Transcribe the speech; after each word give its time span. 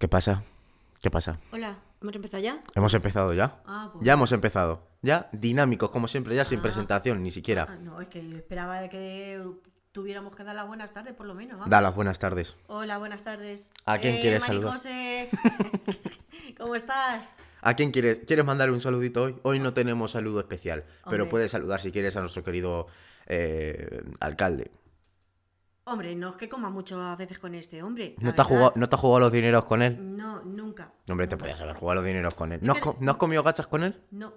¿Qué 0.00 0.08
pasa? 0.08 0.42
¿Qué 1.02 1.10
pasa? 1.10 1.38
Hola, 1.52 1.76
¿hemos 2.00 2.14
empezado 2.16 2.42
ya? 2.42 2.60
Hemos 2.74 2.94
empezado 2.94 3.34
ya. 3.34 3.60
Ah, 3.66 3.90
pues- 3.92 4.02
Ya 4.02 4.14
hemos 4.14 4.32
empezado. 4.32 4.82
Ya 5.02 5.28
dinámicos, 5.32 5.90
como 5.90 6.08
siempre, 6.08 6.34
ya 6.34 6.46
sin 6.46 6.60
Ah. 6.60 6.62
presentación, 6.62 7.22
ni 7.22 7.30
siquiera. 7.30 7.66
Ah, 7.68 7.76
no, 7.76 8.00
es 8.00 8.08
que 8.08 8.26
esperaba 8.30 8.80
de 8.80 8.88
que 8.88 9.42
tuviéramos 9.92 10.34
que 10.34 10.42
dar 10.42 10.56
las 10.56 10.66
buenas 10.66 10.94
tardes, 10.94 11.12
por 11.14 11.26
lo 11.26 11.34
menos. 11.34 11.58
vamos. 11.58 11.68
Da 11.70 11.82
las 11.82 11.94
buenas 11.94 12.18
tardes. 12.18 12.56
Hola, 12.68 12.96
buenas 12.96 13.24
tardes. 13.24 13.66
Eh, 13.68 13.72
¿A 13.84 13.98
quién 13.98 14.22
quieres 14.22 14.40
Mari 14.40 14.54
saludar? 14.54 14.72
José. 14.72 15.28
¿Cómo 16.58 16.74
estás? 16.76 17.28
¿A 17.60 17.74
quién 17.74 17.90
quieres? 17.90 18.20
¿Quieres 18.26 18.46
mandar 18.46 18.70
un 18.70 18.80
saludito 18.80 19.22
hoy? 19.24 19.36
Hoy 19.42 19.58
no 19.58 19.74
tenemos 19.74 20.12
saludo 20.12 20.40
especial, 20.40 20.86
pero 21.10 21.28
puedes 21.28 21.50
saludar 21.50 21.78
si 21.82 21.92
quieres 21.92 22.16
a 22.16 22.20
nuestro 22.20 22.42
querido 22.42 22.86
eh, 23.26 24.02
alcalde. 24.20 24.70
Hombre, 25.90 26.14
no 26.14 26.28
es 26.30 26.34
que 26.36 26.48
coma 26.48 26.70
mucho 26.70 27.00
a 27.00 27.16
veces 27.16 27.38
con 27.38 27.54
este 27.54 27.82
hombre. 27.82 28.14
¿No 28.18 28.32
te, 28.34 28.40
has 28.40 28.46
jugado, 28.46 28.72
¿No 28.76 28.88
te 28.88 28.94
has 28.94 29.00
jugado 29.00 29.20
los 29.20 29.32
dineros 29.32 29.64
con 29.64 29.82
él? 29.82 30.16
No, 30.16 30.40
nunca. 30.42 30.92
Hombre, 31.08 31.26
te 31.26 31.36
podías 31.36 31.60
haber 31.60 31.74
jugado 31.74 31.96
los 31.96 32.04
dineros 32.04 32.34
con 32.34 32.52
él. 32.52 32.60
¿No 32.62 32.72
has, 32.74 32.80
¿no 33.00 33.10
has 33.10 33.16
comido 33.16 33.42
gachas 33.42 33.66
con 33.66 33.82
él? 33.82 34.00
No. 34.12 34.32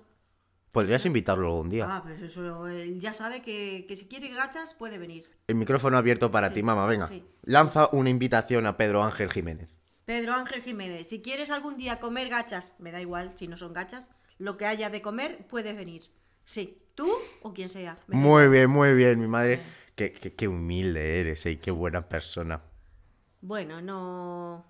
Podrías 0.71 1.05
invitarlo 1.05 1.47
algún 1.49 1.69
día. 1.69 1.85
Ah, 1.87 2.01
pero 2.03 2.25
eso 2.25 2.67
él 2.67 2.99
ya 2.99 3.13
sabe 3.13 3.43
que, 3.43 3.85
que 3.87 3.95
si 3.95 4.07
quiere 4.07 4.29
gachas 4.29 4.73
puede 4.73 4.97
venir. 4.97 5.29
El 5.47 5.55
micrófono 5.55 5.97
abierto 5.97 6.31
para 6.31 6.47
Sí, 6.49 6.55
ti, 6.55 6.63
mamá. 6.63 6.87
Venga. 6.87 7.07
sí. 7.07 7.23
Lanza 7.43 7.89
una 7.91 8.09
invitación 8.09 8.65
a 8.65 8.75
Pedro 8.75 9.03
Ángel 9.03 9.31
Jiménez. 9.31 9.69
Pedro 10.05 10.33
Ángel 10.33 10.63
Jiménez, 10.63 11.07
si 11.07 11.21
quieres 11.21 11.51
algún 11.51 11.77
día 11.77 11.99
comer 11.99 12.27
gachas, 12.29 12.73
me 12.79 12.91
da 12.91 12.99
igual 12.99 13.33
si 13.35 13.47
no 13.47 13.55
son 13.55 13.71
gachas, 13.73 14.09
lo 14.39 14.57
que 14.57 14.65
haya 14.65 14.89
de 14.89 15.01
comer 15.03 15.45
puedes 15.47 15.77
venir. 15.77 16.09
Sí, 16.43 16.81
tú 16.95 17.07
o 17.43 17.53
quien 17.53 17.69
sea. 17.69 17.95
Muy 18.07 18.47
bien, 18.47 18.69
muy 18.69 18.93
bien, 18.95 19.19
mi 19.19 19.27
madre. 19.27 19.61
Qué, 19.95 20.11
qué- 20.11 20.33
qué 20.33 20.47
humilde 20.47 21.19
eres, 21.19 21.45
¿eh? 21.45 21.59
Qué 21.59 21.71
buena 21.71 22.07
persona. 22.09 22.61
Bueno, 23.41 23.81
no. 23.81 24.65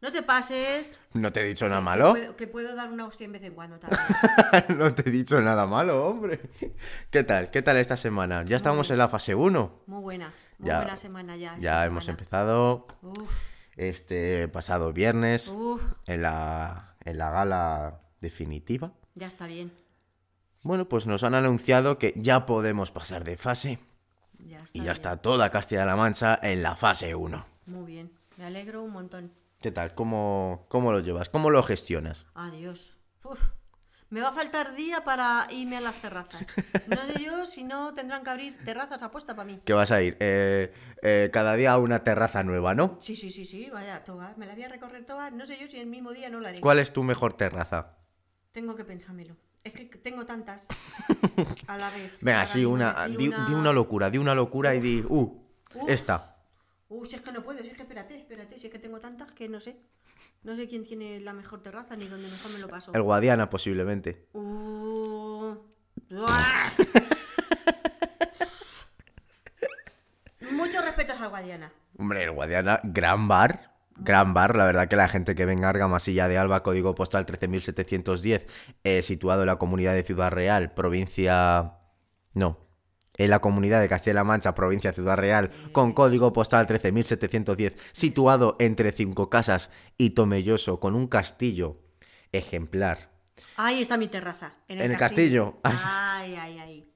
No 0.00 0.10
te 0.10 0.22
pases. 0.22 1.06
No 1.14 1.32
te 1.32 1.40
he 1.40 1.44
dicho 1.44 1.68
nada 1.68 1.80
que 1.80 1.84
malo. 1.84 2.10
puedo- 2.12 2.36
Que 2.36 2.46
puedo 2.48 2.74
dar 2.74 2.90
una 2.90 3.06
hostia 3.06 3.24
en 3.24 3.32
vez 3.32 3.42
en 3.44 3.54
cuando 3.54 3.78
también. 3.78 4.02
no 4.78 4.92
te 4.94 5.08
he 5.08 5.12
dicho 5.12 5.40
nada 5.40 5.64
malo, 5.66 6.06
hombre. 6.06 6.40
¿Qué 7.10 7.22
tal? 7.22 7.50
¿Qué 7.50 7.62
tal 7.62 7.76
esta 7.76 7.96
semana? 7.96 8.44
Ya 8.44 8.56
estamos 8.56 8.90
en 8.90 8.98
la 8.98 9.08
fase 9.08 9.34
1. 9.34 9.82
Muy 9.86 10.00
buena. 10.02 10.34
Muy 10.58 10.68
Ya- 10.68 10.78
buena 10.78 10.96
semana 10.96 11.36
ya. 11.36 11.56
Ya 11.58 11.84
hemos 11.86 12.04
semana. 12.04 12.18
empezado 12.20 12.86
Uf, 13.02 13.30
este 13.76 14.48
pasado 14.48 14.92
viernes 14.92 15.48
uf, 15.48 15.80
en 16.06 16.22
la, 16.22 16.96
en 17.04 17.18
la 17.18 17.30
gala 17.30 18.00
definitiva. 18.20 18.92
ya 19.14 19.28
está 19.28 19.46
bien. 19.46 19.72
Bueno, 20.64 20.88
pues 20.88 21.06
nos 21.06 21.22
han 21.24 21.34
anunciado 21.34 21.98
que 21.98 22.12
ya 22.16 22.44
podemos 22.46 22.90
pasar 22.92 23.24
de 23.24 23.36
fase 23.36 23.78
Ya 24.48 24.58
está 24.58 24.78
y 24.78 24.82
ya 24.82 24.92
está 24.92 25.16
toda 25.16 25.50
Castilla-La 25.50 25.96
Mancha 25.96 26.38
en 26.42 26.62
la 26.62 26.76
fase 26.76 27.14
1. 27.14 27.46
Muy 27.66 27.86
bien. 27.86 28.12
Me 28.36 28.44
alegro 28.44 28.82
un 28.82 28.92
montón. 28.92 29.32
¿Qué 29.60 29.70
tal? 29.70 29.94
¿Cómo, 29.94 30.66
cómo 30.68 30.92
lo 30.92 31.00
llevas? 31.00 31.28
¿Cómo 31.28 31.50
lo 31.50 31.62
gestionas? 31.62 32.26
Adiós. 32.34 32.96
Uf, 33.22 33.40
me 34.12 34.20
va 34.20 34.28
a 34.28 34.32
faltar 34.32 34.74
día 34.74 35.04
para 35.04 35.46
irme 35.50 35.78
a 35.78 35.80
las 35.80 35.96
terrazas. 35.96 36.46
No 36.86 36.96
sé 37.06 37.24
yo 37.24 37.46
si 37.46 37.64
no 37.64 37.94
tendrán 37.94 38.24
que 38.24 38.30
abrir 38.30 38.62
terrazas 38.64 39.02
apuesta 39.02 39.34
para 39.34 39.46
mí. 39.46 39.62
¿Qué 39.64 39.72
vas 39.72 39.90
a 39.90 40.02
ir? 40.02 40.18
Eh, 40.20 40.70
eh, 41.02 41.30
cada 41.32 41.54
día 41.54 41.72
a 41.72 41.78
una 41.78 42.04
terraza 42.04 42.42
nueva, 42.42 42.74
¿no? 42.74 42.98
Sí, 43.00 43.16
sí, 43.16 43.30
sí, 43.30 43.46
sí, 43.46 43.70
vaya, 43.72 44.04
todas. 44.04 44.36
Me 44.36 44.46
la 44.46 44.54
voy 44.54 44.64
a 44.64 44.68
recorrer 44.68 45.06
todas. 45.06 45.32
No 45.32 45.46
sé 45.46 45.56
yo 45.58 45.66
si 45.66 45.78
el 45.78 45.86
mismo 45.86 46.12
día 46.12 46.28
no 46.28 46.40
la 46.40 46.50
haré. 46.50 46.60
¿Cuál 46.60 46.80
es 46.80 46.92
tu 46.92 47.02
mejor 47.04 47.32
terraza? 47.32 47.96
Tengo 48.52 48.76
que 48.76 48.84
pensármelo. 48.84 49.36
Es 49.64 49.72
que 49.72 49.84
tengo 49.84 50.26
tantas 50.26 50.66
a 51.68 51.76
la 51.76 51.90
vez. 51.90 52.18
Venga, 52.20 52.44
sí, 52.46 52.64
una, 52.64 53.06
di, 53.08 53.28
di 53.28 53.54
una 53.54 53.72
locura, 53.72 54.10
di 54.10 54.18
una 54.18 54.34
locura 54.34 54.74
y 54.74 54.80
di, 54.80 55.04
uh, 55.08 55.20
Uf. 55.74 55.88
esta. 55.88 56.36
Uy, 56.88 57.08
si 57.08 57.16
es 57.16 57.22
que 57.22 57.32
no 57.32 57.42
puedo, 57.42 57.62
si 57.62 57.68
es 57.68 57.76
que 57.76 57.82
espérate, 57.82 58.16
espérate, 58.16 58.58
si 58.58 58.66
es 58.66 58.72
que 58.72 58.78
tengo 58.78 59.00
tantas 59.00 59.32
que 59.32 59.48
no 59.48 59.60
sé. 59.60 59.76
No 60.42 60.56
sé 60.56 60.68
quién 60.68 60.84
tiene 60.84 61.20
la 61.20 61.32
mejor 61.32 61.62
terraza 61.62 61.96
ni 61.96 62.06
dónde 62.08 62.28
mejor 62.28 62.52
me 62.52 62.58
lo 62.58 62.68
paso. 62.68 62.92
El 62.92 63.02
Guadiana, 63.02 63.48
posiblemente. 63.48 64.26
Uh. 64.32 65.54
Muchos 70.50 70.84
respetos 70.84 71.20
al 71.20 71.28
Guadiana. 71.30 71.72
Hombre, 71.96 72.24
el 72.24 72.32
Guadiana, 72.32 72.80
gran 72.82 73.28
bar. 73.28 73.71
Gran 74.04 74.34
bar, 74.34 74.56
la 74.56 74.66
verdad 74.66 74.88
que 74.88 74.96
la 74.96 75.08
gente 75.08 75.34
que 75.34 75.44
venga 75.44 75.68
a 75.68 75.70
Argamasilla 75.70 76.28
de 76.28 76.38
Alba, 76.38 76.62
código 76.62 76.94
postal 76.94 77.24
13710, 77.24 78.46
eh, 78.84 79.02
situado 79.02 79.42
en 79.42 79.46
la 79.46 79.56
comunidad 79.56 79.94
de 79.94 80.02
Ciudad 80.02 80.30
Real, 80.30 80.72
provincia... 80.72 81.74
No, 82.34 82.58
en 83.18 83.30
la 83.30 83.40
comunidad 83.40 83.80
de 83.80 83.88
Castilla-La 83.88 84.24
Mancha, 84.24 84.54
provincia 84.54 84.90
de 84.90 84.94
Ciudad 84.94 85.16
Real, 85.16 85.50
con 85.72 85.92
código 85.92 86.32
postal 86.32 86.66
13710, 86.66 87.74
situado 87.92 88.56
entre 88.58 88.92
Cinco 88.92 89.28
Casas 89.28 89.70
y 89.98 90.10
Tomelloso, 90.10 90.80
con 90.80 90.94
un 90.94 91.06
castillo 91.06 91.78
ejemplar. 92.32 93.10
Ahí 93.56 93.82
está 93.82 93.96
mi 93.96 94.08
terraza. 94.08 94.54
En 94.68 94.78
el, 94.78 94.86
En 94.86 94.92
el 94.92 94.98
castillo. 94.98 95.60
Ay, 95.62 96.34
ay, 96.34 96.58
ay. 96.58 96.91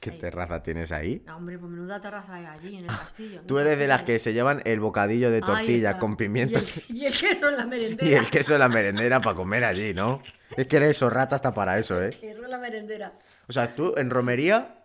¿Qué 0.00 0.10
Ahí. 0.10 0.18
terraza 0.18 0.62
tienes 0.62 0.90
ahí? 0.92 1.22
No, 1.26 1.36
hombre, 1.36 1.58
pues 1.58 1.70
menuda 1.70 2.00
terraza 2.00 2.34
hay 2.34 2.44
allí 2.46 2.76
en 2.76 2.82
el 2.82 2.86
castillo. 2.86 3.42
Tú 3.46 3.54
no 3.54 3.60
eres 3.60 3.78
de 3.78 3.86
las 3.88 4.02
que 4.04 4.16
es. 4.16 4.22
se 4.22 4.32
llevan 4.32 4.62
el 4.64 4.80
bocadillo 4.80 5.30
de 5.30 5.40
tortilla 5.40 5.98
con 5.98 6.16
pimiento 6.16 6.58
Y 6.88 6.94
el, 6.94 6.96
y 6.96 7.04
el 7.06 7.18
queso 7.18 7.48
en 7.48 7.56
la 7.56 7.64
merendera. 7.66 8.08
y 8.10 8.14
el 8.14 8.30
queso 8.30 8.54
en 8.54 8.60
la 8.60 8.68
merendera 8.68 9.20
para 9.20 9.36
comer 9.36 9.64
allí, 9.64 9.92
¿no? 9.94 10.22
Es 10.56 10.66
que 10.66 10.76
eres 10.78 11.00
rata 11.02 11.36
hasta 11.36 11.52
para 11.52 11.78
eso, 11.78 12.02
¿eh? 12.02 12.10
Queso 12.20 12.44
en 12.44 12.50
la 12.50 12.58
merendera. 12.58 13.18
O 13.48 13.52
sea, 13.52 13.74
tú 13.74 13.94
en 13.96 14.10
romería 14.10 14.84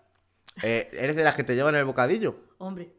eh, 0.63 0.90
eres 0.94 1.16
de 1.16 1.23
las 1.23 1.35
que 1.35 1.44
te 1.44 1.56
llevan 1.56 1.75
el 1.75 1.85
bocadillo 1.85 2.35
Hombre, 2.58 2.91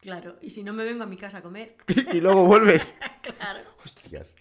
claro. 0.00 0.36
Y 0.40 0.50
si 0.50 0.62
no 0.62 0.72
me 0.72 0.84
vengo 0.84 1.02
a 1.02 1.06
mi 1.06 1.16
casa 1.16 1.38
a 1.38 1.42
comer. 1.42 1.76
y 2.12 2.20
luego 2.20 2.44
vuelves. 2.46 2.94
claro. 3.22 3.60
Hostias. 3.84 4.34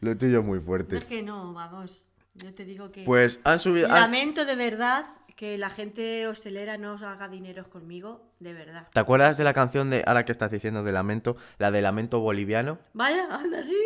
Lo 0.00 0.16
tuyo 0.16 0.40
es 0.40 0.44
muy 0.44 0.58
No 0.58 0.64
fuerte. 0.64 0.98
es 0.98 1.04
que 1.04 1.22
no, 1.22 1.52
vamos. 1.54 2.04
Yo 2.34 2.52
te 2.52 2.64
digo 2.64 2.90
que. 2.90 3.04
Pues 3.04 3.40
han 3.44 3.58
subido... 3.58 3.86
han- 3.88 3.94
Lamento 3.94 4.44
de 4.44 4.56
verdad 4.56 5.06
que 5.36 5.58
la 5.58 5.68
gente 5.68 6.26
hostelera 6.26 6.78
no 6.78 6.94
os 6.94 7.02
haga 7.02 7.28
dineros 7.28 7.68
conmigo, 7.68 8.32
de 8.40 8.54
verdad. 8.54 8.88
¿Te 8.90 9.00
acuerdas 9.00 9.36
de 9.36 9.44
la 9.44 9.52
canción 9.52 9.90
de, 9.90 10.02
ahora 10.06 10.24
que 10.24 10.32
estás 10.32 10.50
diciendo 10.50 10.82
de 10.82 10.92
lamento, 10.92 11.36
la 11.58 11.70
de 11.70 11.82
lamento 11.82 12.20
boliviano? 12.20 12.78
Vaya, 12.94 13.28
anda 13.30 13.58
así. 13.58 13.76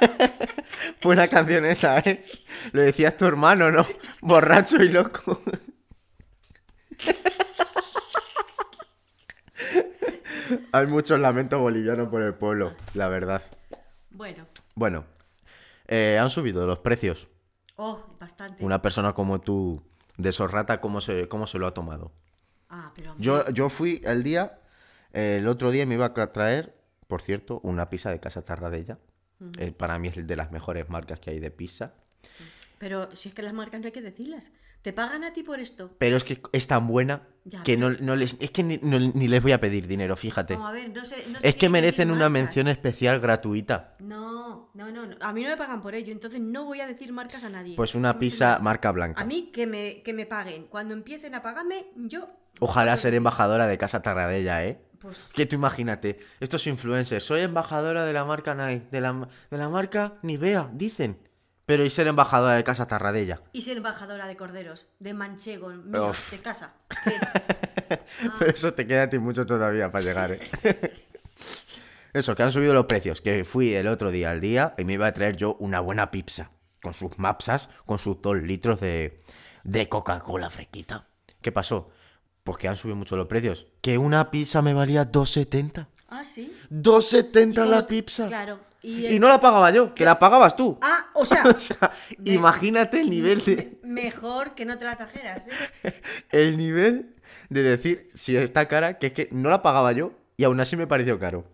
Buena 1.02 1.26
canción 1.26 1.64
esa, 1.64 1.98
¿eh? 1.98 2.24
Lo 2.70 2.82
decías 2.82 3.16
tu 3.16 3.24
hermano, 3.26 3.72
¿no? 3.72 3.84
Borracho 4.22 4.76
y 4.82 4.90
loco. 4.90 5.42
Hay 10.72 10.86
mucho 10.86 11.18
lamento 11.18 11.58
boliviano 11.58 12.08
por 12.10 12.22
el 12.22 12.34
pueblo, 12.34 12.74
la 12.94 13.08
verdad. 13.08 13.42
Bueno, 14.10 14.46
Bueno, 14.74 15.04
eh, 15.86 16.18
han 16.20 16.30
subido 16.30 16.66
los 16.66 16.78
precios. 16.78 17.28
oh, 17.76 18.00
bastante. 18.18 18.64
Una 18.64 18.80
persona 18.82 19.12
como 19.12 19.40
tú, 19.40 19.82
de 20.22 20.32
Sorrata, 20.32 20.80
¿cómo 20.80 21.00
se, 21.00 21.28
cómo 21.28 21.46
se 21.46 21.58
lo 21.58 21.66
ha 21.66 21.74
tomado? 21.74 22.12
Ah, 22.68 22.92
pero. 22.94 23.14
Yo, 23.18 23.48
yo 23.50 23.68
fui 23.68 24.00
el 24.04 24.22
día, 24.22 24.58
eh, 25.12 25.36
el 25.40 25.48
otro 25.48 25.70
día 25.70 25.86
me 25.86 25.94
iba 25.94 26.06
a 26.06 26.32
traer, 26.32 26.74
por 27.06 27.22
cierto, 27.22 27.60
una 27.62 27.90
pizza 27.90 28.10
de 28.10 28.20
Casa 28.20 28.42
Tarradella. 28.42 28.98
Eh, 29.58 29.72
para 29.72 29.98
mí 29.98 30.08
es 30.08 30.26
de 30.26 30.36
las 30.36 30.52
mejores 30.52 30.90
marcas 30.90 31.18
que 31.18 31.30
hay 31.30 31.40
de 31.40 31.50
pizza. 31.50 31.94
Pero 32.78 33.14
si 33.14 33.30
es 33.30 33.34
que 33.34 33.42
las 33.42 33.54
marcas 33.54 33.80
no 33.80 33.86
hay 33.86 33.92
que 33.92 34.02
decirlas. 34.02 34.52
¿Te 34.82 34.92
pagan 34.94 35.24
a 35.24 35.32
ti 35.34 35.42
por 35.42 35.60
esto? 35.60 35.90
Pero 35.98 36.16
es 36.16 36.24
que 36.24 36.40
es 36.52 36.66
tan 36.66 36.86
buena 36.86 37.28
Ya, 37.44 37.62
que 37.62 37.76
no, 37.76 37.90
no 37.90 38.16
les. 38.16 38.36
Es 38.40 38.50
que 38.50 38.62
ni, 38.62 38.78
no- 38.82 38.98
ni 38.98 39.28
les 39.28 39.42
voy 39.42 39.52
a 39.52 39.60
pedir 39.60 39.86
dinero, 39.86 40.16
fíjate. 40.16 40.54
A 40.54 40.70
ver, 40.72 40.88
no 40.90 41.04
sé. 41.04 41.16
Es 41.42 41.56
que 41.56 41.68
merecen 41.68 42.10
una 42.10 42.30
mención 42.30 42.66
especial 42.66 43.20
gratuita. 43.20 43.96
No, 43.98 44.70
no, 44.72 44.90
no. 44.90 45.02
A 45.20 45.32
mí 45.34 45.42
no 45.42 45.50
me 45.50 45.56
pagan 45.58 45.82
por 45.82 45.94
ello, 45.94 46.12
entonces 46.12 46.40
no 46.40 46.64
voy 46.64 46.80
a 46.80 46.86
decir 46.86 47.12
marcas 47.12 47.44
a 47.44 47.50
nadie. 47.50 47.76
Pues 47.76 47.94
una 47.94 48.18
pizza 48.18 48.58
marca 48.60 48.88
A 48.88 48.92
blanca. 48.92 49.24
mí 49.24 49.50
que 49.52 49.66
me, 49.66 50.02
que 50.02 50.14
me 50.14 50.24
paguen. 50.24 50.64
Cuando 50.68 50.94
empiecen 50.94 51.34
a 51.34 51.42
pagarme, 51.42 51.86
yo. 51.96 52.30
Ojalá 52.58 52.96
ser 52.96 53.14
embajadora 53.14 53.66
de 53.66 53.76
Casa 53.78 54.00
Tarradella, 54.02 54.64
¿eh? 54.66 54.80
Pues 54.98 55.18
Que 55.34 55.46
tú 55.46 55.56
imagínate, 55.56 56.18
estos 56.40 56.66
influencers, 56.66 57.24
soy 57.24 57.40
embajadora 57.40 58.04
de 58.04 58.12
la 58.12 58.24
marca 58.26 58.54
Nike, 58.54 58.86
de 58.90 59.00
la, 59.00 59.28
de 59.50 59.58
la 59.58 59.68
marca 59.70 60.12
Nivea, 60.22 60.70
dicen. 60.74 61.18
Pero 61.70 61.84
y 61.84 61.90
ser 61.90 62.08
embajadora 62.08 62.54
de 62.56 62.64
Casa 62.64 62.88
Tarradella. 62.88 63.42
y 63.52 63.62
ser 63.62 63.76
embajadora 63.76 64.26
de 64.26 64.36
corderos, 64.36 64.88
de 64.98 65.14
manchego, 65.14 65.70
de 65.70 66.38
casa. 66.42 66.74
Pero 68.40 68.50
eso 68.50 68.74
te 68.74 68.88
queda 68.88 69.04
a 69.04 69.08
ti 69.08 69.20
mucho 69.20 69.46
todavía 69.46 69.92
para 69.92 70.02
llegar, 70.02 70.32
¿eh? 70.32 70.40
Eso, 72.12 72.34
que 72.34 72.42
han 72.42 72.50
subido 72.50 72.74
los 72.74 72.86
precios. 72.86 73.20
Que 73.20 73.44
fui 73.44 73.72
el 73.72 73.86
otro 73.86 74.10
día 74.10 74.32
al 74.32 74.40
día 74.40 74.74
y 74.78 74.84
me 74.84 74.94
iba 74.94 75.06
a 75.06 75.14
traer 75.14 75.36
yo 75.36 75.54
una 75.60 75.78
buena 75.78 76.10
pizza. 76.10 76.50
Con 76.82 76.92
sus 76.92 77.16
mapsas, 77.20 77.70
con 77.86 78.00
sus 78.00 78.20
dos 78.20 78.36
litros 78.38 78.80
de, 78.80 79.20
de 79.62 79.88
Coca-Cola 79.88 80.50
fresquita. 80.50 81.06
¿Qué 81.40 81.52
pasó? 81.52 81.90
Pues 82.42 82.58
que 82.58 82.66
han 82.66 82.74
subido 82.74 82.96
mucho 82.96 83.16
los 83.16 83.28
precios. 83.28 83.68
Que 83.80 83.96
una 83.96 84.32
pizza 84.32 84.60
me 84.60 84.74
valía 84.74 85.08
2,70. 85.08 85.86
Ah, 86.08 86.24
sí. 86.24 86.52
2,70 86.68 87.54
cómo 87.54 87.70
la 87.70 87.86
pizza. 87.86 88.26
Claro. 88.26 88.69
Y, 88.82 89.06
Y 89.08 89.18
no 89.18 89.28
la 89.28 89.40
pagaba 89.40 89.70
yo, 89.70 89.94
que 89.94 90.04
la 90.04 90.18
pagabas 90.18 90.56
tú. 90.56 90.78
Ah, 90.82 91.10
o 91.14 91.26
sea, 91.26 91.42
O 91.56 91.60
sea, 91.60 91.92
Me- 92.18 92.32
imagínate 92.32 93.00
el 93.00 93.10
nivel 93.10 93.44
de. 93.44 93.78
mejor 93.82 94.54
que 94.54 94.64
no 94.64 94.78
te 94.78 94.84
la 94.86 94.96
trajeras, 94.96 95.46
¿eh? 95.82 95.92
El 96.30 96.56
nivel 96.56 97.14
de 97.50 97.62
decir 97.62 98.08
si 98.14 98.36
está 98.36 98.66
cara, 98.68 98.98
que 98.98 99.08
es 99.08 99.12
que 99.12 99.28
no 99.32 99.50
la 99.50 99.62
pagaba 99.62 99.92
yo 99.92 100.12
y 100.36 100.44
aún 100.44 100.60
así 100.60 100.76
me 100.76 100.86
pareció 100.86 101.18
caro. 101.18 101.44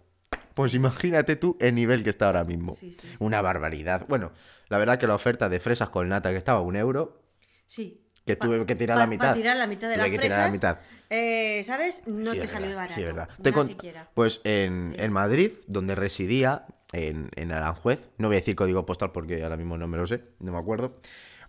Pues 0.54 0.72
imagínate 0.74 1.36
tú 1.36 1.56
el 1.60 1.74
nivel 1.74 2.04
que 2.04 2.10
está 2.10 2.26
ahora 2.28 2.44
mismo. 2.44 2.74
Sí, 2.76 2.92
sí, 2.92 2.98
sí. 3.02 3.08
Una 3.18 3.42
barbaridad. 3.42 4.06
Bueno, 4.08 4.32
la 4.68 4.78
verdad 4.78 4.98
que 4.98 5.06
la 5.06 5.14
oferta 5.14 5.48
de 5.48 5.60
fresas 5.60 5.90
con 5.90 6.08
nata 6.08 6.30
que 6.30 6.36
estaba 6.36 6.60
a 6.60 6.62
un 6.62 6.76
euro, 6.76 7.22
Sí. 7.66 8.06
que 8.24 8.36
Pa- 8.36 8.46
tuve 8.46 8.64
que 8.66 8.74
tirar 8.76 8.96
pa- 8.96 9.00
la 9.02 9.06
mitad. 9.06 9.34
tirar 9.34 9.56
la 9.56 9.66
mitad 9.66 9.88
de 9.88 9.94
Tuve 9.96 10.02
las 10.04 10.10
que 10.12 10.18
tirar 10.18 10.28
fresas. 10.38 10.46
la 10.46 10.52
mitad. 10.52 10.78
eh, 11.10 11.62
¿Sabes? 11.64 12.02
No 12.06 12.32
te 12.32 12.46
salió 12.48 12.74
barato. 12.74 12.94
sí, 12.94 13.02
verdad. 13.02 13.28
Te 13.42 13.52
con- 13.52 13.66
siquiera. 13.66 14.08
Pues 14.14 14.40
en, 14.44 14.94
en 14.98 15.12
Madrid, 15.12 15.50
donde 15.66 15.94
residía, 15.94 16.64
en, 16.96 17.30
en 17.36 17.52
Aranjuez, 17.52 18.10
no 18.18 18.28
voy 18.28 18.36
a 18.36 18.40
decir 18.40 18.56
código 18.56 18.86
postal 18.86 19.12
porque 19.12 19.42
ahora 19.42 19.56
mismo 19.56 19.76
no 19.76 19.86
me 19.86 19.96
lo 19.98 20.06
sé, 20.06 20.24
no 20.40 20.52
me 20.52 20.58
acuerdo. 20.58 21.00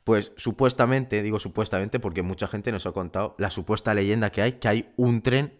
Pues 0.04 0.32
supuestamente, 0.38 1.22
digo 1.22 1.40
supuestamente 1.40 2.00
porque 2.00 2.22
mucha 2.22 2.48
gente 2.48 2.72
nos 2.72 2.86
ha 2.86 2.92
contado 2.92 3.36
la 3.38 3.50
supuesta 3.50 3.94
leyenda 3.94 4.30
que 4.32 4.42
hay, 4.42 4.54
que 4.54 4.68
hay 4.68 4.94
un 4.96 5.22
tren 5.22 5.54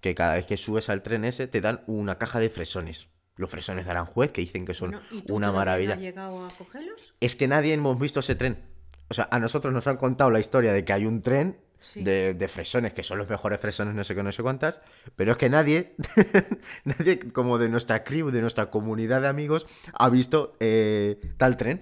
que 0.00 0.14
cada 0.14 0.34
vez 0.34 0.46
que 0.46 0.56
subes 0.56 0.88
al 0.88 1.02
tren 1.02 1.24
ese 1.24 1.46
te 1.46 1.60
dan 1.60 1.82
una 1.86 2.18
caja 2.18 2.40
de 2.40 2.50
fresones. 2.50 3.08
Los 3.36 3.50
fresones 3.50 3.84
de 3.84 3.90
Aranjuez, 3.90 4.30
que 4.30 4.42
dicen 4.42 4.64
que 4.64 4.74
son 4.74 4.92
Bueno, 4.92 5.06
¿y 5.10 5.22
tú 5.22 5.34
una 5.34 5.50
maravilla. 5.50 5.94
¿No 5.94 5.94
has 5.94 6.00
llegado 6.00 6.46
a 6.46 6.48
cogerlos? 6.50 7.14
Es 7.20 7.36
que 7.36 7.48
nadie 7.48 7.74
hemos 7.74 7.98
visto 7.98 8.20
ese 8.20 8.34
tren. 8.34 8.62
O 9.08 9.14
sea, 9.14 9.28
a 9.30 9.38
nosotros 9.38 9.74
nos 9.74 9.86
han 9.86 9.96
contado 9.96 10.30
la 10.30 10.40
historia 10.40 10.72
de 10.72 10.84
que 10.84 10.92
hay 10.92 11.04
un 11.04 11.20
tren 11.20 11.58
Sí. 11.86 12.02
de, 12.02 12.32
de 12.34 12.48
fresones, 12.48 12.94
que 12.94 13.02
son 13.02 13.18
los 13.18 13.28
mejores 13.28 13.60
fresones, 13.60 13.94
no 13.94 14.02
sé 14.04 14.14
qué, 14.14 14.22
no 14.22 14.32
sé 14.32 14.42
cuántas, 14.42 14.80
pero 15.16 15.32
es 15.32 15.38
que 15.38 15.50
nadie, 15.50 15.94
nadie 16.84 17.18
como 17.32 17.58
de 17.58 17.68
nuestra 17.68 18.02
crew, 18.04 18.30
de 18.30 18.40
nuestra 18.40 18.70
comunidad 18.70 19.20
de 19.20 19.28
amigos, 19.28 19.66
ha 19.92 20.08
visto 20.08 20.56
eh, 20.60 21.20
tal 21.36 21.56
tren. 21.58 21.80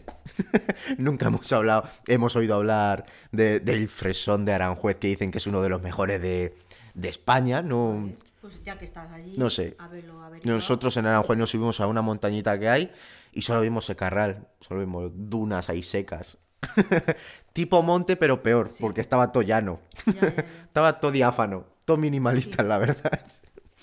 Nunca 0.98 1.26
hemos 1.28 1.50
hablado, 1.52 1.84
hemos 2.08 2.34
oído 2.36 2.56
hablar 2.56 3.06
de- 3.30 3.60
del 3.60 3.88
fresón 3.88 4.44
de 4.44 4.52
Aranjuez, 4.52 4.96
que 4.96 5.06
dicen 5.08 5.30
que 5.30 5.38
es 5.38 5.46
uno 5.46 5.62
de 5.62 5.68
los 5.68 5.80
mejores 5.82 6.20
de, 6.20 6.56
de 6.94 7.08
España, 7.08 7.62
no... 7.62 8.10
Pues 8.40 8.60
ya 8.64 8.76
que 8.76 8.84
estás 8.84 9.10
allí. 9.12 9.34
No 9.38 9.48
sé. 9.48 9.76
A 9.78 9.86
verlo, 9.86 10.20
a 10.20 10.28
verlo. 10.28 10.52
Nosotros 10.52 10.96
en 10.96 11.06
Aranjuez 11.06 11.38
nos 11.38 11.50
subimos 11.50 11.80
a 11.80 11.86
una 11.86 12.02
montañita 12.02 12.58
que 12.58 12.68
hay 12.68 12.92
y 13.32 13.42
solo 13.42 13.60
vimos 13.60 13.84
secarral, 13.84 14.48
solo 14.60 14.80
vimos 14.80 15.12
dunas 15.14 15.68
ahí 15.70 15.84
secas. 15.84 16.38
tipo 17.52 17.82
monte, 17.82 18.16
pero 18.16 18.42
peor, 18.42 18.70
porque 18.80 19.00
estaba 19.00 19.32
todo 19.32 19.42
llano. 19.42 19.80
Ya, 20.06 20.12
ya, 20.12 20.20
ya. 20.36 20.42
estaba 20.64 21.00
todo 21.00 21.10
diáfano, 21.10 21.66
todo 21.84 21.96
minimalista, 21.96 22.62
la 22.62 22.78
verdad. 22.78 23.26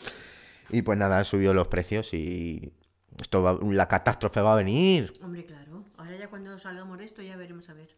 y 0.69 0.81
pues 0.81 0.97
nada, 0.97 1.17
han 1.17 1.25
subido 1.25 1.53
los 1.53 1.67
precios 1.67 2.13
y 2.13 2.73
esto 3.19 3.41
va- 3.43 3.59
la 3.61 3.87
catástrofe 3.87 4.41
va 4.41 4.53
a 4.53 4.57
venir. 4.57 5.13
Hombre, 5.23 5.45
claro. 5.45 5.83
Ahora 5.97 6.15
ya 6.17 6.27
cuando 6.29 6.57
salgamos 6.57 6.97
de 6.97 7.05
esto 7.05 7.21
ya 7.21 7.35
veremos 7.37 7.69
a 7.69 7.73
ver. 7.73 7.95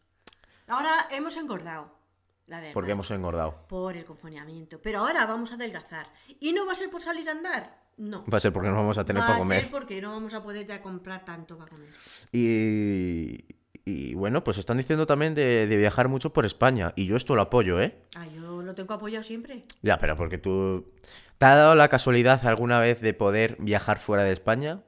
Ahora 0.68 0.92
hemos 1.12 1.36
engordado. 1.38 2.00
La 2.48 2.58
verdad. 2.60 2.74
Porque 2.74 2.92
hemos 2.92 3.10
engordado. 3.12 3.66
Por 3.70 3.96
el 3.96 4.04
confinamiento. 4.06 4.82
Pero 4.82 5.00
ahora 5.00 5.26
vamos 5.26 5.52
a 5.52 5.56
adelgazar. 5.56 6.08
¿Y 6.40 6.52
no 6.54 6.66
va 6.66 6.74
a 6.74 6.76
ser 6.76 6.90
por 6.90 7.02
salir 7.02 7.30
a 7.30 7.34
andar? 7.34 7.80
No. 7.98 8.26
Va 8.26 8.38
a 8.38 8.42
ser 8.42 8.52
porque 8.52 8.70
no 8.70 8.76
vamos 8.76 8.98
a 8.98 9.06
tener 9.06 9.22
va 9.22 9.28
para 9.28 9.38
a 9.38 9.40
comer. 9.40 9.62
ser 9.62 9.72
porque 9.72 10.02
no 10.02 10.12
vamos 10.12 10.34
a 10.34 10.42
poder 10.44 10.66
ya 10.68 10.82
comprar 10.82 11.24
tanto 11.24 11.58
para 11.58 11.70
comer. 11.70 11.90
Y, 12.32 13.46
y 13.86 14.14
bueno, 14.16 14.44
pues 14.44 14.58
están 14.58 14.78
diciendo 14.78 15.06
también 15.08 15.34
de, 15.36 15.68
de 15.68 15.78
viajar 15.78 16.08
mucho 16.08 16.32
por 16.34 16.46
España. 16.46 16.94
Y 16.96 17.06
yo 17.08 17.16
esto 17.16 17.36
lo 17.36 17.42
apoyo, 17.42 17.82
¿eh? 17.82 17.96
Ah, 18.16 18.26
yo 18.28 18.62
lo 18.62 18.76
tengo 18.76 18.94
apoyado 18.94 19.24
siempre. 19.24 19.64
Ya, 19.82 19.98
pero 20.00 20.16
porque 20.16 20.38
tú... 20.38 20.92
¿Te 21.38 21.46
ha 21.46 21.56
dado 21.56 21.74
la 21.76 21.88
casualidad 21.88 22.46
alguna 22.46 22.80
vez 22.80 23.02
de 23.02 23.14
poder 23.16 23.56
viajar 23.60 23.98
fuera 24.00 24.24
de 24.24 24.32
España? 24.34 24.82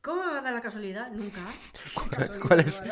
¿Cómo 0.00 0.24
me 0.24 0.32
va 0.32 0.38
a 0.38 0.42
dar 0.42 0.54
la 0.54 0.62
casualidad? 0.62 1.10
Nunca. 1.12 1.40
¿Qué 2.10 2.16
casualidad 2.16 2.40
cuál 2.46 2.58
me 2.58 2.64
es? 2.64 2.82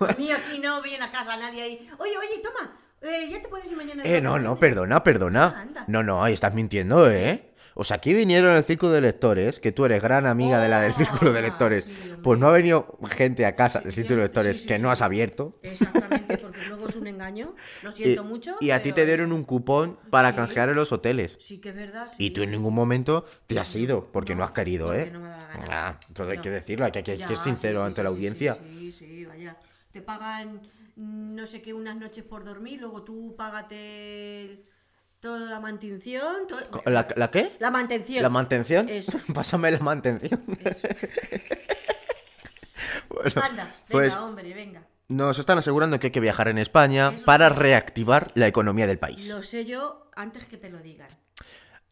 a 0.00 0.14
mí 0.18 0.32
aquí 0.32 0.58
no 0.58 0.80
viene 0.82 1.04
a 1.04 1.12
casa 1.12 1.36
nadie 1.36 1.62
ahí. 1.62 1.88
Oye, 1.98 2.12
oye, 2.16 2.40
toma. 2.42 2.78
eh, 3.02 3.28
ya 3.30 3.42
te 3.42 3.48
puedes 3.48 3.70
ir 3.70 3.76
mañana. 3.76 4.02
Eh, 4.04 4.20
no, 4.22 4.38
no, 4.38 4.54
vacaciones". 4.54 4.58
perdona, 4.60 4.96
Ah, 4.96 5.02
perdona. 5.04 5.60
anda. 5.60 5.84
No, 5.88 6.02
no, 6.02 6.24
ahí 6.24 6.32
estás 6.32 6.54
mintiendo, 6.54 7.10
¿eh? 7.10 7.50
O 7.74 7.84
sea, 7.84 7.96
aquí 7.98 8.14
vinieron 8.14 8.56
el 8.56 8.64
círculo 8.64 8.92
de 8.92 9.00
lectores, 9.00 9.58
que 9.60 9.72
tú 9.72 9.84
eres 9.84 10.00
gran 10.02 10.26
amiga 10.26 10.60
de 10.60 10.68
la 10.68 10.80
del 10.80 10.92
Oh, 10.92 10.96
círculo 10.96 11.32
de 11.32 11.40
ah, 11.40 11.42
lectores. 11.42 11.84
sí. 11.84 12.13
Pues 12.24 12.40
no 12.40 12.48
ha 12.48 12.52
venido 12.52 12.98
gente 13.10 13.46
a 13.46 13.54
casa 13.54 13.78
Sí, 13.78 13.84
del 13.84 13.92
sí, 13.92 14.00
círculo 14.00 14.16
de 14.16 14.22
sí, 14.22 14.28
lectores 14.28 14.60
que 14.62 14.78
no 14.80 14.90
has 14.90 15.00
abierto. 15.02 15.56
Exactamente, 15.62 16.38
porque 16.38 16.60
luego 16.66 16.88
es 16.88 16.96
un 16.96 17.06
engaño. 17.06 17.54
Lo 17.82 17.90
Y, 17.92 17.94
siento 17.94 18.24
mucho. 18.24 18.56
y 18.60 18.70
a 18.70 18.82
ti 18.82 18.92
te 18.92 19.06
dieron 19.06 19.30
un 19.32 19.44
cupón 19.44 19.98
para 20.10 20.30
Sí. 20.30 20.36
canjear 20.36 20.68
en 20.70 20.74
los 20.76 20.90
hoteles. 20.90 21.38
Sí 21.40 21.58
que 21.60 21.68
es 21.68 21.76
verdad. 21.76 22.08
sí, 22.08 22.16
Y 22.26 22.30
tú 22.30 22.42
en 22.42 22.50
ningún 22.50 22.74
momento 22.74 23.24
te 23.46 23.58
has 23.60 23.74
ido, 23.76 24.10
porque 24.12 24.34
no, 24.34 24.42
has 24.42 24.50
querido, 24.50 24.92
¿eh? 24.94 25.10
no 25.12 25.20
me 25.20 25.28
da 25.28 25.38
la 25.38 25.46
gana. 25.46 25.64
Ah, 25.70 26.00
todo 26.12 26.30
hay 26.30 26.38
que 26.38 26.50
decirlo, 26.50 26.84
hay 26.86 26.90
que, 26.92 26.98
hay 26.98 27.04
que 27.04 27.18
Ya, 27.18 27.28
ser 27.28 27.36
sincero 27.36 27.80
sí, 27.82 27.86
ante 27.86 28.02
la 28.02 28.08
audiencia. 28.08 28.54
Sí, 28.54 28.90
sí, 28.90 29.24
vaya. 29.26 29.56
Te 29.92 30.00
pagan 30.02 30.62
mm, 30.96 31.34
no 31.36 31.46
sé 31.46 31.62
qué 31.62 31.72
unas 31.74 31.96
noches 31.96 32.24
por 32.24 32.44
dormir, 32.44 32.80
luego 32.80 33.02
tú 33.04 33.34
págate 33.36 34.44
el- 34.44 34.64
toda 35.20 35.38
la 35.50 35.60
mantención. 35.60 36.46
todo- 36.48 36.82
¿La, 36.86 37.06
¿La 37.16 37.30
qué? 37.30 37.52
La 37.58 37.70
mantención. 37.70 38.22
¿La 38.22 38.28
mantención? 38.28 38.88
Eso. 38.88 39.12
Pásame 39.34 39.70
la 39.70 39.78
mantención. 39.78 40.42
Eso. 40.64 40.88
Bueno, 43.14 43.42
Anda, 43.42 43.64
venga, 43.64 43.74
pues 43.88 44.16
hombre, 44.16 44.52
venga. 44.54 44.82
nos 45.08 45.38
están 45.38 45.58
asegurando 45.58 45.98
que 45.98 46.08
hay 46.08 46.10
que 46.12 46.20
viajar 46.20 46.48
en 46.48 46.58
España 46.58 47.12
Eso 47.14 47.24
para 47.24 47.48
reactivar 47.48 48.32
la 48.34 48.46
economía 48.46 48.86
del 48.86 48.98
país. 48.98 49.28
Lo 49.28 49.42
sé 49.42 49.64
yo 49.64 50.10
antes 50.14 50.46
que 50.46 50.56
te 50.56 50.70
lo 50.70 50.78
digan. 50.78 51.08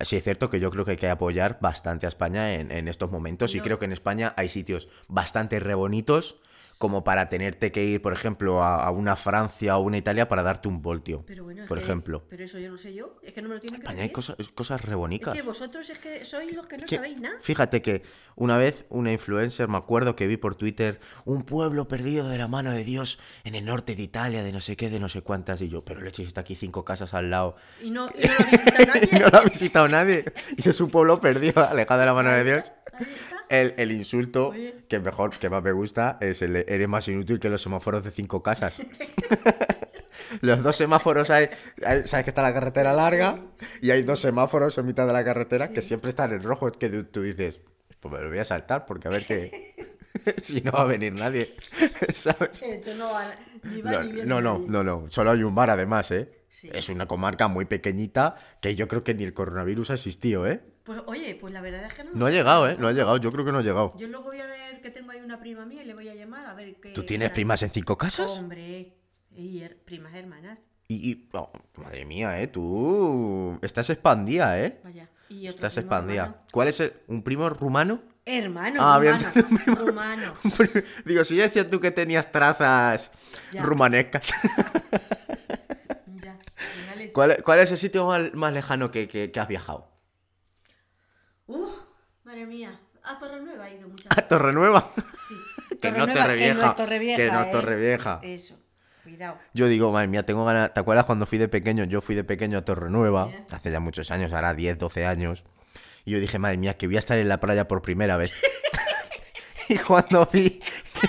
Sí, 0.01 0.17
es 0.17 0.25
cierto 0.25 0.51
que 0.51 0.59
yo 0.59 0.71
creo 0.71 0.85
que 0.85 0.93
hay 0.93 0.97
que 0.97 1.09
apoyar 1.09 1.59
bastante 1.61 2.07
a 2.07 2.09
España 2.09 2.55
en, 2.55 2.73
en 2.73 2.89
estos 2.89 3.11
momentos 3.11 3.55
y 3.55 3.61
creo 3.61 3.79
que 3.79 3.85
en 3.85 3.93
España 3.93 4.35
hay 4.37 4.49
sitios 4.49 4.89
bastante 5.07 5.61
re 5.61 5.75
bonitos 5.75 6.41
como 6.83 7.05
para 7.05 7.29
tenerte 7.29 7.71
que 7.71 7.85
ir, 7.85 8.03
por 8.03 8.13
ejemplo, 8.13 8.61
a, 8.61 8.85
a 8.85 8.91
una 8.91 9.15
Francia 9.15 9.77
o 9.77 9.83
una 9.83 9.99
Italia 9.99 10.27
para 10.29 10.43
darte 10.43 10.67
un 10.67 10.83
voltio, 10.83 11.23
Pero 11.29 11.45
bueno, 11.45 11.65
por 11.69 11.79
que- 11.79 11.85
ejemplo. 11.85 12.25
Pero 12.29 12.43
eso 12.43 12.59
yo 12.59 12.71
lo 12.73 12.77
sé 12.77 12.93
yo. 12.93 13.21
Es 13.23 13.33
que 13.33 13.41
no 13.41 13.49
me 13.49 13.55
lo 13.55 13.61
tienen 13.61 13.79
que 13.81 13.85
España 13.85 14.03
hay 14.03 14.11
cosas, 14.11 14.35
cosas 14.53 14.85
re 14.85 14.97
Es 15.15 15.21
que 15.21 15.43
vosotros 15.43 15.89
es 15.91 15.99
que 16.01 16.25
sois 16.25 16.53
los 16.57 16.67
que 16.67 16.79
no 16.79 16.87
Que- 16.87 16.97
sabéis 16.97 17.21
nada. 17.21 17.37
Fíjate 17.41 17.83
que 17.83 18.03
una 18.35 18.57
vez 18.57 18.85
una 18.89 19.13
influencer, 19.13 19.69
me 19.69 19.77
acuerdo 19.77 20.17
que 20.17 20.27
vi 20.27 20.37
por 20.37 20.57
Twitter, 20.57 20.99
un 21.25 21.45
pueblo 21.45 21.87
perdido 21.87 22.29
de 22.29 22.37
la 22.39 22.49
mano 22.49 22.73
de 22.73 22.83
Dios 22.83 23.21
en 23.45 23.55
el 23.55 23.65
norte 23.65 23.95
de 23.95 24.03
Italia, 24.03 24.43
de 24.43 24.51
no 24.51 24.61
sé 24.61 24.75
qué, 24.77 24.91
de 24.91 24.99
no 24.99 25.09
sé 25.09 25.23
cuántas, 25.23 25.63
y 25.63 25.69
yo, 25.69 25.85
pero 25.85 26.01
leche, 26.01 26.25
está 26.25 26.41
aquí 26.41 26.57
cinco 26.57 26.85
casas 26.85 27.15
al 27.15 27.31
lado. 27.31 27.55
Y 27.81 27.91
no, 27.93 28.09
y 28.09 28.27
no 28.27 28.35
lo 28.39 28.51
visita 28.51 28.85
nadie. 28.87 29.09
Y 29.13 29.19
no 29.21 29.29
lo 29.29 29.39
ha 29.39 29.45
visitado 29.45 29.87
nadie. 29.89 30.25
Y 30.57 30.69
es 30.69 30.81
un 30.81 30.91
pueblo 30.91 31.21
perdido, 31.21 31.63
alejado 31.69 32.01
de 32.01 32.07
la 32.07 32.15
mano 32.15 32.31
de 32.33 32.43
Dios. 32.43 32.73
El, 33.53 33.75
el 33.77 33.93
insulto 33.93 34.49
Oye. 34.49 34.75
que 34.89 34.99
mejor, 34.99 35.39
que 35.39 35.51
más 35.51 35.63
me 35.63 35.73
gusta, 35.73 36.17
es 36.21 36.41
el 36.43 36.55
de, 36.55 36.65
eres 36.69 36.89
más 36.89 37.07
inútil 37.09 37.39
que 37.39 37.51
los 37.51 37.61
semáforos 37.63 38.03
de 38.03 38.11
cinco 38.11 38.43
casas. 38.43 38.81
los 40.41 40.63
dos 40.63 40.77
semáforos 40.77 41.31
hay, 41.31 41.49
hay- 41.85 42.07
sabes 42.07 42.25
que 42.25 42.31
está 42.31 42.43
la 42.43 42.55
carretera 42.55 42.93
larga 42.93 43.41
y 43.81 43.91
hay 43.91 44.03
dos 44.03 44.21
semáforos 44.21 44.79
en 44.79 44.87
mitad 44.87 45.07
de 45.07 45.13
la 45.13 45.25
carretera 45.25 45.71
que 45.73 45.83
siempre 45.83 46.11
están 46.11 46.33
en 46.33 46.43
rojo. 46.43 46.71
Que 46.73 46.89
tú, 46.89 47.05
tú 47.05 47.23
dices, 47.23 47.61
pues 48.01 48.13
me 48.15 48.21
lo 48.21 48.29
voy 48.31 48.39
a 48.39 48.45
saltar 48.45 48.87
porque 48.87 49.09
a 49.09 49.11
ver 49.11 49.27
qué. 49.27 49.75
si 50.43 50.61
no 50.61 50.73
va 50.73 50.83
a 50.83 50.87
venir 50.87 51.13
nadie. 51.15 51.55
¿Sabes? 52.15 52.61
De 52.61 52.77
hecho, 52.77 52.95
no 52.95 53.13
va 53.13 53.35
ni 53.65 53.81
va 53.81 53.91
No, 53.93 54.03
ni 54.05 54.13
viene 54.13 54.29
no, 54.29 54.41
no, 54.43 54.55
nadie. 54.59 54.67
no, 54.69 54.83
no. 54.85 55.05
Solo 55.11 55.31
hay 55.31 55.43
un 55.43 55.55
bar 55.55 55.71
además, 55.71 56.11
¿eh? 56.11 56.31
Sí. 56.51 56.69
Es 56.73 56.91
una 56.91 57.07
comarca 57.07 57.49
muy 57.49 57.65
pequeñita 57.65 58.37
que 58.61 58.75
yo 58.75 58.89
creo 58.89 59.05
que 59.05 59.15
ni 59.15 59.25
el 59.25 59.33
coronavirus 59.35 59.91
ha 59.91 59.95
existido, 59.95 60.47
¿eh? 60.47 60.61
Pues 60.85 61.01
oye, 61.07 61.37
pues 61.41 61.53
la 61.55 61.61
verdad 61.61 61.85
es 61.85 61.95
que 61.95 62.05
no. 62.05 62.11
No 62.15 62.27
ha 62.27 62.31
llegado, 62.31 62.69
¿eh? 62.69 62.77
No 62.79 62.89
ha 62.89 62.93
llegado. 62.93 63.17
Yo 63.19 63.31
creo 63.31 63.45
que 63.45 63.53
no 63.53 63.59
ha 63.59 63.63
llegado. 63.63 63.95
Yo 63.97 64.09
luego 64.09 64.25
voy 64.27 64.41
a 64.41 64.47
ver 64.47 64.81
que 64.81 64.91
tengo 64.91 65.11
ahí 65.13 65.21
una 65.21 65.39
prima 65.39 65.65
mía 65.65 65.83
y 65.83 65.87
le 65.87 65.95
voy 65.95 66.09
a 66.09 66.15
llamar 66.15 66.47
a 66.47 66.55
ver 66.55 66.75
qué. 66.81 66.91
¿Tú 66.91 67.05
tienes 67.05 67.31
primas 67.31 67.63
en 67.63 67.71
cinco 67.71 67.97
casas? 67.97 68.39
Hombre, 68.39 68.93
y 69.37 69.61
her- 69.61 69.77
primas 69.85 70.15
hermanas. 70.15 70.61
Y, 70.89 71.11
y- 71.11 71.29
oh, 71.35 71.51
madre 71.77 72.05
mía, 72.05 72.41
¿eh? 72.41 72.49
Tú 72.49 73.59
estás 73.63 73.89
expandida, 73.91 74.61
¿eh? 74.61 74.81
Vaya. 74.83 75.09
Y 75.29 75.47
Estás 75.47 75.77
expandida. 75.79 76.23
hermano. 76.25 76.43
¿Cuál 76.51 76.69
es 76.69 76.81
el, 76.81 76.93
un 77.07 77.23
primo 77.23 77.49
rumano? 77.49 78.03
Hermano, 78.27 78.81
Ah, 78.83 78.99
bien, 78.99 79.17
rumano. 79.35 79.75
rumano. 79.87 80.35
Digo, 81.07 81.25
si 81.25 81.37
yo 81.37 81.43
decía 81.45 81.69
tú 81.69 81.81
que 81.81 81.91
tenías 81.91 82.31
trazas 82.31 83.11
Ya. 83.53 83.63
rumanescas. 83.63 84.33
Ya. 86.23 86.39
¿Cuál, 87.13 87.43
cuál 87.45 87.59
es 87.61 87.71
el 87.73 87.79
sitio 87.79 88.07
más, 88.07 88.33
más 88.35 88.53
lejano 88.53 88.91
que, 88.91 89.09
que- 89.09 89.31
que 89.31 89.41
has 89.41 89.49
viajado? 89.49 89.91
Uf, 91.53 91.73
madre 92.25 92.47
mía. 92.47 92.81
A 93.05 93.19
Torrenueva 93.19 93.69
he 93.69 93.77
ido 93.79 93.89
muchas 93.89 94.17
A 94.17 94.23
Torrenueva. 94.29 94.91
Sí. 94.97 95.35
Que 95.83 95.91
no 95.91 96.07
Torrevieja, 96.07 96.55
Que 96.55 96.55
no 96.55 96.71
es 96.71 96.77
Torrevieja. 96.77 97.17
que 97.17 97.31
no 97.33 97.41
es 97.41 97.47
¿eh? 97.49 97.51
Torrevieja. 97.51 98.21
Eso. 98.23 98.57
Cuidado. 99.03 99.39
Yo 99.53 99.67
digo, 99.67 99.91
madre 99.91 100.07
mía, 100.07 100.25
tengo 100.25 100.45
ganas. 100.45 100.73
¿Te 100.73 100.79
acuerdas 100.79 101.07
cuando 101.07 101.27
fui 101.27 101.39
de 101.39 101.49
pequeño? 101.49 101.83
Yo 101.85 102.01
fui 102.01 102.15
de 102.15 102.23
pequeño 102.23 102.59
a 102.59 102.65
Torrenueva, 102.65 103.27
Bien. 103.27 103.47
hace 103.51 103.73
ya 103.73 103.81
muchos 103.81 104.13
años, 104.13 104.33
ahora 104.33 104.55
10, 104.55 104.79
12 104.79 105.07
años. 105.07 105.45
Y 106.05 106.13
yo 106.13 106.21
dije, 106.21 106.39
madre 106.39 106.57
mía, 106.57 106.77
que 106.77 106.87
voy 106.87 106.97
a 106.97 107.01
estar 107.01 107.19
en 107.19 107.29
la 107.29 107.41
playa 107.41 107.67
por 107.67 107.83
primera 107.83 108.17
vez. 108.17 108.33
y 109.69 109.79
cuando 109.79 110.29
vi 110.33 110.61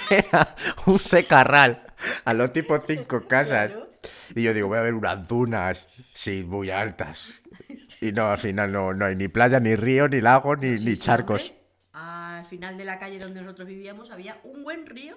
que 0.08 0.16
era 0.28 0.56
un 0.88 1.00
secarral 1.00 1.84
a 2.26 2.34
los 2.34 2.52
tipos 2.52 2.82
cinco 2.88 3.28
casas. 3.28 3.74
Claro. 3.74 3.90
Y 4.36 4.44
yo 4.44 4.54
digo, 4.56 4.68
voy 4.70 4.80
a 4.80 4.82
ver 4.82 4.96
unas 4.96 5.28
dunas, 5.28 5.88
sí, 6.16 6.44
muy 6.44 6.72
altas. 6.72 7.44
Y 8.04 8.12
no, 8.12 8.30
al 8.32 8.38
final 8.38 8.72
no, 8.72 8.94
no 8.94 9.06
hay 9.06 9.16
ni 9.16 9.28
playa, 9.28 9.60
ni 9.60 9.76
río, 9.76 10.08
ni 10.10 10.20
lago, 10.22 10.56
ni, 10.56 10.72
ni 10.72 10.98
charcos. 10.98 11.54
Al 11.94 12.46
final 12.48 12.78
de 12.78 12.86
la 12.86 13.00
calle 13.00 13.18
donde 13.20 13.42
nosotros 13.42 13.68
vivíamos 13.68 14.12
había 14.12 14.38
un 14.44 14.64
buen 14.64 14.86
río. 14.86 15.16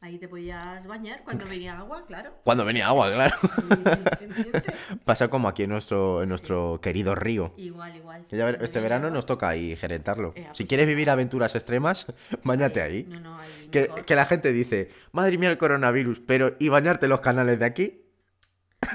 Ahí 0.00 0.18
te 0.18 0.28
podías 0.28 0.86
bañar 0.86 1.22
cuando 1.24 1.44
venía 1.46 1.76
agua, 1.78 2.06
claro. 2.06 2.32
Cuando 2.44 2.64
venía 2.64 2.86
agua, 2.86 3.12
claro. 3.12 3.36
Pasa 5.04 5.28
como 5.28 5.48
aquí 5.48 5.64
en 5.64 5.70
nuestro, 5.70 6.22
en 6.22 6.28
nuestro 6.28 6.78
querido 6.82 7.14
río. 7.14 7.52
igual, 7.56 7.96
igual. 7.96 8.26
Ya 8.30 8.44
ver- 8.44 8.58
este 8.62 8.80
verano 8.80 9.06
agua, 9.06 9.16
nos 9.16 9.26
toca 9.26 9.48
ahí 9.48 9.76
gerentarlo. 9.76 10.32
Eh, 10.36 10.48
Si 10.52 10.66
quieres 10.66 10.86
vivir 10.86 11.10
aventuras 11.10 11.54
extremas, 11.54 12.06
bañate 12.44 12.80
ahí. 12.82 13.04
No, 13.08 13.20
no, 13.20 13.38
ahí 13.38 13.68
Que, 13.70 13.90
que 14.06 14.14
la 14.14 14.26
gente 14.26 14.52
dice, 14.52 14.90
madre 15.12 15.36
mía 15.38 15.50
el 15.50 15.58
coronavirus, 15.58 16.20
pero 16.26 16.56
¿y 16.58 16.68
bañarte 16.68 17.08
los 17.08 17.20
canales 17.20 17.58
de 17.58 17.64
aquí? 17.64 18.02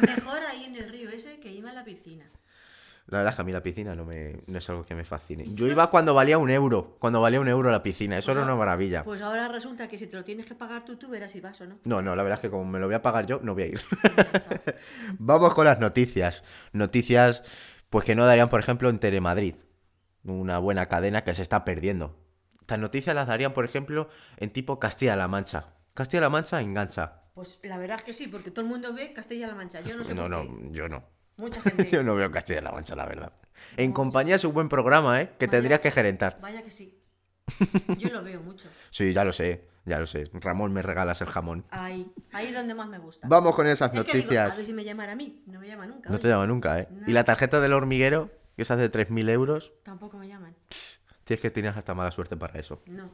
Mejor 0.02 0.40
ahí 0.50 0.64
en 0.66 0.76
el 0.76 0.90
río 0.90 1.10
ese 1.10 1.40
que 1.40 1.52
iba 1.52 1.70
a 1.70 1.74
la 1.74 1.84
piscina. 1.84 2.30
La 3.16 3.20
verdad 3.24 3.32
es 3.34 3.36
que 3.38 3.42
a 3.42 3.46
mí 3.46 3.52
la 3.52 3.64
piscina 3.64 3.96
no, 3.96 4.06
me, 4.06 4.42
no 4.48 4.58
es 4.58 4.70
algo 4.70 4.86
que 4.86 4.94
me 4.96 5.04
fascine. 5.04 5.44
¿Y 5.44 5.50
si 5.52 5.56
Yo 5.56 5.68
iba 5.68 5.90
cuando 5.90 6.14
valía 6.14 6.38
un 6.38 6.50
euro, 6.50 6.96
cuando 7.00 7.22
valía 7.22 7.40
un 7.42 7.48
euro 7.48 7.72
la 7.72 7.82
piscina, 7.84 8.18
eso 8.18 8.28
Pues 8.28 8.36
era 8.36 8.42
ahora- 8.44 8.54
una 8.54 8.60
maravilla. 8.60 9.04
Pues 9.04 9.22
ahora 9.22 9.48
resulta 9.48 9.88
que 9.88 9.98
si 9.98 10.08
te 10.08 10.18
lo 10.18 10.24
tienes 10.24 10.46
que 10.46 10.56
pagar 10.56 10.86
tú, 10.86 10.98
tú 10.98 11.10
verás 11.10 11.32
si 11.32 11.42
vas 11.42 11.60
o 11.62 11.66
no. 11.68 11.78
No, 11.86 12.02
no, 12.02 12.16
la 12.16 12.24
verdad 12.24 12.38
es 12.38 12.42
que 12.42 12.50
como 12.50 12.66
me 12.66 12.80
lo 12.80 12.86
voy 12.88 12.96
a 12.96 13.02
pagar 13.02 13.26
yo, 13.26 13.40
no 13.42 13.54
voy 13.54 13.64
a 13.64 13.68
ir. 13.68 13.80
Vamos 15.20 15.54
con 15.54 15.66
las 15.66 15.80
noticias. 15.80 16.44
Noticias, 16.74 17.44
pues 17.90 18.06
que 18.06 18.16
no 18.16 18.26
darían, 18.26 18.50
por 18.50 18.60
ejemplo, 18.60 18.90
en 18.90 19.00
Telemadrid. 19.00 19.56
Una 20.24 20.58
buena 20.60 20.88
cadena 20.88 21.24
que 21.24 21.34
se 21.34 21.42
está 21.42 21.64
perdiendo. 21.66 22.18
Estas 22.62 22.80
noticias 22.80 23.16
las 23.16 23.28
darían, 23.28 23.54
por 23.54 23.66
ejemplo, 23.66 24.10
en 24.38 24.50
tipo 24.52 24.80
Castilla-La 24.80 25.28
Mancha. 25.28 25.68
Castilla-La 25.94 26.30
Mancha 26.30 26.62
engancha. 26.62 27.22
Pues 27.36 27.60
la 27.64 27.78
verdad 27.78 27.98
es 27.98 28.04
que 28.04 28.14
sí, 28.14 28.28
porque 28.28 28.50
todo 28.50 28.62
el 28.62 28.68
mundo 28.72 28.94
ve 28.94 29.14
Castilla-La 29.14 29.56
Mancha. 29.56 29.82
Yo 29.82 29.96
no 29.98 30.04
sé 30.04 30.16
No, 30.16 30.24
por 30.24 30.32
no, 30.32 30.42
qué. 30.44 30.68
yo 30.72 30.90
no. 30.90 31.04
Mucha 31.38 31.62
gente. 31.64 31.86
Yo 31.92 32.04
no 32.04 32.16
veo 32.16 32.32
Castilla-La 32.32 32.72
Mancha, 32.72 32.96
la 32.96 33.06
verdad. 33.06 33.34
En 33.78 33.92
compañía 33.92 34.36
es 34.36 34.44
un 34.46 34.54
buen 34.54 34.70
programa, 34.70 35.22
¿eh? 35.22 35.32
Que 35.40 35.48
Vaya. 35.48 35.58
tendrías 35.58 35.80
que 35.80 35.92
gerentar. 35.92 36.40
Vaya 36.42 36.62
que 36.64 36.72
sí. 36.72 37.00
Yo 37.98 38.10
lo 38.10 38.24
veo 38.24 38.42
mucho. 38.42 38.68
Sí, 38.90 39.14
ya 39.14 39.24
lo 39.24 39.32
sé, 39.32 39.68
ya 39.86 40.00
lo 40.00 40.06
sé. 40.08 40.30
Ramón, 40.34 40.74
me 40.74 40.82
regalas 40.82 41.22
el 41.22 41.28
jamón. 41.28 41.64
Ahí, 41.70 42.12
ahí 42.34 42.48
es 42.48 42.54
donde 42.54 42.74
más 42.74 42.88
me 42.88 42.98
gusta. 42.98 43.28
Vamos 43.28 43.56
con 43.56 43.68
esas 43.68 43.94
Es 43.94 44.04
que 44.04 44.12
digo, 44.14 44.14
noticias. 44.24 44.54
a 44.54 44.58
ver 44.58 44.66
si 44.66 44.74
me 44.74 44.84
llaman 44.84 45.10
a 45.10 45.16
mí. 45.16 45.44
No 45.46 45.60
me 45.60 45.68
llaman 45.68 45.90
nunca. 45.90 46.10
No 46.10 46.16
oye. 46.16 46.22
te 46.24 46.28
llama 46.28 46.48
nunca, 46.48 46.80
¿eh? 46.80 46.88
No. 46.92 47.08
Y 47.08 47.12
la 47.12 47.24
tarjeta 47.24 47.60
del 47.62 47.74
hormiguero, 47.74 48.32
que 48.56 48.64
es 48.64 48.68
de 48.68 48.92
3.000 48.92 49.30
euros, 49.30 49.74
Tampoco 49.84 50.18
me 50.18 50.28
llaman. 50.28 50.56
tienes 51.24 51.42
que 51.42 51.52
tener 51.52 51.78
hasta 51.78 51.94
mala 51.94 52.12
suerte 52.12 52.36
para 52.36 52.58
eso. 52.60 52.82
No. 52.88 53.12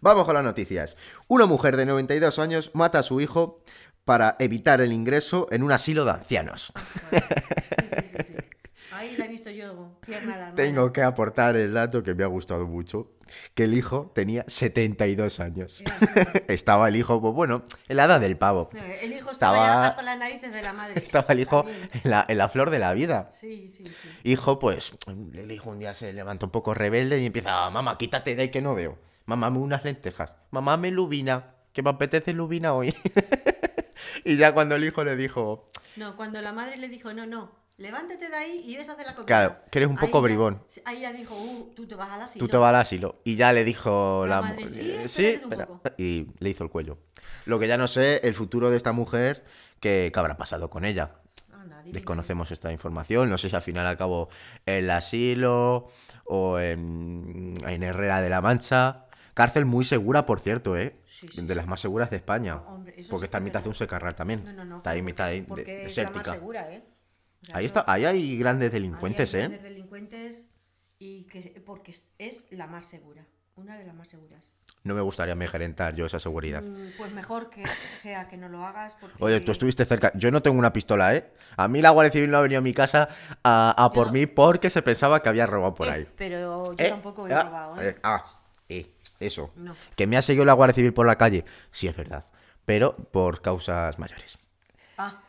Vamos 0.00 0.24
con 0.26 0.34
las 0.34 0.44
noticias. 0.44 0.96
Una 1.28 1.46
mujer 1.46 1.76
de 1.76 1.86
92 1.86 2.38
años 2.38 2.70
mata 2.74 3.00
a 3.00 3.02
su 3.02 3.20
hijo 3.20 3.62
para 4.04 4.36
evitar 4.38 4.80
el 4.80 4.92
ingreso 4.92 5.46
en 5.50 5.62
un 5.62 5.72
asilo 5.72 6.04
de 6.04 6.10
ancianos. 6.12 6.72
Sí, 7.12 7.18
sí, 7.90 8.08
sí, 8.12 8.18
sí. 8.28 8.34
Ahí 8.92 9.16
la 9.16 9.24
he 9.24 9.28
visto 9.28 9.50
yo, 9.50 9.98
pierna. 10.04 10.52
Tengo 10.54 10.92
que 10.92 11.02
aportar 11.02 11.56
el 11.56 11.72
dato 11.72 12.02
que 12.02 12.14
me 12.14 12.24
ha 12.24 12.26
gustado 12.26 12.66
mucho, 12.66 13.10
que 13.54 13.64
el 13.64 13.74
hijo 13.74 14.12
tenía 14.14 14.44
72 14.46 15.40
años. 15.40 15.82
Estaba 16.48 16.88
el 16.88 16.96
hijo, 16.96 17.20
pues 17.20 17.34
bueno, 17.34 17.64
en 17.88 17.96
la 17.96 18.04
edad 18.04 18.20
del 18.20 18.36
pavo. 18.36 18.68
El 19.00 19.12
hijo 19.12 19.30
estaba, 19.30 19.56
Estaba- 19.56 19.86
hasta 19.88 20.02
las 20.02 20.18
narices 20.18 20.52
de 20.54 20.62
la 20.62 20.72
madre. 20.74 20.92
Estaba 21.02 21.26
el 21.30 21.40
hijo 21.40 21.64
en 22.04 22.10
la, 22.10 22.24
en 22.28 22.38
la 22.38 22.48
flor 22.50 22.70
de 22.70 22.78
la 22.78 22.92
vida. 22.92 23.28
Sí, 23.30 23.66
sí, 23.68 23.84
sí. 23.84 23.92
Hijo, 24.24 24.58
pues, 24.58 24.94
el 25.06 25.50
hijo 25.50 25.70
un 25.70 25.78
día 25.78 25.94
se 25.94 26.12
levanta 26.12 26.46
un 26.46 26.52
poco 26.52 26.74
rebelde 26.74 27.18
y 27.20 27.26
empieza, 27.26 27.70
mamá, 27.70 27.96
quítate 27.98 28.34
de 28.36 28.42
ahí 28.42 28.50
que 28.50 28.60
no 28.62 28.74
veo. 28.74 28.98
Mamá, 29.24 29.50
me 29.50 29.58
unas 29.58 29.84
lentejas. 29.84 30.34
Mamá, 30.50 30.76
me 30.76 30.90
lubina, 30.90 31.54
que 31.72 31.82
me 31.82 31.90
apetece 31.90 32.32
lubina 32.34 32.74
hoy. 32.74 32.94
Y 34.24 34.36
ya 34.36 34.52
cuando 34.52 34.74
el 34.76 34.84
hijo 34.84 35.04
le 35.04 35.16
dijo, 35.16 35.68
No, 35.96 36.16
cuando 36.16 36.40
la 36.40 36.52
madre 36.52 36.76
le 36.76 36.88
dijo, 36.88 37.12
no, 37.12 37.26
no, 37.26 37.50
levántate 37.78 38.28
de 38.28 38.36
ahí 38.36 38.62
y 38.64 38.76
ves 38.76 38.88
a 38.88 38.92
hacer 38.92 39.06
la 39.06 39.14
comida. 39.14 39.26
Claro, 39.26 39.56
que 39.70 39.78
eres 39.78 39.88
un 39.90 39.98
Ahí 39.98 40.06
poco 40.06 40.18
ya- 40.18 40.22
bribón. 40.24 40.62
Ahí 40.84 41.00
ya 41.00 41.12
dijo, 41.12 41.34
uh, 41.34 41.72
tú 41.74 41.86
te 41.86 41.94
vas 41.94 42.10
al 42.10 42.22
asilo. 42.22 42.44
tú 42.44 42.48
te 42.50 42.56
vas 42.56 42.68
al 42.70 42.76
asilo. 42.76 43.16
Y 43.24 43.36
ya 43.36 43.52
le 43.52 43.64
dijo 43.64 44.24
La 44.26 44.36
la, 44.36 44.42
madre, 44.42 44.68
sí, 44.68 44.80
eh, 44.80 45.02
espérate 45.04 45.36
un 45.46 45.52
espera". 45.52 45.66
poco. 45.66 45.82
Y 45.98 46.26
le 46.38 46.50
hizo 46.50 46.64
el 46.64 46.70
cuello. 46.70 46.98
Lo 47.46 47.58
que 47.58 47.66
ya 47.68 47.76
no 47.78 47.86
sé, 47.88 48.20
el 48.24 48.34
futuro 48.34 48.70
de 48.70 48.76
esta 48.76 48.92
mujer, 48.92 49.44
que, 49.80 50.10
qué 50.12 50.18
habrá 50.20 50.36
pasado 50.36 50.70
con 50.70 50.84
ella. 50.84 51.10
Anda. 51.52 51.82
Desconocemos 51.84 52.50
esta 52.52 52.70
información. 52.72 53.28
No 53.28 53.36
sé 53.38 53.48
si 53.50 53.56
al 53.56 53.62
final 53.62 53.86
acabó 53.86 54.28
en 54.66 54.84
el 54.84 54.90
asilo 54.90 55.88
o 56.24 56.58
en, 56.58 57.54
en 57.66 57.82
Herrera 57.82 58.20
de 58.22 58.30
la 58.30 58.40
Mancha. 58.40 59.06
Cárcel 59.34 59.64
muy 59.64 59.84
segura, 59.84 60.26
por 60.26 60.40
cierto, 60.40 60.76
¿eh? 60.76 60.96
Sí, 61.06 61.28
sí, 61.28 61.42
de 61.42 61.54
las 61.54 61.66
más 61.66 61.80
seguras 61.80 62.10
de 62.10 62.16
España. 62.16 62.56
No, 62.56 62.74
hombre, 62.74 62.94
eso 62.98 63.10
porque 63.10 63.24
está 63.26 63.38
en 63.38 63.44
mitad 63.44 63.62
de 63.62 63.68
un 63.68 63.74
secarral 63.74 64.14
también. 64.14 64.44
No, 64.44 64.52
no, 64.52 64.64
no. 64.64 64.76
Está 64.78 64.90
ahí 64.90 64.98
en 64.98 65.04
mitad 65.04 65.28
de, 65.28 65.42
de- 65.42 65.64
desértica. 65.84 66.32
segura, 66.32 66.70
¿eh? 66.72 66.82
Ahí, 67.52 67.64
está, 67.66 67.84
ahí 67.88 68.04
hay 68.04 68.38
grandes 68.38 68.70
ahí 68.70 68.76
hay 68.76 68.80
delincuentes, 68.82 69.34
¿eh? 69.34 69.38
grandes 69.38 69.62
delincuentes 69.62 70.48
y 70.98 71.24
que 71.24 71.40
porque 71.64 71.92
es, 72.18 72.44
la 72.50 72.66
más 72.66 72.84
segura. 72.84 73.26
Una 73.56 73.76
de 73.76 73.84
las 73.84 73.94
más 73.94 74.08
seguras. 74.08 74.52
No 74.84 74.94
me 74.94 75.00
gustaría 75.02 75.34
me 75.34 75.46
gerentar 75.46 75.94
yo 75.94 76.06
esa 76.06 76.18
seguridad. 76.18 76.62
Mm, 76.62 76.88
Pues 76.96 77.12
mejor 77.12 77.50
que 77.50 77.64
sea 77.66 78.28
que 78.28 78.36
no 78.36 78.48
lo 78.48 78.64
hagas 78.64 78.96
porque... 79.00 79.16
Oye, 79.20 79.40
tú 79.40 79.52
estuviste 79.52 79.84
cerca. 79.84 80.10
Yo 80.14 80.30
no 80.30 80.42
tengo 80.42 80.58
una 80.58 80.72
pistola, 80.72 81.14
¿eh? 81.14 81.32
A 81.56 81.68
mí 81.68 81.82
la 81.82 81.90
Guardia 81.90 82.12
Civil 82.12 82.30
no 82.30 82.38
ha 82.38 82.40
venido 82.40 82.58
a 82.58 82.62
mi 82.62 82.72
casa 82.72 83.08
a, 83.44 83.74
a 83.84 83.92
por 83.92 84.10
mí 84.12 84.26
porque 84.26 84.70
se 84.70 84.82
pensaba 84.82 85.20
que 85.22 85.28
había 85.28 85.46
robado 85.46 85.74
por 85.74 85.86
Eh, 85.88 85.90
ahí. 85.90 86.08
Pero 86.16 86.72
yo 86.72 86.74
¿Eh? 86.78 86.88
tampoco 86.88 87.28
he 87.28 87.32
Ah, 87.32 87.42
robado, 87.44 87.82
¿eh? 87.82 87.96
ah, 88.02 88.24
eso. 89.26 89.52
No. 89.56 89.74
Que 89.96 90.06
me 90.06 90.16
ha 90.16 90.22
seguido 90.22 90.44
la 90.44 90.52
Guardia 90.52 90.74
Civil 90.74 90.92
por 90.92 91.06
la 91.06 91.16
calle. 91.16 91.44
Sí, 91.70 91.88
es 91.88 91.96
verdad. 91.96 92.24
Pero 92.64 92.96
por 92.96 93.42
causas 93.42 93.98
mayores. 93.98 94.38
Ah, 94.98 95.22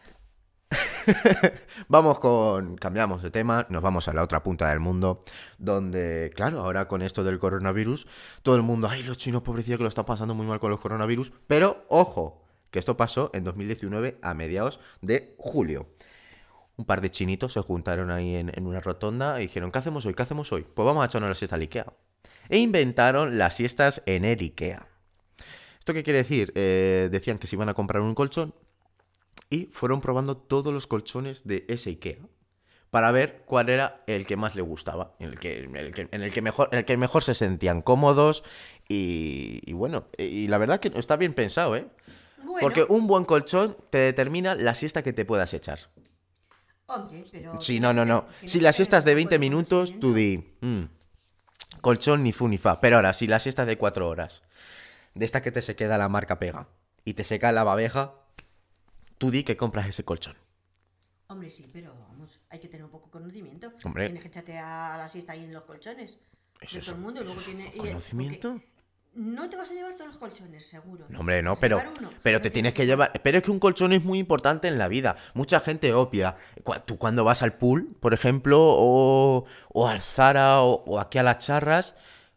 Vamos 1.87 2.19
con. 2.19 2.75
Cambiamos 2.77 3.21
de 3.23 3.31
tema, 3.31 3.65
nos 3.69 3.81
vamos 3.81 4.07
a 4.07 4.13
la 4.13 4.23
otra 4.23 4.43
punta 4.43 4.69
del 4.69 4.79
mundo. 4.79 5.23
Donde, 5.57 6.31
claro, 6.35 6.61
ahora 6.61 6.87
con 6.87 7.01
esto 7.01 7.23
del 7.23 7.39
coronavirus, 7.39 8.07
todo 8.41 8.55
el 8.55 8.61
mundo, 8.61 8.87
ay, 8.89 9.03
los 9.03 9.17
chinos 9.17 9.41
pobrecillos 9.41 9.77
que 9.77 9.83
lo 9.83 9.89
están 9.89 10.05
pasando 10.05 10.33
muy 10.33 10.45
mal 10.45 10.59
con 10.59 10.71
los 10.71 10.79
coronavirus. 10.79 11.31
Pero, 11.47 11.85
ojo, 11.89 12.43
que 12.71 12.79
esto 12.79 12.97
pasó 12.97 13.29
en 13.33 13.43
2019 13.43 14.19
a 14.21 14.33
mediados 14.33 14.79
de 15.01 15.35
julio. 15.37 15.87
Un 16.75 16.85
par 16.85 17.01
de 17.01 17.11
chinitos 17.11 17.53
se 17.53 17.61
juntaron 17.61 18.09
ahí 18.09 18.35
en, 18.35 18.51
en 18.55 18.65
una 18.65 18.81
rotonda 18.81 19.39
y 19.39 19.43
dijeron, 19.43 19.71
¿qué 19.71 19.79
hacemos 19.79 20.05
hoy? 20.05 20.15
¿Qué 20.15 20.23
hacemos 20.23 20.51
hoy? 20.51 20.63
Pues 20.63 20.85
vamos 20.85 21.03
a 21.03 21.05
echarnos 21.05 21.29
la 21.29 21.35
siesta 21.35 21.55
al 21.55 21.61
Ikea. 21.61 21.85
E 22.49 22.57
inventaron 22.57 23.37
las 23.37 23.55
siestas 23.55 24.01
en 24.05 24.25
el 24.25 24.39
Ikea. 24.39 24.87
¿Esto 25.79 25.93
qué 25.93 26.03
quiere 26.03 26.19
decir? 26.19 26.51
Eh, 26.55 27.09
decían 27.11 27.37
que 27.39 27.47
se 27.47 27.55
iban 27.55 27.69
a 27.69 27.73
comprar 27.73 28.01
un 28.01 28.15
colchón 28.15 28.53
y 29.49 29.65
fueron 29.65 30.01
probando 30.01 30.37
todos 30.37 30.73
los 30.73 30.87
colchones 30.87 31.45
de 31.45 31.65
ese 31.67 31.89
IKEA 31.91 32.19
para 32.89 33.11
ver 33.11 33.43
cuál 33.45 33.69
era 33.69 33.95
el 34.07 34.25
que 34.25 34.37
más 34.37 34.55
le 34.55 34.61
gustaba, 34.61 35.15
en 35.19 35.29
el 35.29 35.39
que, 35.39 35.63
en 35.63 35.75
el 35.75 35.93
que, 35.93 36.07
en 36.11 36.21
el 36.21 36.31
que 36.31 36.41
mejor, 36.41 36.69
en 36.71 36.79
el 36.79 36.85
que 36.85 36.95
mejor 36.95 37.23
se 37.23 37.33
sentían 37.33 37.81
cómodos 37.81 38.43
y, 38.87 39.61
y 39.65 39.73
bueno, 39.73 40.05
y 40.17 40.47
la 40.47 40.57
verdad 40.59 40.79
que 40.79 40.91
está 40.95 41.15
bien 41.15 41.33
pensado, 41.33 41.75
¿eh? 41.75 41.87
bueno. 42.37 42.59
Porque 42.61 42.83
un 42.87 43.07
buen 43.07 43.25
colchón 43.25 43.75
te 43.89 43.97
determina 43.97 44.53
la 44.55 44.75
siesta 44.75 45.01
que 45.01 45.11
te 45.11 45.25
puedas 45.25 45.53
echar. 45.55 45.79
Pero... 47.31 47.59
Sí, 47.61 47.79
no, 47.79 47.93
no, 47.93 48.05
no. 48.05 48.27
Si 48.45 48.59
las 48.59 48.75
tener 48.75 48.75
siestas 48.75 49.05
de 49.05 49.11
un 49.11 49.15
20 49.15 49.29
buen 49.37 49.41
minutos, 49.41 49.93
tú 49.99 50.13
di, 50.13 50.53
"Mm, 50.61 50.83
colchón 51.83 52.23
ni 52.23 52.31
fu 52.31 52.47
ni 52.47 52.57
fa. 52.57 52.79
Pero 52.81 52.95
ahora, 52.95 53.13
si 53.13 53.27
la 53.27 53.39
siesta 53.39 53.63
es 53.63 53.67
de 53.67 53.77
4 53.77 54.07
horas, 54.07 54.41
de 55.13 55.25
esta 55.25 55.41
que 55.43 55.51
te 55.51 55.61
se 55.61 55.75
queda 55.75 55.97
la 55.99 56.07
marca 56.09 56.39
pega 56.39 56.67
y 57.05 57.13
te 57.13 57.23
seca 57.23 57.51
la 57.51 57.63
babeja, 57.63 58.13
tú 59.19 59.29
di 59.29 59.43
que 59.43 59.57
compras 59.57 59.87
ese 59.87 60.03
colchón. 60.05 60.35
Hombre, 61.27 61.49
sí, 61.51 61.69
pero 61.71 61.93
vamos, 62.09 62.39
hay 62.49 62.59
que 62.59 62.67
tener 62.67 62.85
un 62.85 62.91
poco 62.91 63.07
de 63.07 63.11
conocimiento. 63.11 63.73
Hombre. 63.83 64.05
Tienes 64.05 64.21
que 64.23 64.29
echarte 64.29 64.57
a 64.57 64.95
la 64.97 65.07
siesta 65.09 65.33
ahí 65.33 65.43
en 65.43 65.53
los 65.53 65.63
colchones. 65.63 66.19
Eso 66.61 66.75
de 66.75 66.79
es 66.79 66.85
todo 66.85 66.95
el 66.95 66.99
un- 66.99 67.03
mundo. 67.05 67.21
y 67.21 67.23
luego 67.25 67.41
tiene, 67.41 67.63
un 67.63 67.67
y- 67.69 67.71
porque 67.75 67.89
conocimiento. 67.91 68.61
No 69.15 69.47
te 69.47 69.55
vas 69.55 69.69
a 69.69 69.73
llevar 69.73 69.93
todos 69.93 70.07
los 70.07 70.17
colchones, 70.17 70.65
seguro. 70.65 71.05
No, 71.09 71.19
hombre, 71.19 71.43
no, 71.43 71.55
pero, 71.55 71.81
uno, 71.99 72.09
pero 72.23 72.41
te 72.41 72.49
tienes 72.49 72.73
que 72.73 72.87
llevar. 72.87 73.11
Pero 73.21 73.37
es 73.37 73.43
que 73.43 73.51
un 73.51 73.59
colchón 73.59 73.93
es 73.93 74.03
muy 74.03 74.17
importante 74.17 74.67
en 74.67 74.79
la 74.79 74.87
vida. 74.87 75.17
Mucha 75.35 75.59
gente 75.59 75.93
obvia. 75.93 76.35
Tú 76.85 76.97
cuando 76.97 77.23
vas 77.23 77.43
al 77.43 77.53
pool, 77.53 77.95
por 77.99 78.15
ejemplo, 78.15 78.57
o, 78.59 79.45
o 79.69 79.87
al 79.87 80.01
Zara, 80.01 80.63
o, 80.63 80.83
o 80.85 80.99
aquí 80.99 81.19
a 81.19 81.23
las 81.23 81.37
charras, 81.39 81.93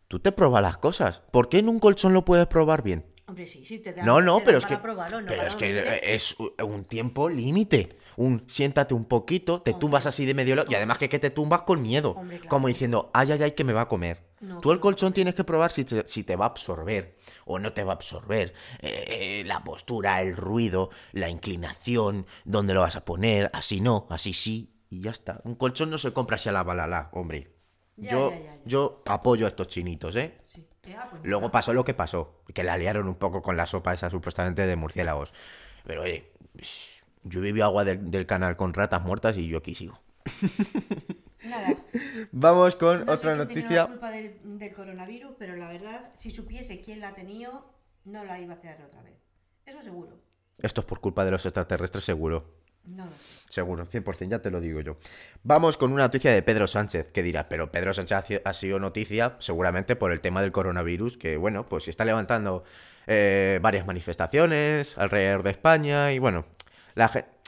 tú 0.08 0.18
te 0.18 0.32
pruebas 0.32 0.62
las 0.62 0.76
cosas. 0.76 1.22
¿Por 1.30 1.48
qué 1.48 1.58
en 1.58 1.70
un 1.70 1.78
colchón 1.78 2.12
lo 2.12 2.26
puedes 2.26 2.46
probar 2.46 2.82
bien? 2.82 3.06
Hombre, 3.28 3.46
sí, 3.46 3.64
sí, 3.64 3.80
te 3.80 3.92
dan, 3.92 4.06
No, 4.06 4.20
no, 4.20 4.40
pero 4.44 4.58
es 4.58 4.66
que, 4.66 4.76
probarlo, 4.76 5.20
no 5.20 5.26
pero 5.26 5.42
es 5.42 5.56
que 5.56 6.00
es 6.02 6.36
un 6.38 6.84
tiempo 6.84 7.28
límite. 7.28 7.98
Un 8.16 8.44
siéntate 8.46 8.94
un 8.94 9.04
poquito, 9.04 9.60
te 9.60 9.74
tumbas 9.74 10.06
así 10.06 10.24
de 10.24 10.32
medio 10.32 10.56
lado 10.56 10.68
y 10.70 10.74
además 10.74 10.96
que, 10.96 11.08
que 11.08 11.18
te 11.18 11.28
tumbas 11.28 11.62
con 11.62 11.82
miedo, 11.82 12.12
Hombre, 12.12 12.38
claro. 12.38 12.48
como 12.48 12.68
diciendo, 12.68 13.10
ay, 13.12 13.32
ay, 13.32 13.42
ay, 13.42 13.50
que 13.52 13.62
me 13.62 13.74
va 13.74 13.82
a 13.82 13.88
comer. 13.88 14.24
No, 14.40 14.60
Tú 14.60 14.72
el 14.72 14.80
colchón 14.80 15.12
tienes 15.12 15.34
que 15.34 15.44
probar 15.44 15.70
si 15.70 15.84
te, 15.84 16.06
si 16.06 16.24
te 16.24 16.36
va 16.36 16.46
a 16.46 16.48
absorber 16.48 17.18
o 17.44 17.58
no 17.58 17.72
te 17.74 17.84
va 17.84 17.92
a 17.92 17.96
absorber. 17.96 18.54
Eh, 18.80 19.40
eh, 19.40 19.44
la 19.44 19.62
postura, 19.64 20.22
el 20.22 20.34
ruido, 20.34 20.88
la 21.12 21.28
inclinación, 21.28 22.26
dónde 22.44 22.72
lo 22.72 22.80
vas 22.80 22.96
a 22.96 23.04
poner, 23.04 23.50
así 23.52 23.80
no, 23.80 24.06
así 24.08 24.32
sí, 24.32 24.72
y 24.88 25.02
ya 25.02 25.10
está. 25.10 25.40
Un 25.44 25.54
colchón 25.56 25.90
no 25.90 25.98
se 25.98 26.12
compra 26.12 26.36
así 26.36 26.48
a 26.48 26.52
la 26.52 26.62
balala, 26.62 27.10
hombre. 27.12 27.54
Ya, 27.96 28.12
yo, 28.12 28.30
ya, 28.30 28.38
ya, 28.38 28.44
ya. 28.44 28.60
yo 28.64 29.02
apoyo 29.06 29.46
a 29.46 29.48
estos 29.48 29.68
chinitos, 29.68 30.16
¿eh? 30.16 30.38
Sí. 30.46 30.66
Luego 31.22 31.50
pasó 31.50 31.72
lo 31.74 31.84
que 31.84 31.94
pasó, 31.94 32.42
que 32.54 32.62
la 32.64 32.76
liaron 32.76 33.08
un 33.08 33.14
poco 33.16 33.42
con 33.42 33.56
la 33.56 33.66
sopa 33.66 33.92
esa 33.94 34.10
supuestamente 34.10 34.66
de 34.66 34.76
murciélagos. 34.76 35.32
Pero 35.84 36.02
oye, 36.02 36.32
yo 37.24 37.40
viví 37.40 37.60
agua 37.60 37.84
del, 37.84 38.10
del 38.10 38.26
canal 38.26 38.56
con 38.56 38.74
ratas 38.74 39.02
muertas 39.02 39.36
y 39.36 39.48
yo 39.48 39.58
aquí 39.58 39.74
sigo. 39.74 39.98
Nada. 41.44 41.76
Vamos 42.32 42.76
con 42.76 43.04
No 43.06 43.12
otra 43.12 43.36
sé 43.36 43.46
tiene 43.46 43.62
noticia. 43.62 43.82
la 43.82 43.86
culpa 43.88 44.10
del, 44.10 44.58
del 44.58 44.72
coronavirus, 44.72 45.32
pero 45.38 45.56
la 45.56 45.68
verdad, 45.68 46.10
si 46.14 46.30
supiese 46.30 46.80
quién 46.80 47.00
la 47.00 47.08
ha 47.08 47.14
tenido, 47.14 47.72
no 48.04 48.24
la 48.24 48.40
iba 48.40 48.54
a 48.54 48.56
hacer 48.56 48.82
otra 48.82 49.02
vez. 49.02 49.14
Eso 49.64 49.82
seguro. 49.82 50.18
Esto 50.58 50.80
es 50.80 50.86
por 50.86 51.00
culpa 51.00 51.24
de 51.24 51.30
los 51.30 51.44
extraterrestres, 51.46 52.04
seguro. 52.04 52.54
No. 52.86 53.08
Seguro, 53.48 53.86
100%, 53.86 54.28
ya 54.28 54.38
te 54.40 54.50
lo 54.50 54.60
digo 54.60 54.80
yo. 54.80 54.96
Vamos 55.42 55.76
con 55.76 55.92
una 55.92 56.04
noticia 56.04 56.32
de 56.32 56.42
Pedro 56.42 56.66
Sánchez, 56.66 57.10
que 57.12 57.22
dirá, 57.22 57.48
pero 57.48 57.70
Pedro 57.72 57.92
Sánchez 57.92 58.42
ha 58.44 58.52
sido 58.52 58.78
noticia 58.78 59.36
seguramente 59.38 59.96
por 59.96 60.12
el 60.12 60.20
tema 60.20 60.40
del 60.40 60.52
coronavirus, 60.52 61.16
que 61.16 61.36
bueno, 61.36 61.68
pues 61.68 61.88
está 61.88 62.04
levantando 62.04 62.64
eh, 63.06 63.58
varias 63.60 63.86
manifestaciones 63.86 64.96
alrededor 64.98 65.42
de 65.42 65.50
España 65.50 66.12
y 66.12 66.18
bueno, 66.18 66.44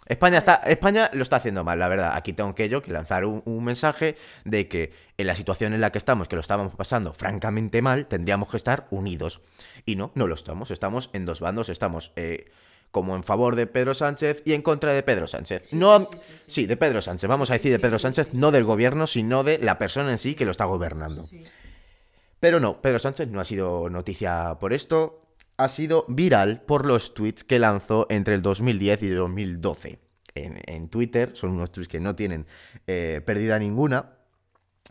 España, 0.07 0.39
está, 0.39 0.57
España 0.67 1.11
lo 1.13 1.23
está 1.23 1.37
haciendo 1.37 1.65
mal, 1.65 1.79
la 1.79 1.89
verdad. 1.89 2.13
Aquí 2.15 2.33
tengo 2.33 2.55
que 2.55 2.69
yo 2.69 2.83
que 2.83 2.93
lanzar 2.93 3.25
un, 3.25 3.43
un 3.45 3.63
mensaje 3.63 4.17
de 4.45 4.67
que 4.67 4.93
en 5.19 5.27
la 5.27 5.35
situación 5.35 5.75
en 5.75 5.81
la 5.81 5.93
que 5.93 5.99
estamos, 5.99 6.29
que 6.29 6.37
lo 6.37 6.41
estábamos 6.41 6.75
pasando 6.75 7.13
francamente 7.13 7.83
mal, 7.83 8.07
tendríamos 8.07 8.49
que 8.49 8.57
estar 8.57 8.87
unidos. 8.91 9.41
Y 9.85 9.97
no, 9.97 10.11
no 10.15 10.27
lo 10.27 10.35
estamos. 10.35 10.71
Estamos 10.71 11.11
en 11.13 11.27
dos 11.27 11.41
bandos. 11.41 11.69
Estamos 11.69 12.13
eh, 12.17 12.51
como 12.91 13.17
en 13.17 13.23
favor 13.23 13.57
de 13.57 13.67
Pedro 13.67 13.95
Sánchez 13.95 14.43
y 14.45 14.55
en 14.55 14.63
contra 14.63 14.93
de 14.93 15.03
Pedro 15.03 15.27
Sánchez. 15.27 15.73
no, 15.73 16.09
sí, 16.47 16.67
de 16.67 16.77
Pedro 16.77 17.01
Sánchez. 17.03 17.29
Vamos 17.29 17.51
a 17.51 17.55
decir 17.55 17.71
de 17.71 17.79
Pedro 17.79 17.99
Sánchez, 17.99 18.29
no 18.33 18.51
del 18.51 18.65
gobierno, 18.65 19.07
sino 19.07 19.45
de 19.45 19.59
la 19.59 19.79
persona 19.79 20.11
en 20.11 20.19
sí 20.19 20.35
que 20.35 20.45
lo 20.45 20.51
está 20.51 20.65
gobernando. 20.65 21.25
Pero 22.41 22.61
no, 22.61 22.81
Pedro 22.81 22.99
Sánchez 22.99 23.29
no 23.29 23.41
ha 23.41 23.45
sido 23.45 23.91
noticia 23.91 24.57
por 24.61 24.73
esto. 24.73 25.23
Ha 25.57 25.69
sido 25.69 26.05
viral 26.09 26.63
por 26.63 26.87
los 26.87 27.15
tweets 27.15 27.43
que 27.43 27.59
lanzó 27.59 28.07
entre 28.11 28.35
el 28.35 28.43
2010 28.43 29.03
y 29.03 29.07
el 29.09 29.17
2012. 29.17 29.99
En, 30.35 30.61
en 30.67 30.89
Twitter 30.89 31.33
son 31.35 31.51
unos 31.51 31.73
tweets 31.73 31.89
que 31.89 31.99
no 31.99 32.15
tienen 32.15 32.47
eh, 32.87 33.21
pérdida 33.27 33.59
ninguna. 33.59 34.18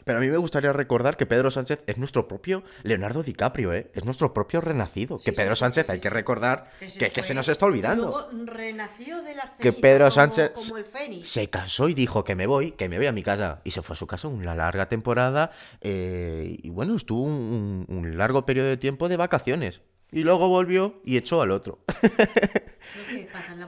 Pero 0.07 0.17
a 0.17 0.21
mí 0.21 0.27
me 0.27 0.37
gustaría 0.37 0.73
recordar 0.73 1.15
que 1.17 1.27
Pedro 1.27 1.51
Sánchez 1.51 1.81
es 1.85 1.97
nuestro 1.99 2.27
propio 2.27 2.63
Leonardo 2.81 3.21
DiCaprio, 3.21 3.73
¿eh? 3.73 3.91
Es 3.93 4.03
nuestro 4.05 4.33
propio 4.33 4.59
renacido. 4.61 5.19
que 5.23 5.31
Pedro 5.33 5.55
sí, 5.55 5.59
Sánchez 5.59 5.85
sí, 5.85 5.91
hay 5.91 5.99
que 5.99 6.09
recordar 6.09 6.71
que, 6.79 6.89
se 6.89 7.11
que 7.11 7.21
se 7.21 7.33
nos 7.35 7.47
está 7.49 7.67
olvidando. 7.67 8.07
Luego 8.09 8.45
renació 8.51 9.21
de 9.21 9.35
las 9.35 9.51
Que 9.59 9.71
Pedro 9.73 10.05
como- 10.05 10.11
Sánchez 10.11 10.51
Como 10.55 10.77
el 10.77 10.85
Fénix. 10.85 11.27
se 11.27 11.49
cansó 11.49 11.87
y 11.89 11.93
dijo 11.93 12.23
que 12.23 12.33
me 12.35 12.47
voy, 12.47 12.71
que 12.71 12.89
me 12.89 12.97
voy 12.97 13.05
a 13.05 13.11
mi 13.11 13.21
casa. 13.21 13.61
Y 13.63 13.71
se 13.71 13.83
fue 13.83 13.93
a 13.93 13.97
su 13.97 14.07
casa 14.07 14.27
una 14.27 14.55
larga 14.55 14.87
temporada. 14.89 15.51
eh, 15.81 16.57
y 16.63 16.69
bueno, 16.69 16.95
estuvo 16.95 17.21
un, 17.21 17.85
un- 17.89 17.95
un 17.97 18.17
largo 18.17 18.45
periodo 18.45 18.67
de 18.69 18.77
tiempo 18.77 19.09
de 19.09 19.17
vacaciones. 19.17 19.81
Y 20.11 20.23
luego 20.23 20.47
volvió 20.47 21.01
y 21.03 21.17
echó 21.17 21.41
al 21.41 21.51
otro. 21.51 21.79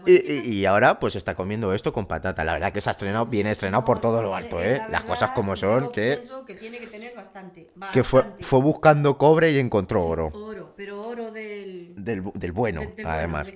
Y, 0.05 0.49
y- 0.49 0.65
ahora 0.65 0.97
pues 0.99 1.15
está 1.15 1.35
comiendo 1.35 1.73
esto 1.73 1.91
con 1.91 2.05
patata. 2.07 2.43
La 2.43 2.53
verdad 2.53 2.71
que 2.71 2.79
se 2.81 2.89
ha 2.89 2.91
estrenado, 2.91 3.25
viene 3.25 3.51
estrenado 3.51 3.83
por 3.85 3.99
todo 3.99 4.21
lo 4.23 4.33
alto, 4.33 4.61
¿eh? 4.63 4.77
la 4.77 4.89
Las 4.89 5.03
cosas 5.03 5.31
como 5.31 5.55
son, 5.55 5.91
que, 5.91 6.19
que 6.47 6.55
tiene 6.55 6.77
que 6.79 6.87
tener 6.87 7.15
bastante. 7.15 7.67
que 7.93 8.03
fue, 8.03 8.23
fue 8.39 8.61
buscando 8.61 9.17
cobre 9.17 9.51
y 9.51 9.59
encontró 9.59 10.03
oro. 10.05 10.27
Oro, 10.33 10.73
pero 10.75 11.01
oro 11.01 11.31
del. 11.31 11.93
Del, 11.97 12.23
bu- 12.23 12.33
del 12.33 12.51
bueno, 12.53 12.81
además. 13.05 13.51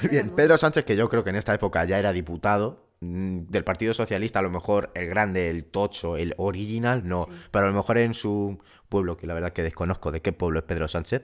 Muy 0.00 0.08
bien. 0.10 0.30
Pedro 0.30 0.56
Sánchez, 0.56 0.84
que 0.84 0.96
yo 0.96 1.08
creo 1.08 1.24
que 1.24 1.30
en 1.30 1.36
esta 1.36 1.52
época 1.52 1.84
ya 1.84 1.98
era 1.98 2.12
diputado 2.12 2.86
mm, 3.00 3.40
del 3.48 3.64
Partido 3.64 3.92
Socialista, 3.92 4.38
a 4.38 4.42
lo 4.42 4.50
mejor 4.50 4.92
el 4.94 5.08
grande, 5.08 5.50
el 5.50 5.64
tocho, 5.64 6.16
el 6.16 6.34
original, 6.38 7.06
no, 7.06 7.26
Sí. 7.28 7.32
pero 7.50 7.66
a 7.66 7.68
lo 7.70 7.74
mejor 7.74 7.98
en 7.98 8.14
su 8.14 8.58
pueblo, 8.88 9.16
que 9.16 9.26
la 9.26 9.34
verdad 9.34 9.52
que 9.52 9.64
desconozco 9.64 10.12
de 10.12 10.22
qué 10.22 10.32
pueblo 10.32 10.60
es 10.60 10.64
Pedro 10.64 10.86
Sánchez, 10.86 11.22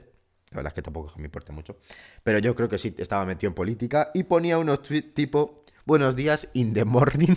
la 0.53 0.57
verdad 0.57 0.71
es 0.73 0.75
que 0.75 0.83
tampoco 0.83 1.13
me 1.17 1.25
importa 1.25 1.53
mucho, 1.53 1.77
pero 2.23 2.39
yo 2.39 2.55
creo 2.55 2.69
que 2.69 2.79
sí 2.79 2.95
estaba 2.99 3.25
metido 3.25 3.49
en 3.49 3.55
política 3.55 4.11
y 4.15 4.23
ponía 4.25 4.59
unos 4.59 4.83
tweets 4.83 5.15
tipo, 5.15 5.65
buenos 5.85 6.15
días, 6.15 6.49
in 6.55 6.75
the 6.75 6.85
morning, 6.85 7.35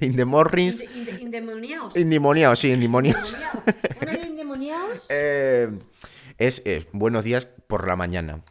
in 0.00 0.16
the 0.16 0.24
mornings, 0.24 0.82
inde- 0.94 1.12
inde- 1.20 1.20
Indemoniaos. 1.20 1.96
indemoniados, 1.96 2.58
sí, 2.58 2.72
indemoniados. 2.72 3.32
Indemoniaos. 3.32 3.96
Bueno, 4.00 4.26
indemoniaos. 4.26 5.06
Eh, 5.10 5.68
es, 6.38 6.62
es 6.64 6.86
buenos 6.92 7.22
días 7.24 7.46
por 7.66 7.86
la 7.86 7.96
mañana. 7.96 8.42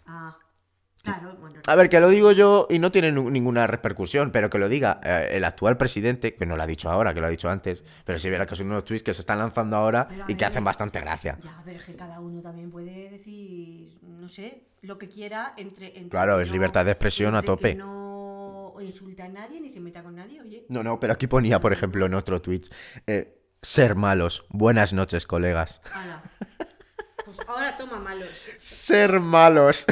Claro, 1.17 1.35
bueno. 1.39 1.61
A 1.67 1.75
ver, 1.75 1.89
que 1.89 1.99
lo 1.99 2.09
digo 2.09 2.31
yo 2.31 2.67
y 2.69 2.79
no 2.79 2.91
tiene 2.91 3.11
ninguna 3.11 3.67
repercusión, 3.67 4.31
pero 4.31 4.49
que 4.49 4.57
lo 4.57 4.69
diga 4.69 4.99
eh, 5.03 5.29
el 5.33 5.43
actual 5.43 5.77
presidente, 5.77 6.33
que 6.33 6.45
no 6.45 6.57
lo 6.57 6.63
ha 6.63 6.67
dicho 6.67 6.89
ahora, 6.89 7.13
que 7.13 7.21
lo 7.21 7.27
ha 7.27 7.29
dicho 7.29 7.49
antes, 7.49 7.83
pero 8.05 8.17
si 8.17 8.29
verá 8.29 8.45
que 8.45 8.55
son 8.55 8.67
unos 8.67 8.85
tweets 8.85 9.03
que 9.03 9.13
se 9.13 9.21
están 9.21 9.39
lanzando 9.39 9.75
ahora 9.75 10.07
Pero 10.07 10.25
y 10.27 10.35
que 10.35 10.45
hacen 10.45 10.63
bastante 10.63 10.99
gracia. 10.99 11.37
Ya, 11.43 11.61
pero 11.63 11.79
es 11.79 11.85
que 11.85 11.95
cada 11.95 12.19
uno 12.19 12.41
también 12.41 12.71
puede 12.71 13.09
decir, 13.09 13.99
no 14.01 14.29
sé, 14.29 14.63
lo 14.81 14.97
que 14.97 15.09
quiera 15.09 15.53
entre. 15.57 15.87
entre 15.87 16.09
Claro, 16.09 16.39
es 16.39 16.51
libertad 16.51 16.85
de 16.85 16.91
expresión 16.91 17.35
a 17.35 17.41
tope. 17.41 17.73
Que 17.73 17.75
no 17.75 18.09
insulta 18.81 19.25
a 19.25 19.29
nadie 19.29 19.61
ni 19.61 19.69
se 19.69 19.79
meta 19.79 20.01
con 20.01 20.15
nadie, 20.15 20.41
oye. 20.41 20.65
No, 20.69 20.83
no, 20.83 20.99
pero 20.99 21.13
aquí 21.13 21.27
ponía, 21.27 21.59
por 21.59 21.73
ejemplo, 21.73 22.05
en 22.05 22.13
otro 22.13 22.41
tweet, 22.41 22.61
eh, 23.07 23.39
ser 23.61 23.95
malos. 23.95 24.45
Buenas 24.49 24.93
noches, 24.93 25.27
colegas. 25.27 25.81
Ala. 25.93 26.21
Pues 27.25 27.39
ahora 27.47 27.77
toma 27.77 27.99
malos. 27.99 28.29
Ser 28.57 29.19
malos. 29.19 29.85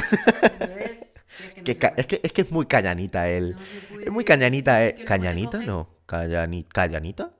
¿Ves? 0.58 1.07
Es 1.56 1.62
que 1.76 1.92
es, 1.96 2.06
que, 2.06 2.20
es 2.22 2.32
que 2.32 2.42
es 2.42 2.50
muy 2.50 2.66
cañanita 2.66 3.28
él. 3.28 3.54
No. 3.54 4.00
Es 4.00 4.10
muy 4.10 4.24
cañanita, 4.24 4.78
Que 4.78 5.02
¿eh? 5.02 5.04
¿Cañanita? 5.04 5.58
No. 5.58 5.88
Callani- 6.06 6.66
¿Callanita? 6.68 7.30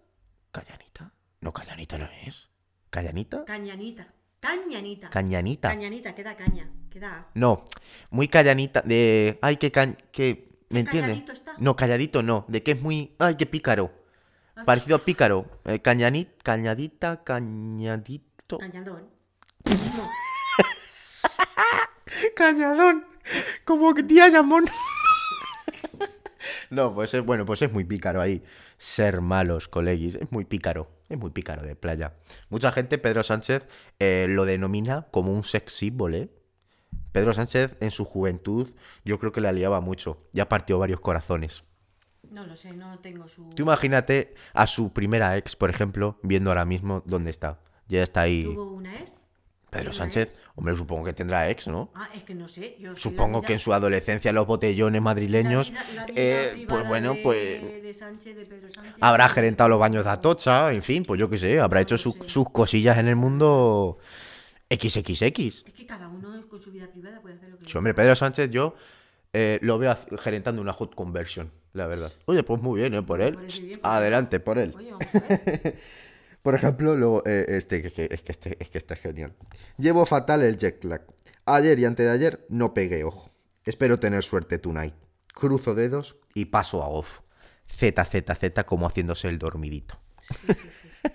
¿Callanita? 0.53 1.13
No, 1.41 1.53
callanita 1.53 1.99
no 1.99 2.09
es. 2.27 2.49
¿Callanita? 2.91 3.45
Cañanita. 3.45 4.09
Cañanita. 4.41 5.11
Cañanita. 5.11 5.69
Cañanita, 5.69 6.15
queda 6.15 6.37
caña. 6.37 6.71
Queda. 6.91 7.27
No, 7.35 7.65
muy 8.11 8.29
callanita, 8.29 8.83
de... 8.83 9.39
Ay, 9.43 9.57
que... 9.57 9.71
Can... 9.73 9.97
que 10.13 10.49
¿Me 10.71 10.85
¿Qué 10.85 10.99
entiendes? 10.99 11.09
calladito 11.11 11.33
está? 11.33 11.55
No, 11.59 11.77
calladito 11.77 12.23
no, 12.23 12.45
de 12.49 12.63
que 12.63 12.73
es 12.73 12.81
muy... 12.83 13.15
Ay, 13.19 13.37
qué 13.37 13.47
pícaro. 13.47 13.91
Ah. 14.55 14.65
Parecido 14.65 14.97
a 14.97 15.05
pícaro. 15.05 15.47
Eh, 15.65 15.81
cañanit, 15.81 16.43
cañadita, 16.43 17.25
cañadito... 17.25 18.59
Cañadón. 18.59 19.09
Cañadón. 22.37 23.05
Como 23.65 23.95
que 23.95 24.03
tía 24.03 24.29
llamón. 24.29 24.65
No, 26.71 26.95
pues 26.95 27.15
es 27.15 27.25
bueno, 27.25 27.47
pues 27.47 27.63
es 27.63 27.73
muy 27.73 27.85
pícaro 27.85 28.21
ahí. 28.21 28.43
Ser 28.77 29.21
malos, 29.21 29.69
colegis. 29.69 30.17
Es 30.17 30.31
muy 30.31 30.45
pícaro. 30.45 30.91
Es 31.09 31.17
muy 31.19 31.31
pícaro 31.31 31.63
de 31.63 31.75
playa. 31.75 32.15
Mucha 32.51 32.73
gente, 32.73 32.99
Pedro 32.99 33.23
Sánchez, 33.23 33.67
eh, 33.99 34.27
lo 34.29 34.45
denomina 34.45 35.07
como 35.11 35.33
un 35.33 35.45
sex 35.45 35.73
symbol, 35.73 36.15
¿eh? 36.15 36.29
Pedro 37.13 37.33
Sánchez 37.33 37.77
en 37.81 37.91
su 37.91 38.05
juventud 38.05 38.69
yo 39.05 39.19
creo 39.19 39.33
que 39.33 39.41
la 39.41 39.53
liaba 39.53 39.81
mucho. 39.81 40.29
Ya 40.33 40.49
partió 40.49 40.79
varios 40.79 41.01
corazones. 41.01 41.65
No 42.31 42.47
lo 42.47 42.57
sé, 42.57 42.75
no 42.75 42.99
tengo 42.99 43.27
su. 43.29 43.49
Tú 43.51 43.63
imagínate 43.63 44.35
a 44.53 44.67
su 44.67 44.93
primera 44.93 45.37
ex, 45.39 45.57
por 45.57 45.71
ejemplo, 45.71 46.19
viendo 46.23 46.51
ahora 46.51 46.67
mismo 46.67 47.03
dónde 47.07 47.31
está. 47.31 47.61
Ya 47.87 48.03
está 48.03 48.23
ahí. 48.23 48.45
¿Tuvo 48.45 48.73
una 48.73 48.95
ex? 48.97 49.25
Pedro 49.71 49.87
¿Una 49.91 49.93
Sánchez, 49.93 50.43
hombre, 50.55 50.75
supongo 50.77 51.05
que 51.05 51.13
tendrá 51.13 51.51
ex, 51.51 51.69
¿no? 51.69 51.91
Ah, 51.95 52.09
es 52.15 52.23
que 52.25 52.35
no 52.35 52.49
sé. 52.49 52.77
Yo 52.81 52.97
Supongo 52.97 53.43
que 53.43 53.53
en 53.53 53.59
su 53.59 53.73
adolescencia 53.75 54.33
los 54.33 54.47
botellones 54.47 55.03
madrileños, 55.03 55.71
la 55.73 55.83
vida- 55.83 55.95
la 55.95 56.07
vida 56.07 56.15
eh, 56.17 56.67
pues 56.69 56.87
bueno, 56.89 57.13
de- 57.15 57.21
pues 57.23 57.83
de 57.83 57.95
Sánchez, 57.95 58.35
de 58.37 58.47
Pedro 58.47 58.71
Sánchez. 58.71 58.95
habrá 59.01 59.29
gerentado 59.29 59.69
los 59.69 59.79
baños 59.79 60.05
de 60.05 60.11
Atocha, 60.11 60.73
en 60.73 60.83
fin, 60.83 61.05
pues 61.05 61.21
yo 61.21 61.29
qué 61.29 61.37
sé, 61.37 61.61
habrá 61.61 61.81
No 61.81 61.83
hecho 61.83 61.99
su- 61.99 62.13
sé. 62.13 62.29
sus 62.29 62.49
cosillas 62.51 62.97
en 62.99 63.09
el 63.09 63.17
mundo 63.17 63.99
XXX. 64.71 65.39
Es 65.67 65.73
que 65.75 65.87
cada 65.87 66.09
uno 66.09 66.47
con 66.49 66.61
su 66.61 66.71
vida 66.73 66.87
privada 66.91 67.21
puede 67.21 67.35
hacer 67.37 67.51
lo 67.51 67.59
que 67.59 67.67
Sí, 67.67 67.77
hombre, 67.77 67.93
Pedro 67.95 68.17
Sánchez 68.17 68.51
yo 68.51 68.75
eh, 69.35 69.59
lo 69.61 69.79
veo 69.79 69.95
gerentando 70.19 70.63
una 70.63 70.73
hot 70.73 70.95
conversion, 70.95 71.51
la 71.75 71.87
verdad. 71.87 72.11
Oye, 72.25 72.43
pues 72.43 72.63
muy 72.63 72.81
bien, 72.81 72.95
¿eh? 72.95 73.03
Por 73.03 73.21
él. 73.21 73.37
bien, 73.37 73.47
porque- 73.47 73.81
Adelante, 73.83 74.41
por 74.41 74.59
él. 74.59 74.75
Oye. 74.75 74.95
Por 76.43 76.55
ejemplo, 76.55 76.97
lo, 76.97 77.23
eh, 77.27 77.45
este, 77.49 77.83
que- 77.83 78.09
es 78.11 78.23
que 78.23 78.33
este, 78.33 78.57
es 78.63 78.71
que 78.71 78.79
este 78.79 78.95
es 78.95 79.01
genial. 79.01 79.35
Llevo 79.77 80.07
fatal 80.07 80.43
el 80.43 80.57
jet 80.57 80.83
lag. 80.85 81.03
Ayer 81.47 81.79
y 81.79 81.85
antes 81.85 82.07
de 82.07 82.13
ayer 82.13 82.47
no 82.49 82.75
pegué 82.75 83.05
ojo. 83.05 83.31
Espero 83.65 83.99
tener 84.01 84.23
suerte 84.23 84.59
tonight. 84.59 84.95
Cruzo 85.35 85.75
dedos 85.75 86.17
y 86.35 86.47
paso 86.47 86.83
a 86.83 86.89
off. 86.89 87.21
Z, 87.67 88.03
Z, 88.05 88.35
Z, 88.35 88.65
como 88.65 88.87
haciéndose 88.87 89.29
el 89.29 89.39
dormidito. 89.39 89.99
Sí, 90.21 90.55
sí, 90.55 90.69
sí, 90.71 90.89
sí. 90.89 91.09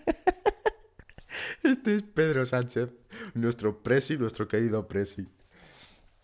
Este 1.64 1.96
es 1.96 2.04
Pedro 2.04 2.46
Sánchez, 2.46 2.90
nuestro 3.34 3.82
presi, 3.82 4.18
nuestro 4.18 4.48
querido 4.48 4.88
presi. 4.88 5.28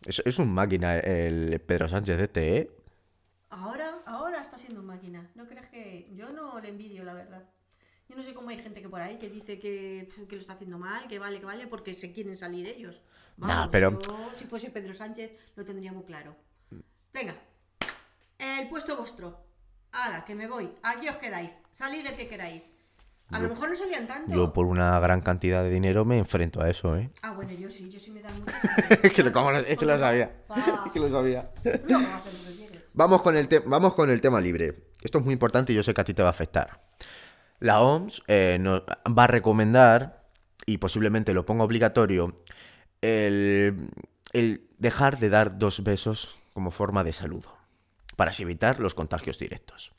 Es, 0.05 0.21
es 0.25 0.37
un 0.39 0.53
máquina 0.53 0.97
el 0.99 1.59
Pedro 1.61 1.87
Sánchez 1.87 2.19
este, 2.19 2.57
¿eh? 2.57 2.71
Ahora, 3.49 3.99
ahora 4.05 4.41
está 4.41 4.57
siendo 4.57 4.81
un 4.81 4.85
máquina. 4.85 5.29
No 5.35 5.47
creas 5.47 5.67
que. 5.69 6.09
Yo 6.15 6.29
no 6.29 6.59
le 6.59 6.69
envidio, 6.69 7.03
la 7.03 7.13
verdad. 7.13 7.43
Yo 8.09 8.15
no 8.15 8.23
sé 8.23 8.33
cómo 8.33 8.49
hay 8.49 8.57
gente 8.57 8.81
que 8.81 8.89
por 8.89 9.01
ahí 9.01 9.17
que 9.19 9.29
dice 9.29 9.59
que, 9.59 10.09
que 10.27 10.35
lo 10.35 10.41
está 10.41 10.53
haciendo 10.53 10.79
mal, 10.79 11.07
que 11.07 11.19
vale, 11.19 11.39
que 11.39 11.45
vale, 11.45 11.67
porque 11.67 11.93
se 11.93 12.11
quieren 12.11 12.35
salir 12.35 12.67
ellos. 12.67 13.01
Nah, 13.37 13.67
pero- 13.69 13.99
yo, 13.99 14.31
si 14.35 14.45
fuese 14.45 14.71
Pedro 14.71 14.93
Sánchez, 14.95 15.31
lo 15.55 15.63
tendría 15.63 15.93
muy 15.93 16.03
claro. 16.03 16.35
Venga, 17.13 17.35
el 18.39 18.67
puesto 18.67 18.97
vuestro. 18.97 19.45
Ala, 19.91 20.25
que 20.25 20.33
me 20.35 20.47
voy. 20.47 20.71
Aquí 20.83 21.07
os 21.07 21.15
quedáis. 21.17 21.61
Salir 21.71 22.05
el 22.07 22.15
que 22.15 22.27
queráis. 22.27 22.71
A 23.31 23.39
lo 23.39 23.49
mejor 23.49 23.69
no 23.69 23.75
salían 23.75 24.07
tanto. 24.07 24.33
Yo 24.33 24.53
por 24.53 24.65
una 24.65 24.99
gran 24.99 25.21
cantidad 25.21 25.61
de 25.63 25.69
dinero 25.69 26.03
me 26.03 26.17
enfrento 26.17 26.61
a 26.61 26.69
eso, 26.69 26.97
¿eh? 26.97 27.11
Ah, 27.21 27.33
bueno, 27.33 27.51
yo 27.53 27.69
sí, 27.69 27.87
yo 27.91 27.99
sí 27.99 28.09
me 28.09 28.21
dan 28.23 28.39
mucho. 28.39 28.51
Es 29.03 29.13
que 29.13 29.21
lo- 29.23 29.31
¿cómo 29.31 29.51
lo- 29.51 29.59
es 29.59 29.77
que 29.77 29.85
lo 29.85 29.97
sabía. 29.99 30.41
Es 30.85 30.91
que 30.91 30.99
lo 30.99 31.09
sabía. 31.09 31.51
No, 31.87 31.99
no. 31.99 32.07
Vamos 32.95 33.21
con, 33.21 33.37
el 33.37 33.47
te- 33.47 33.59
vamos 33.59 33.93
con 33.93 34.09
el 34.09 34.19
tema 34.19 34.41
libre. 34.41 34.73
Esto 35.01 35.19
es 35.19 35.23
muy 35.23 35.33
importante 35.33 35.73
y 35.73 35.75
yo 35.75 35.83
sé 35.83 35.93
que 35.93 36.01
a 36.01 36.03
ti 36.03 36.13
te 36.15 36.23
va 36.23 36.29
a 36.29 36.31
afectar. 36.31 36.81
La 37.59 37.81
OMS 37.81 38.23
eh, 38.27 38.57
nos 38.59 38.81
va 38.81 39.25
a 39.25 39.27
recomendar, 39.27 40.23
y 40.65 40.77
posiblemente 40.77 41.33
lo 41.33 41.45
ponga 41.45 41.63
obligatorio, 41.63 42.35
el, 43.01 43.89
dejar 44.77 45.19
de 45.19 45.29
dar 45.29 45.57
dos 45.57 45.83
besos 45.83 46.37
como 46.53 46.71
forma 46.71 47.03
de 47.03 47.13
saludo, 47.13 47.53
para 48.15 48.29
así 48.29 48.43
evitar 48.43 48.79
los 48.79 48.93
contagios 48.93 49.39
directos. 49.39 49.91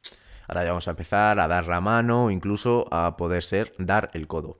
Ahora 0.49 0.65
ya 0.65 0.71
vamos 0.71 0.89
a 0.89 0.93
empezar 0.93 1.39
a 1.39 1.49
dar 1.49 1.67
la 1.67 1.81
mano 1.81 2.27
o 2.27 2.31
incluso 2.31 2.89
a 2.93 3.17
poder 3.17 3.43
ser 3.43 3.75
dar 3.79 4.11
el 4.15 4.27
codo. 4.27 4.59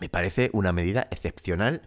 Me 0.00 0.08
parece 0.08 0.50
una 0.52 0.72
medida 0.72 1.08
excepcional 1.10 1.82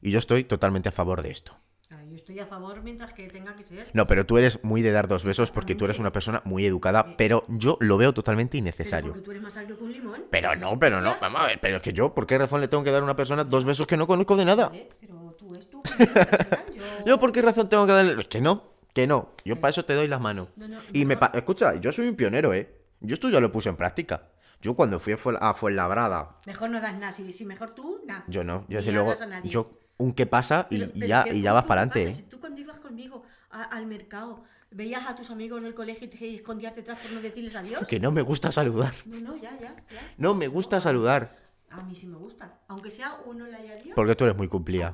y 0.00 0.10
yo 0.10 0.18
estoy 0.18 0.44
totalmente 0.44 0.90
a 0.90 0.92
favor 0.92 1.22
de 1.22 1.30
esto. 1.30 1.56
Ah, 1.90 2.02
Yo 2.06 2.16
estoy 2.16 2.38
a 2.38 2.46
favor 2.46 2.82
mientras 2.82 3.14
que 3.14 3.28
tenga 3.28 3.56
que 3.56 3.62
ser. 3.62 3.88
No, 3.94 4.06
pero 4.06 4.26
tú 4.26 4.36
eres 4.36 4.62
muy 4.62 4.82
de 4.82 4.92
dar 4.92 5.08
dos 5.08 5.24
besos 5.24 5.50
porque 5.50 5.74
tú 5.74 5.86
eres 5.86 5.98
una 5.98 6.12
persona 6.12 6.42
muy 6.44 6.66
educada, 6.66 7.16
pero 7.16 7.44
yo 7.48 7.78
lo 7.80 7.96
veo 7.96 8.12
totalmente 8.12 8.52
Pero 8.52 8.58
innecesario. 8.60 9.08
porque 9.12 9.22
tú 9.24 9.30
eres 9.30 9.42
más 9.42 9.56
agrio 9.56 9.78
que 9.78 9.84
un 9.84 9.92
limón. 9.92 10.24
Pero 10.30 10.54
no, 10.54 10.78
pero 10.78 11.00
no, 11.00 11.14
vamos 11.20 11.40
a 11.40 11.46
ver, 11.46 11.58
pero 11.60 11.76
es 11.76 11.82
que 11.82 11.94
yo, 11.94 12.14
¿por 12.14 12.26
qué 12.26 12.36
razón 12.36 12.60
le 12.60 12.68
tengo 12.68 12.84
que 12.84 12.90
dar 12.90 13.00
a 13.00 13.04
una 13.04 13.16
persona 13.16 13.42
dos 13.44 13.64
besos 13.64 13.86
que 13.86 13.96
no 13.96 14.06
conozco 14.06 14.36
de 14.36 14.44
nada? 14.44 14.70
Pero 15.00 15.34
tú 15.38 15.54
es 15.54 15.64
personal, 15.64 16.64
Yo... 16.76 16.82
Yo, 17.06 17.18
¿por 17.20 17.32
qué 17.32 17.40
razón 17.40 17.68
tengo 17.70 17.86
que 17.86 17.92
darle? 17.92 18.20
Es 18.20 18.28
que 18.28 18.42
no, 18.42 18.64
que 18.92 19.06
no. 19.06 19.30
Yo 19.46 19.56
para 19.56 19.70
eso 19.70 19.84
te 19.86 19.94
doy 19.94 20.08
las 20.08 20.20
manos. 20.20 20.48
No, 20.56 20.68
no, 20.68 20.78
Y 20.92 21.06
me 21.06 21.16
pa- 21.16 21.30
escucha, 21.32 21.74
yo 21.76 21.90
soy 21.92 22.08
un 22.08 22.16
pionero, 22.16 22.52
¿eh? 22.52 22.70
Yo 23.00 23.14
esto 23.14 23.30
ya 23.30 23.40
lo 23.40 23.50
puse 23.50 23.70
en 23.70 23.76
práctica. 23.76 24.28
Yo 24.60 24.74
cuando 24.74 25.00
fui 25.00 25.14
a 25.40 25.54
Fuenlabrada, 25.54 26.36
Mejor 26.44 26.68
no 26.68 26.80
das 26.82 26.94
nada. 26.98 27.12
Si, 27.12 27.32
si 27.32 27.46
mejor 27.46 27.70
tú, 27.74 28.02
nada. 28.06 28.24
yo 28.26 28.44
no, 28.44 28.66
yo 28.68 28.80
luego, 28.82 29.12
hablas 29.12 29.20
a 29.22 29.26
nadie. 29.26 29.50
yo 29.50 29.70
un 29.98 30.12
qué 30.12 30.26
pasa 30.26 30.66
y, 30.70 30.78
Pero- 30.78 30.92
pero 30.94 31.06
ya, 31.06 31.24
¿qué- 31.24 31.34
y 31.34 31.42
ya 31.42 31.52
vas 31.52 31.64
para 31.64 31.82
adelante, 31.82 32.12
Si 32.12 32.20
¿eh? 32.22 32.26
tú 32.30 32.40
cuando 32.40 32.60
ibas 32.60 32.78
conmigo 32.78 33.22
a- 33.50 33.64
al 33.64 33.86
mercado 33.86 34.44
veías 34.70 35.06
a 35.08 35.16
tus 35.16 35.30
amigos 35.30 35.62
del 35.62 35.74
colegio 35.74 36.06
y 36.06 36.10
te 36.10 36.34
escondías 36.34 36.74
detrás 36.76 36.98
por 37.00 37.10
no 37.12 37.20
decirles 37.20 37.54
adiós. 37.56 37.86
Que 37.88 37.98
no 38.00 38.10
me 38.12 38.22
gusta 38.22 38.52
saludar. 38.52 38.92
No, 39.06 39.18
no, 39.20 39.36
ya, 39.36 39.52
ya, 39.60 39.74
ya. 39.90 40.14
No 40.18 40.34
me 40.34 40.46
gusta 40.48 40.80
saludar. 40.80 41.36
A 41.70 41.82
mí 41.82 41.94
sí 41.94 42.06
me 42.06 42.16
gusta. 42.16 42.60
Aunque 42.68 42.90
sea 42.90 43.16
uno 43.26 43.46
le 43.46 43.56
haya 43.56 43.72
adiós. 43.74 43.94
Porque 43.94 44.14
tú 44.14 44.24
eres 44.24 44.36
muy 44.36 44.48
cumplida. 44.48 44.92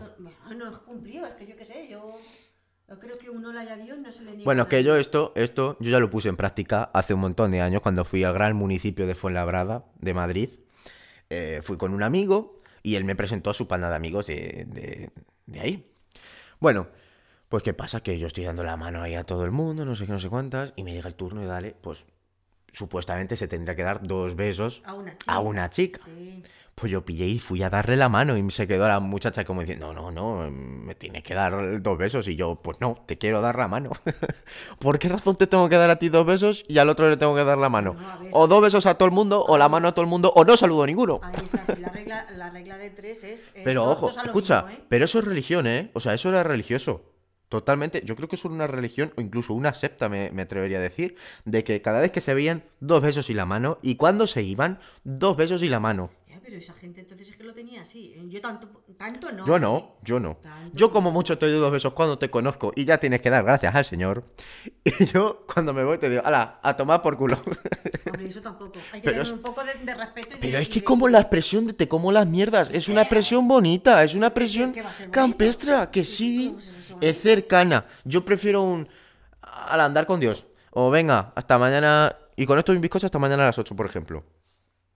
No, 0.48 0.54
no 0.54 0.70
es 0.72 0.78
cumplido, 0.78 1.26
es 1.26 1.34
que 1.34 1.46
yo 1.46 1.56
qué 1.56 1.64
sé, 1.64 1.88
yo, 1.88 2.14
yo 2.88 2.98
creo 2.98 3.18
que 3.18 3.30
uno 3.30 3.52
le 3.52 3.60
haya 3.60 3.74
adiós 3.74 3.98
no 3.98 4.10
se 4.10 4.22
le 4.22 4.30
niega. 4.32 4.44
Bueno, 4.44 4.68
que 4.68 4.82
yo 4.82 4.96
esto, 4.96 5.32
esto, 5.36 5.76
yo 5.80 5.90
ya 5.90 6.00
lo 6.00 6.08
puse 6.10 6.28
en 6.28 6.36
práctica 6.36 6.90
hace 6.94 7.14
un 7.14 7.20
montón 7.20 7.50
de 7.50 7.60
años 7.60 7.80
cuando 7.82 8.04
fui 8.04 8.24
al 8.24 8.32
gran 8.34 8.56
municipio 8.56 9.06
de 9.06 9.14
Fuenlabrada, 9.14 9.84
de 10.00 10.14
Madrid. 10.14 10.50
Eh, 11.30 11.60
fui 11.62 11.76
con 11.76 11.94
un 11.94 12.02
amigo 12.02 12.60
y 12.84 12.94
él 12.94 13.04
me 13.04 13.16
presentó 13.16 13.50
a 13.50 13.54
su 13.54 13.66
panda 13.66 13.88
de 13.90 13.96
amigos 13.96 14.28
de, 14.28 14.64
de- 14.68 15.10
de 15.46 15.60
ahí. 15.60 15.90
Bueno, 16.60 16.86
pues 17.48 17.62
qué 17.64 17.74
pasa, 17.74 18.00
que 18.02 18.18
yo 18.18 18.28
estoy 18.28 18.44
dando 18.44 18.62
la 18.62 18.76
mano 18.76 19.02
ahí 19.02 19.14
a 19.16 19.24
todo 19.24 19.44
el 19.44 19.50
mundo, 19.50 19.84
no 19.84 19.96
sé 19.96 20.06
qué, 20.06 20.12
no 20.12 20.20
sé 20.20 20.28
cuántas, 20.28 20.72
y 20.76 20.84
me 20.84 20.92
llega 20.92 21.08
el 21.08 21.14
turno 21.16 21.42
y 21.42 21.46
dale, 21.46 21.74
pues 21.80 22.06
supuestamente 22.72 23.36
se 23.36 23.48
tendría 23.48 23.74
que 23.76 23.82
dar 23.82 24.02
dos 24.06 24.34
besos 24.36 24.82
A 24.84 24.94
una 24.94 25.16
chica. 25.16 25.32
a 25.32 25.38
una 25.40 25.70
chica. 25.70 26.00
Sí. 26.04 26.42
Pues 26.74 26.90
yo 26.90 27.04
pillé 27.04 27.26
y 27.26 27.38
fui 27.38 27.62
a 27.62 27.70
darle 27.70 27.96
la 27.96 28.08
mano 28.08 28.36
y 28.36 28.50
se 28.50 28.66
quedó 28.66 28.88
la 28.88 28.98
muchacha 28.98 29.44
como 29.44 29.60
diciendo, 29.60 29.94
no, 29.94 30.10
no, 30.10 30.40
no, 30.42 30.50
me 30.50 30.96
tienes 30.96 31.22
que 31.22 31.32
dar 31.32 31.80
dos 31.80 31.96
besos. 31.96 32.26
Y 32.26 32.34
yo, 32.34 32.56
pues 32.56 32.80
no, 32.80 32.96
te 33.06 33.16
quiero 33.16 33.40
dar 33.40 33.56
la 33.56 33.68
mano. 33.68 33.90
¿Por 34.80 34.98
qué 34.98 35.08
razón 35.08 35.36
te 35.36 35.46
tengo 35.46 35.68
que 35.68 35.76
dar 35.76 35.90
a 35.90 35.98
ti 36.00 36.08
dos 36.08 36.26
besos 36.26 36.64
y 36.66 36.78
al 36.78 36.88
otro 36.88 37.08
le 37.08 37.16
tengo 37.16 37.34
que 37.36 37.44
dar 37.44 37.58
la 37.58 37.68
mano? 37.68 37.94
No. 37.94 38.28
O 38.32 38.48
dos 38.48 38.60
besos 38.60 38.86
a 38.86 38.94
todo 38.94 39.06
el 39.06 39.14
mundo, 39.14 39.44
o 39.44 39.56
la 39.56 39.68
mano 39.68 39.86
a 39.86 39.92
todo 39.92 40.02
el 40.02 40.10
mundo, 40.10 40.32
o 40.34 40.44
no 40.44 40.56
saludo 40.56 40.82
a 40.82 40.86
ninguno. 40.86 41.20
Ahí 41.22 41.34
está, 41.44 41.74
sí, 41.76 41.80
la 41.80 41.90
regla, 41.90 42.26
la 42.36 42.50
regla 42.50 42.76
de 42.76 42.90
tres 42.90 43.22
es. 43.22 43.48
eh, 43.54 43.62
Pero 43.64 43.84
ojo, 43.84 44.10
escucha, 44.10 44.62
mismo, 44.62 44.80
¿eh? 44.80 44.84
pero 44.88 45.04
eso 45.04 45.20
es 45.20 45.24
religión, 45.24 45.66
¿eh? 45.68 45.90
O 45.94 46.00
sea, 46.00 46.12
eso 46.14 46.28
era 46.28 46.42
religioso. 46.42 47.10
Totalmente, 47.48 48.02
yo 48.04 48.16
creo 48.16 48.28
que 48.28 48.34
es 48.34 48.44
una 48.44 48.66
religión 48.66 49.12
o 49.16 49.20
incluso 49.20 49.54
una 49.54 49.74
secta, 49.74 50.08
me, 50.08 50.30
me 50.32 50.42
atrevería 50.42 50.78
a 50.78 50.80
decir, 50.80 51.14
de 51.44 51.62
que 51.62 51.80
cada 51.82 52.00
vez 52.00 52.10
que 52.10 52.20
se 52.20 52.34
veían, 52.34 52.64
dos 52.80 53.00
besos 53.00 53.30
y 53.30 53.34
la 53.34 53.44
mano, 53.46 53.78
y 53.80 53.94
cuando 53.94 54.26
se 54.26 54.42
iban, 54.42 54.80
dos 55.04 55.36
besos 55.36 55.62
y 55.62 55.68
la 55.68 55.78
mano. 55.78 56.10
Pero 56.44 56.58
esa 56.58 56.74
gente 56.74 57.00
entonces 57.00 57.30
es 57.30 57.36
que 57.38 57.42
lo 57.42 57.54
tenía 57.54 57.80
así. 57.80 58.12
¿eh? 58.14 58.22
Yo 58.28 58.38
tanto, 58.42 58.68
tanto 58.98 59.32
no. 59.32 59.46
Yo 59.46 59.58
no, 59.58 59.94
yo 60.02 60.20
no. 60.20 60.36
Tanto 60.42 60.76
Yo 60.76 60.90
como 60.90 61.10
mucho 61.10 61.38
te 61.38 61.46
doy 61.50 61.58
dos 61.58 61.72
besos 61.72 61.94
cuando 61.94 62.18
te 62.18 62.28
conozco 62.28 62.70
y 62.76 62.84
ya 62.84 62.98
tienes 62.98 63.22
que 63.22 63.30
dar 63.30 63.42
gracias 63.44 63.74
al 63.74 63.84
Señor. 63.86 64.24
Y 64.84 65.06
yo 65.06 65.46
cuando 65.52 65.72
me 65.72 65.82
voy 65.84 65.96
te 65.96 66.10
digo, 66.10 66.20
ala, 66.24 66.60
a 66.62 66.76
tomar 66.76 67.00
por 67.00 67.16
culo. 67.16 67.38
Hombre, 68.06 68.28
eso 68.28 68.42
tampoco. 68.42 68.78
Hay 68.92 69.00
que 69.00 69.06
Pero 69.06 69.12
tener 69.12 69.22
es- 69.22 69.30
un 69.32 69.38
poco 69.38 69.64
de, 69.64 69.72
de 69.82 69.94
respeto. 69.94 70.28
Y 70.32 70.32
de- 70.34 70.38
Pero 70.40 70.58
es 70.58 70.68
que 70.68 70.80
de- 70.80 70.84
como 70.84 71.08
la 71.08 71.20
expresión 71.20 71.66
de 71.66 71.72
te 71.72 71.88
como 71.88 72.12
las 72.12 72.26
mierdas, 72.26 72.68
es 72.70 72.88
una 72.88 73.00
expresión 73.02 73.48
bonita, 73.48 74.04
es 74.04 74.14
una 74.14 74.26
expresión 74.26 74.74
campestra, 75.10 75.90
que 75.90 76.04
Sí, 76.04 76.14
sí, 76.16 76.46
¿cómo 76.48 76.60
se 76.60 76.70
ve 76.72 76.78
eso 76.80 76.98
es 77.00 77.20
cercana. 77.22 77.86
Yo 78.04 78.24
prefiero 78.24 78.62
un 78.62 78.86
al 79.40 79.80
andar 79.80 80.06
con 80.06 80.20
Dios. 80.20 80.46
O 80.72 80.90
venga, 80.90 81.32
hasta 81.36 81.56
mañana, 81.58 82.14
y 82.36 82.44
con 82.46 82.58
esto 82.58 82.72
un 82.72 82.80
bizcocho 82.80 83.06
hasta 83.06 83.18
mañana 83.18 83.44
a 83.44 83.46
las 83.46 83.58
8, 83.58 83.74
por 83.74 83.86
ejemplo. 83.86 84.24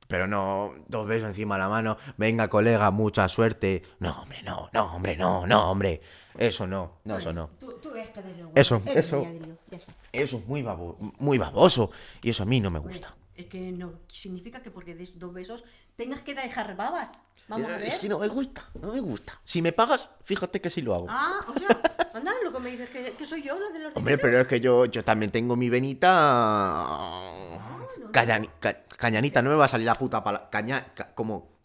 Pero 0.09 0.27
no, 0.27 0.75
dos 0.89 1.07
besos 1.07 1.29
encima 1.29 1.55
de 1.57 1.61
la 1.61 1.69
mano. 1.69 1.97
Venga, 2.17 2.49
colega, 2.49 2.91
mucha 2.91 3.29
suerte. 3.29 3.83
No, 4.01 4.23
hombre, 4.23 4.43
no, 4.43 4.69
no, 4.73 4.95
hombre, 4.95 5.17
no, 5.17 5.47
no, 5.47 5.71
hombre. 5.71 6.01
Eso 6.37 6.67
no, 6.67 6.99
no, 7.05 7.19
eso 7.19 7.33
no. 7.33 7.51
Tú, 7.61 7.75
tú 7.83 7.91
ves 7.91 8.09
que 8.09 8.23
desde 8.23 8.39
luego. 8.39 8.53
Eso, 8.55 8.81
eso. 8.87 9.27
Eso 10.13 10.37
es 10.39 10.47
muy, 10.47 10.63
babo- 10.63 10.97
muy 11.19 11.37
baboso. 11.39 11.91
Y 12.23 12.31
eso 12.31 12.43
a 12.43 12.47
mí 12.47 12.59
no 12.61 12.71
me 12.71 12.79
gusta. 12.79 13.15
Es 13.37 13.47
que 13.47 13.71
no 13.71 13.93
significa 14.09 14.63
que 14.63 14.71
porque 14.71 14.95
des 14.95 15.17
dos 15.19 15.33
besos 15.33 15.65
tengas 15.97 16.23
que 16.23 16.35
dejar 16.35 16.75
babas. 16.75 17.23
Vamos 17.47 17.71
a 17.71 17.79
Eh, 17.79 17.91
ver. 17.91 18.01
Que 18.01 18.09
no 18.09 18.19
me 18.19 18.29
gusta, 18.29 18.65
no 18.81 18.93
me 18.93 19.01
gusta. 19.01 19.41
Si 19.45 19.63
me 19.63 19.73
pagas, 19.73 20.11
fíjate 20.25 20.61
que 20.61 20.71
sí 20.71 20.81
lo 20.83 20.95
hago. 20.95 21.07
Ah, 21.09 21.41
o 21.49 21.59
sea, 21.59 21.69
anda, 22.15 22.33
lo 22.45 22.53
que 22.53 22.59
me 22.61 22.71
dices 22.71 22.89
que, 22.91 23.13
que 23.13 23.25
soy 23.25 23.43
yo 23.43 23.59
la 23.59 23.69
de 23.71 23.79
los 23.85 23.97
Hombre, 23.97 24.15
dineros. 24.17 24.21
pero 24.23 24.41
es 24.41 24.49
que 24.49 24.61
yo, 24.61 24.85
yo 24.87 25.05
también 25.05 25.31
tengo 25.31 25.55
mi 25.57 25.69
venita. 25.71 26.07
No, 28.09 28.13
Cañani- 28.13 28.51
ca- 28.61 28.85
cañanita, 28.97 29.41
no 29.43 29.51
me 29.51 29.57
va 29.57 29.67
a 29.67 29.69
salir 29.69 29.87
la 29.87 29.95
puta 29.95 30.23
palabra. 30.25 30.51
Caña, 30.51 30.87
ca- 30.95 31.15
como. 31.15 31.59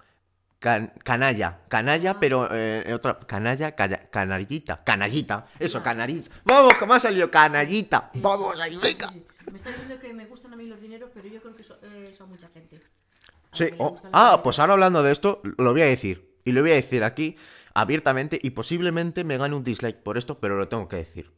can- 0.60 0.94
canalla. 1.04 1.60
Canalla, 1.68 2.20
pero. 2.20 2.48
eh, 2.52 2.94
otra. 2.94 3.20
Canalla, 3.20 3.76
calla- 3.76 4.10
canallita. 4.10 4.84
Canallita. 4.84 5.48
Eso, 5.60 5.82
canarita. 5.84 6.30
Vamos, 6.46 6.74
que 6.76 6.86
me 6.86 6.96
ha 6.96 7.00
salido 7.00 7.30
canallita. 7.32 8.12
Vamos 8.16 8.60
ahí, 8.62 8.76
venga. 8.78 9.12
Me 9.52 9.58
está 9.58 9.70
diciendo 9.72 10.00
que 10.00 10.14
me 10.14 10.26
gustan 10.26 10.54
a 10.54 10.56
mí 10.56 10.66
los 10.68 10.80
dineros, 10.82 11.10
pero 11.14 11.28
yo 11.28 11.42
creo 11.42 11.56
que 11.56 11.64
eh, 11.64 12.08
eso 12.12 12.24
a 12.24 12.28
mucha 12.28 12.48
gente. 12.50 12.78
A 12.78 13.56
Sí, 13.56 13.66
oh, 13.78 13.96
ah, 14.14 14.42
pues 14.44 14.58
ahora 14.60 14.74
hablando 14.74 15.04
de 15.04 15.12
esto, 15.12 15.42
lo 15.44 15.72
voy 15.74 15.82
a 15.82 15.86
decir. 15.86 16.34
Y 16.46 16.52
lo 16.54 16.62
voy 16.62 16.72
a 16.72 16.76
decir 16.76 17.04
aquí 17.04 17.36
abiertamente 17.74 18.40
y 18.42 18.52
posiblemente 18.52 19.24
me 19.24 19.38
gane 19.38 19.56
un 19.56 19.64
dislike 19.64 19.98
por 20.02 20.18
esto, 20.18 20.40
pero 20.40 20.58
lo 20.58 20.68
tengo 20.70 20.88
que 20.88 20.96
decir. 20.98 21.32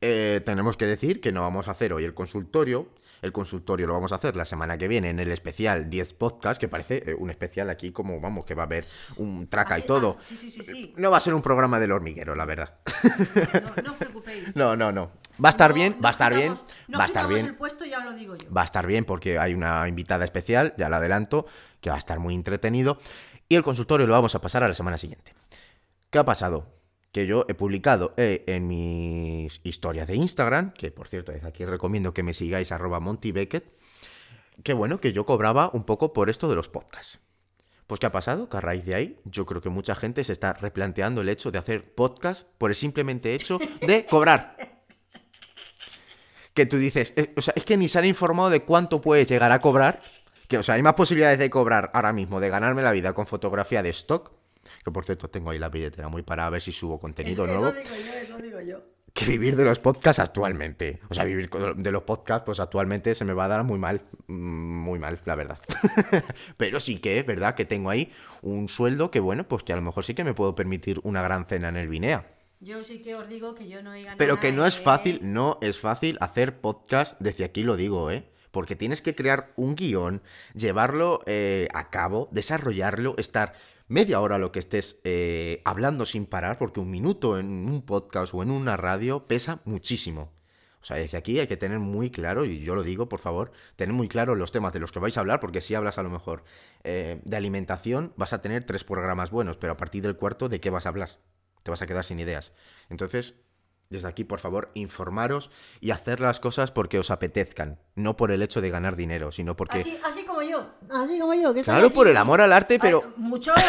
Eh, 0.00 0.40
tenemos 0.44 0.76
que 0.76 0.86
decir 0.86 1.20
que 1.20 1.32
no 1.32 1.42
vamos 1.42 1.68
a 1.68 1.72
hacer 1.72 1.92
hoy 1.92 2.04
el 2.04 2.14
consultorio. 2.14 2.88
El 3.24 3.32
consultorio 3.32 3.86
lo 3.86 3.94
vamos 3.94 4.12
a 4.12 4.16
hacer 4.16 4.36
la 4.36 4.44
semana 4.44 4.76
que 4.76 4.86
viene 4.86 5.08
en 5.08 5.18
el 5.18 5.30
especial 5.30 5.88
10 5.88 6.12
podcast, 6.14 6.60
que 6.60 6.68
parece 6.68 7.02
eh, 7.10 7.14
un 7.18 7.30
especial 7.30 7.70
aquí 7.70 7.90
como, 7.90 8.20
vamos, 8.20 8.44
que 8.44 8.54
va 8.54 8.64
a 8.64 8.66
haber 8.66 8.84
un 9.16 9.48
traca 9.48 9.78
y 9.78 9.82
todo. 9.82 10.18
sí, 10.20 10.36
sí, 10.36 10.50
sí, 10.50 10.62
sí. 10.62 10.92
No 10.98 11.10
va 11.10 11.16
a 11.16 11.20
ser 11.20 11.32
un 11.34 11.40
programa 11.40 11.80
del 11.80 11.92
hormiguero, 11.92 12.34
la 12.34 12.44
verdad. 12.44 12.76
No, 13.64 13.82
no 13.82 13.92
os 13.92 13.96
preocupéis. 13.98 14.34
No, 14.56 14.76
no, 14.76 14.92
no. 14.92 15.10
Va 15.42 15.48
a 15.48 15.50
estar 15.50 15.70
No- 15.70 15.74
bien, 15.74 15.96
va 16.04 16.08
a 16.08 16.12
estar 16.12 16.34
bien, 16.34 16.52
quitamos- 16.54 16.98
va 16.98 17.02
a 17.02 17.06
estar 17.06 17.26
bien. 17.28 17.46
el 17.46 17.54
puesto, 17.54 17.84
ya 17.86 18.04
lo 18.04 18.12
digo 18.12 18.36
yo. 18.36 18.52
Va 18.52 18.60
a 18.60 18.64
estar 18.64 18.86
bien 18.86 19.04
porque 19.06 19.38
hay 19.38 19.54
una 19.54 19.88
invitada 19.88 20.24
especial, 20.24 20.74
ya 20.76 20.88
la 20.90 20.98
adelanto, 20.98 21.46
que 21.80 21.88
va 21.90 21.96
a 21.96 21.98
estar 21.98 22.18
muy 22.18 22.34
entretenido. 22.34 22.98
Y 23.48 23.56
el 23.56 23.62
consultorio 23.62 24.06
lo 24.06 24.12
vamos 24.12 24.34
a 24.34 24.40
pasar 24.40 24.62
a 24.64 24.68
la 24.68 24.74
semana 24.74 24.98
siguiente. 24.98 25.32
¿Qué 26.10 26.18
ha 26.18 26.24
pasado? 26.24 26.66
Que 27.14 27.28
yo 27.28 27.46
he 27.48 27.54
publicado 27.54 28.12
eh, 28.16 28.42
en 28.48 28.66
mis 28.66 29.60
historias 29.62 30.08
de 30.08 30.16
Instagram, 30.16 30.74
que 30.74 30.90
por 30.90 31.06
cierto, 31.06 31.30
desde 31.30 31.46
aquí 31.46 31.64
recomiendo 31.64 32.12
que 32.12 32.24
me 32.24 32.34
sigáis 32.34 32.72
arroba 32.72 32.98
Monty 32.98 33.32
que 34.64 34.72
bueno, 34.72 35.00
que 35.00 35.12
yo 35.12 35.24
cobraba 35.24 35.70
un 35.72 35.84
poco 35.84 36.12
por 36.12 36.28
esto 36.28 36.48
de 36.48 36.56
los 36.56 36.68
podcasts. 36.68 37.20
Pues 37.86 38.00
¿qué 38.00 38.06
ha 38.06 38.12
pasado? 38.12 38.48
Que 38.48 38.56
a 38.56 38.60
raíz 38.60 38.84
de 38.84 38.96
ahí 38.96 39.20
yo 39.24 39.46
creo 39.46 39.60
que 39.60 39.68
mucha 39.68 39.94
gente 39.94 40.24
se 40.24 40.32
está 40.32 40.54
replanteando 40.54 41.20
el 41.20 41.28
hecho 41.28 41.52
de 41.52 41.58
hacer 41.58 41.94
podcast 41.94 42.48
por 42.58 42.72
el 42.72 42.74
simplemente 42.74 43.32
hecho 43.32 43.60
de 43.80 44.06
cobrar. 44.06 44.56
Que 46.52 46.66
tú 46.66 46.78
dices, 46.78 47.12
eh, 47.16 47.32
o 47.36 47.42
sea, 47.42 47.54
es 47.56 47.64
que 47.64 47.76
ni 47.76 47.86
se 47.86 48.00
han 48.00 48.06
informado 48.06 48.50
de 48.50 48.62
cuánto 48.62 49.00
puedes 49.00 49.28
llegar 49.28 49.52
a 49.52 49.60
cobrar. 49.60 50.02
Que, 50.48 50.58
o 50.58 50.64
sea, 50.64 50.74
hay 50.74 50.82
más 50.82 50.94
posibilidades 50.94 51.38
de 51.38 51.48
cobrar 51.48 51.92
ahora 51.94 52.12
mismo, 52.12 52.40
de 52.40 52.48
ganarme 52.48 52.82
la 52.82 52.90
vida 52.90 53.12
con 53.12 53.26
fotografía 53.26 53.84
de 53.84 53.90
stock. 53.90 54.32
Que 54.84 54.90
por 54.90 55.04
cierto, 55.04 55.28
tengo 55.30 55.50
ahí 55.50 55.58
la 55.58 55.70
billetera 55.70 56.08
muy 56.08 56.22
para 56.22 56.48
ver 56.50 56.60
si 56.60 56.70
subo 56.72 57.00
contenido 57.00 57.44
Eso, 57.46 57.52
nuevo. 57.52 57.68
eso 57.76 57.94
digo 57.94 58.06
yo, 58.06 58.12
eso 58.18 58.36
digo 58.38 58.60
yo. 58.60 58.80
Que 59.14 59.26
vivir 59.26 59.54
de 59.54 59.64
los 59.64 59.78
podcasts 59.78 60.18
actualmente. 60.18 60.98
O 61.08 61.14
sea, 61.14 61.22
vivir 61.24 61.48
de 61.48 61.90
los 61.92 62.02
podcasts, 62.02 62.42
pues 62.44 62.58
actualmente 62.58 63.14
se 63.14 63.24
me 63.24 63.32
va 63.32 63.44
a 63.44 63.48
dar 63.48 63.62
muy 63.64 63.78
mal. 63.78 64.02
Mm, 64.26 64.34
Muy 64.84 64.98
mal, 64.98 65.20
la 65.24 65.36
verdad. 65.36 65.58
Pero 66.56 66.80
sí 66.80 66.98
que 66.98 67.18
es 67.18 67.24
verdad 67.26 67.54
que 67.54 67.64
tengo 67.64 67.90
ahí 67.90 68.12
un 68.42 68.68
sueldo 68.68 69.10
que, 69.12 69.20
bueno, 69.20 69.46
pues 69.46 69.62
que 69.62 69.72
a 69.72 69.76
lo 69.76 69.82
mejor 69.82 70.04
sí 70.04 70.14
que 70.14 70.24
me 70.24 70.34
puedo 70.34 70.54
permitir 70.56 71.00
una 71.04 71.22
gran 71.22 71.46
cena 71.46 71.68
en 71.68 71.76
el 71.76 71.88
Vinea. 71.88 72.26
Yo 72.60 72.82
sí 72.82 73.02
que 73.02 73.14
os 73.14 73.28
digo 73.28 73.54
que 73.54 73.68
yo 73.68 73.82
no 73.82 73.92
he 73.94 73.98
ganado 74.00 74.18
Pero 74.18 74.40
que 74.40 74.50
no 74.52 74.66
es 74.66 74.78
¿eh? 74.78 74.82
fácil, 74.82 75.20
no 75.22 75.58
es 75.60 75.78
fácil 75.78 76.18
hacer 76.20 76.60
podcast, 76.60 77.18
desde 77.20 77.44
aquí 77.44 77.62
lo 77.62 77.76
digo, 77.76 78.10
¿eh? 78.10 78.24
Porque 78.50 78.74
tienes 78.76 79.00
que 79.02 79.14
crear 79.14 79.52
un 79.56 79.74
guion, 79.76 80.22
llevarlo 80.54 81.22
eh, 81.26 81.68
a 81.74 81.90
cabo, 81.90 82.28
desarrollarlo, 82.30 83.14
estar 83.18 83.52
media 83.88 84.20
hora 84.20 84.38
lo 84.38 84.52
que 84.52 84.58
estés 84.58 85.00
eh, 85.04 85.62
hablando 85.64 86.06
sin 86.06 86.26
parar, 86.26 86.58
porque 86.58 86.80
un 86.80 86.90
minuto 86.90 87.38
en 87.38 87.46
un 87.68 87.82
podcast 87.82 88.34
o 88.34 88.42
en 88.42 88.50
una 88.50 88.76
radio 88.76 89.26
pesa 89.26 89.60
muchísimo. 89.64 90.32
O 90.80 90.86
sea, 90.86 90.98
desde 90.98 91.16
aquí 91.16 91.40
hay 91.40 91.46
que 91.46 91.56
tener 91.56 91.78
muy 91.78 92.10
claro, 92.10 92.44
y 92.44 92.60
yo 92.60 92.74
lo 92.74 92.82
digo, 92.82 93.08
por 93.08 93.20
favor, 93.20 93.52
tener 93.76 93.94
muy 93.94 94.06
claro 94.06 94.34
los 94.34 94.52
temas 94.52 94.72
de 94.74 94.80
los 94.80 94.92
que 94.92 94.98
vais 94.98 95.16
a 95.16 95.20
hablar, 95.20 95.40
porque 95.40 95.62
si 95.62 95.74
hablas 95.74 95.96
a 95.96 96.02
lo 96.02 96.10
mejor 96.10 96.44
eh, 96.82 97.20
de 97.24 97.36
alimentación, 97.36 98.12
vas 98.16 98.34
a 98.34 98.42
tener 98.42 98.64
tres 98.64 98.84
programas 98.84 99.30
buenos, 99.30 99.56
pero 99.56 99.72
a 99.72 99.76
partir 99.78 100.02
del 100.02 100.16
cuarto, 100.16 100.48
¿de 100.48 100.60
qué 100.60 100.68
vas 100.70 100.84
a 100.84 100.90
hablar? 100.90 101.18
te 101.64 101.70
vas 101.70 101.82
a 101.82 101.86
quedar 101.86 102.04
sin 102.04 102.20
ideas. 102.20 102.52
Entonces, 102.90 103.34
desde 103.90 104.08
aquí, 104.08 104.24
por 104.24 104.40
favor, 104.40 104.70
informaros 104.74 105.50
y 105.80 105.90
hacer 105.92 106.20
las 106.20 106.40
cosas 106.40 106.70
porque 106.70 106.98
os 106.98 107.10
apetezcan, 107.10 107.78
no 107.94 108.16
por 108.16 108.30
el 108.32 108.42
hecho 108.42 108.60
de 108.60 108.70
ganar 108.70 108.96
dinero, 108.96 109.30
sino 109.30 109.56
porque... 109.56 109.78
Así, 109.80 109.98
así 110.04 110.24
como 110.24 110.42
yo. 110.42 110.66
Así 110.90 111.18
como 111.18 111.34
yo. 111.34 111.54
Que 111.54 111.62
Claro, 111.62 111.90
por 111.90 112.08
el 112.08 112.16
amor 112.16 112.40
al 112.40 112.52
arte, 112.52 112.74
Ay, 112.74 112.80
pero... 112.80 113.04
mucho. 113.16 113.52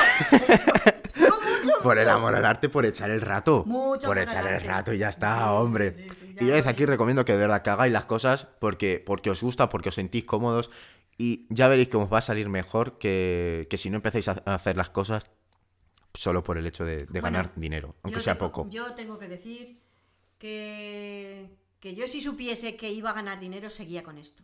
No 1.15 1.30
mucho. 1.39 1.71
Por 1.82 1.97
el 1.97 2.10
amor 2.10 2.36
al 2.36 2.43
arte, 2.45 2.67
por 2.67 2.86
echar 2.86 3.10
el 3.10 3.21
rato. 3.21 3.63
Mucho 3.65 4.08
por 4.08 4.17
echar 4.17 4.45
el 4.47 4.60
rato 4.62 4.91
y 4.93 4.97
ya 4.97 5.08
está, 5.10 5.38
Sí, 5.38 5.43
hombre. 5.49 5.91
sí, 5.93 6.08
sí, 6.10 6.34
ya 6.36 6.43
y 6.43 6.47
yo 6.47 6.56
desde 6.56 6.69
aquí 6.69 6.86
recomiendo 6.86 7.23
que 7.23 7.32
de 7.32 7.38
verdad 7.39 7.62
que 7.62 7.69
hagáis 7.69 7.93
las 7.93 8.04
cosas 8.06 8.47
porque, 8.60 9.01
porque 9.06 9.30
os 9.30 9.41
gusta, 9.41 9.69
porque 9.69 9.89
os 9.89 9.95
sentís 9.95 10.25
cómodos 10.25 10.71
y 11.17 11.47
ya 11.49 11.69
veréis 11.69 11.88
que 11.88 11.95
os 11.95 12.12
va 12.12 12.17
a 12.17 12.21
salir 12.21 12.49
mejor 12.49 12.97
que, 12.97 13.67
que 13.69 13.78
si 13.78 13.89
no 13.89 13.95
empezáis 13.95 14.28
a 14.28 14.34
hacer 14.45 14.75
las 14.75 14.89
cosas 14.89 15.32
solo 16.13 16.43
por 16.43 16.58
el 16.58 16.65
hecho 16.67 16.84
de, 16.84 16.97
de 17.06 17.21
Bueno, 17.21 17.38
ganar 17.38 17.51
dinero, 17.56 17.95
aunque 18.04 18.19
sea 18.19 18.36
tengo- 18.38 18.51
poco. 18.51 18.69
Yo 18.69 18.93
tengo 18.95 19.17
que 19.17 19.30
decir 19.30 19.80
que, 20.38 21.50
que 21.80 21.95
yo 21.95 22.08
si 22.08 22.21
supiese 22.21 22.76
que 22.76 22.91
iba 22.91 23.10
a 23.12 23.13
ganar 23.13 23.39
dinero 23.39 23.69
seguía 23.69 24.04
con 24.04 24.17
esto. 24.17 24.43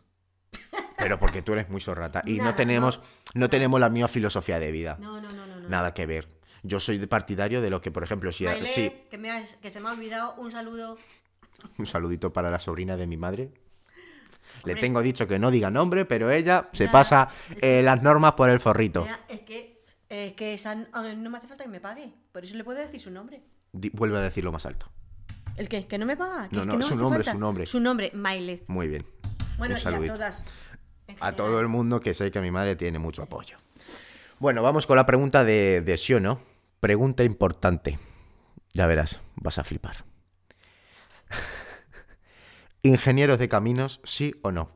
Pero 0.98 1.18
porque 1.18 1.42
tú 1.42 1.52
eres 1.52 1.68
muy 1.68 1.80
sorrata 1.80 2.22
y 2.26 2.38
no 2.38 2.54
tenemos, 2.54 3.00
no. 3.34 3.48
tenemos 3.48 3.80
la 3.80 3.88
misma 3.88 4.08
filosofía 4.08 4.58
de 4.58 4.70
vida. 4.70 4.96
No, 5.00 5.20
no, 5.20 5.30
no, 5.32 5.46
no. 5.46 5.68
Nada 5.68 5.94
que 5.94 6.06
ver. 6.06 6.28
Yo 6.62 6.78
soy 6.78 6.98
de 6.98 7.08
partidario 7.08 7.60
de 7.60 7.70
lo 7.70 7.80
que, 7.80 7.90
por 7.90 8.04
ejemplo, 8.04 8.30
si... 8.30 8.44
Que, 9.10 9.18
me 9.18 9.30
has- 9.30 9.56
que 9.56 9.68
se 9.70 9.80
me 9.80 9.88
ha 9.88 9.92
olvidado 9.92 10.34
un 10.36 10.52
saludo. 10.52 10.96
un 11.78 11.86
saludito 11.86 12.32
para 12.32 12.50
la 12.50 12.60
sobrina 12.60 12.96
de 12.96 13.06
mi 13.08 13.16
madre. 13.16 13.50
Le 14.64 14.76
tengo 14.76 15.02
dicho 15.02 15.26
que 15.26 15.38
no 15.40 15.50
diga 15.50 15.70
nombre, 15.70 16.04
pero 16.04 16.30
ella 16.30 16.68
se 16.72 16.88
pasa 16.88 17.28
que- 17.58 17.80
eh, 17.80 17.82
las 17.82 18.02
normas 18.02 18.34
por 18.34 18.48
el 18.48 18.60
forrito. 18.60 19.04
Es 19.28 19.40
que, 19.40 19.82
es 20.08 20.34
que 20.34 20.54
esa- 20.54 20.74
no 20.76 21.30
me 21.30 21.38
hace 21.38 21.48
falta 21.48 21.64
que 21.64 21.70
me 21.70 21.80
pague. 21.80 22.12
Por 22.30 22.44
eso 22.44 22.56
le 22.56 22.62
puedo 22.62 22.78
decir 22.78 23.00
su 23.00 23.10
nombre. 23.10 23.42
Di- 23.72 23.90
vuelve 23.90 24.18
a 24.18 24.20
decirlo 24.20 24.52
más 24.52 24.64
alto. 24.66 24.88
¿El 25.56 25.68
qué? 25.68 25.86
¿Que 25.86 25.98
no 25.98 26.06
me 26.06 26.16
paga? 26.16 26.48
¿Que 26.48 26.56
No, 26.56 26.64
no, 26.64 26.82
su 26.82 26.96
nombre, 26.96 27.18
falta? 27.18 27.32
su 27.32 27.38
nombre. 27.38 27.66
Su 27.66 27.80
nombre, 27.80 28.10
Maile. 28.14 28.64
Muy 28.66 28.88
bien. 28.88 29.04
Bueno, 29.58 29.76
y 29.76 29.86
a 29.86 30.14
todas. 30.14 30.44
A 31.20 31.32
todo 31.32 31.60
el 31.60 31.68
mundo 31.68 32.00
que 32.00 32.14
sé 32.14 32.30
que 32.30 32.40
mi 32.40 32.50
madre 32.50 32.74
tiene 32.76 32.98
mucho 32.98 33.22
apoyo. 33.22 33.56
Bueno, 34.38 34.62
vamos 34.62 34.86
con 34.86 34.96
la 34.96 35.06
pregunta 35.06 35.44
de, 35.44 35.82
de 35.82 35.96
sí 35.96 36.14
o 36.14 36.20
no. 36.20 36.40
Pregunta 36.80 37.22
importante. 37.22 37.98
Ya 38.72 38.86
verás, 38.86 39.20
vas 39.36 39.58
a 39.58 39.64
flipar. 39.64 40.04
¿Ingenieros 42.82 43.38
de 43.38 43.48
caminos, 43.48 44.00
sí 44.04 44.34
o 44.42 44.50
no? 44.50 44.70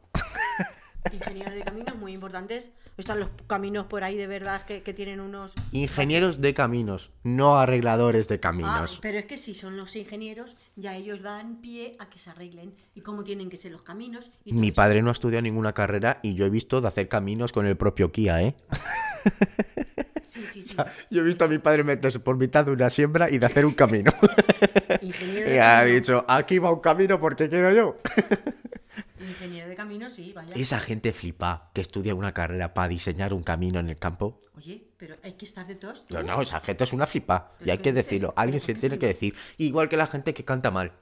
Ingenieros 1.13 1.55
de 1.55 1.63
caminos 1.63 1.97
muy 1.97 2.13
importantes. 2.13 2.71
Están 2.97 3.21
los 3.21 3.29
caminos 3.47 3.87
por 3.87 4.05
ahí 4.05 4.17
de 4.17 4.27
verdad 4.27 4.65
que, 4.65 4.83
que 4.83 4.95
tienen 4.95 5.21
unos. 5.21 5.53
Ingenieros 5.73 6.41
de 6.41 6.55
caminos, 6.55 7.11
no 7.25 7.59
arregladores 7.59 8.27
de 8.27 8.37
Ah, 8.37 8.41
caminos. 8.41 8.99
pero 9.03 9.19
es 9.19 9.27
que 9.27 9.37
si 9.37 9.53
son 9.53 9.77
los 9.77 9.95
ingenieros, 9.97 10.57
ya 10.77 10.97
ellos 10.97 11.21
dan 11.23 11.61
pie 11.61 11.97
a 11.99 12.09
que 12.09 12.19
se 12.19 12.31
arreglen 12.31 12.75
y 12.95 13.03
cómo 13.03 13.23
tienen 13.23 13.51
que 13.51 13.59
ser 13.59 13.73
los 13.73 13.83
caminos. 13.83 14.31
Y 14.47 14.55
Mi 14.55 14.69
eso. 14.69 14.77
padre 14.77 15.03
no 15.03 15.11
ha 15.11 15.13
estudiado 15.13 15.43
ninguna 15.43 15.75
carrera 15.75 16.21
y 16.23 16.35
yo 16.35 16.47
he 16.47 16.51
visto 16.51 16.81
de 16.81 16.89
hacer 16.89 17.09
caminos 17.09 17.53
con 17.53 17.67
el 17.67 17.77
propio 17.77 18.13
Kia, 18.13 18.43
¿eh? 18.43 18.57
Sí, 20.29 20.43
sí, 20.53 20.63
sí. 20.63 20.77
Yo 21.11 21.23
he 21.23 21.25
visto 21.25 21.47
a 21.47 21.49
mi 21.49 21.57
padre 21.59 21.83
meterse 21.83 22.21
por 22.21 22.37
mitad 22.37 22.67
de 22.67 22.73
una 22.73 22.91
siembra 22.91 23.31
y 23.31 23.39
de 23.39 23.47
hacer 23.47 23.65
un 23.65 23.73
camino. 23.73 24.13
Y 25.03 25.59
ha 25.59 25.83
dicho, 25.85 26.25
aquí 26.29 26.59
va 26.59 26.71
un 26.73 26.81
camino 26.81 27.19
porque 27.21 27.49
quiero 27.49 27.73
yo. 27.73 27.97
Sí, 30.11 30.33
vaya. 30.35 30.53
Esa 30.55 30.81
gente 30.81 31.13
flipa 31.13 31.71
que 31.75 31.81
estudia 31.81 32.15
una 32.15 32.33
carrera 32.33 32.75
para 32.75 32.89
diseñar 32.89 33.33
un 33.35 33.43
camino 33.43 33.79
en 33.81 33.89
el 33.89 33.99
campo. 33.99 34.41
Oye, 34.57 34.87
pero 34.97 35.17
hay 35.23 35.33
que 35.35 35.45
estar 35.45 35.67
de 35.67 35.75
todos. 35.75 36.05
No, 36.09 36.23
no, 36.23 36.41
esa 36.43 36.61
gente 36.61 36.85
es 36.85 36.93
una 36.93 37.07
flipa. 37.07 37.53
Y 37.61 37.65
¿Pero 37.65 37.73
hay 37.73 37.79
que 37.79 37.93
dices? 37.93 38.05
decirlo. 38.07 38.29
¿Pero 38.31 38.41
Alguien 38.43 38.61
se 38.61 38.75
tiene 38.75 38.99
que 38.99 39.07
decir. 39.07 39.35
Igual 39.59 39.89
que 39.89 39.97
la 39.97 40.07
gente 40.07 40.35
que 40.35 40.45
canta 40.45 40.71
mal. 40.71 40.93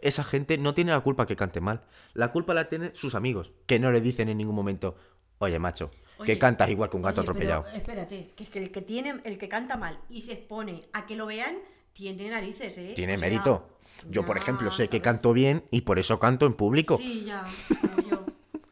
Esa 0.00 0.22
gente 0.24 0.58
no 0.58 0.74
tiene 0.74 0.92
la 0.92 1.00
culpa 1.00 1.26
que 1.26 1.34
cante 1.36 1.60
mal. 1.60 1.82
La 2.14 2.30
culpa 2.30 2.54
la 2.54 2.68
tienen 2.68 2.92
sus 2.94 3.14
amigos, 3.14 3.52
que 3.66 3.78
no 3.78 3.90
le 3.90 4.00
dicen 4.00 4.28
en 4.28 4.38
ningún 4.38 4.54
momento, 4.54 4.96
oye, 5.38 5.58
macho, 5.58 5.90
que 6.24 6.38
cantas 6.38 6.70
igual 6.70 6.88
que 6.90 6.96
un 6.96 7.02
gato 7.02 7.20
Oye, 7.22 7.26
pero 7.32 7.32
atropellado. 7.54 7.76
espérate, 7.76 8.32
que 8.36 8.44
es 8.44 8.50
que 8.50 8.58
el 8.60 8.70
que 8.70 8.82
tiene, 8.82 9.20
el 9.24 9.38
que 9.38 9.48
canta 9.48 9.76
mal 9.76 9.98
y 10.08 10.20
se 10.20 10.34
expone 10.34 10.80
a 10.92 11.06
que 11.06 11.16
lo 11.16 11.26
vean, 11.26 11.56
tiene 11.92 12.30
narices, 12.30 12.78
¿eh? 12.78 12.92
Tiene 12.94 13.14
O 13.14 13.18
sea, 13.18 13.28
mérito. 13.28 13.78
Yo, 14.08 14.24
por 14.24 14.36
ejemplo, 14.36 14.70
sé 14.70 14.86
que 14.88 15.00
canto 15.00 15.32
bien 15.32 15.64
y 15.72 15.80
por 15.80 15.98
eso 15.98 16.20
canto 16.20 16.46
en 16.46 16.54
público. 16.54 16.96
Sí, 16.98 17.24
ya, 17.26 17.44
yo. 18.10 18.17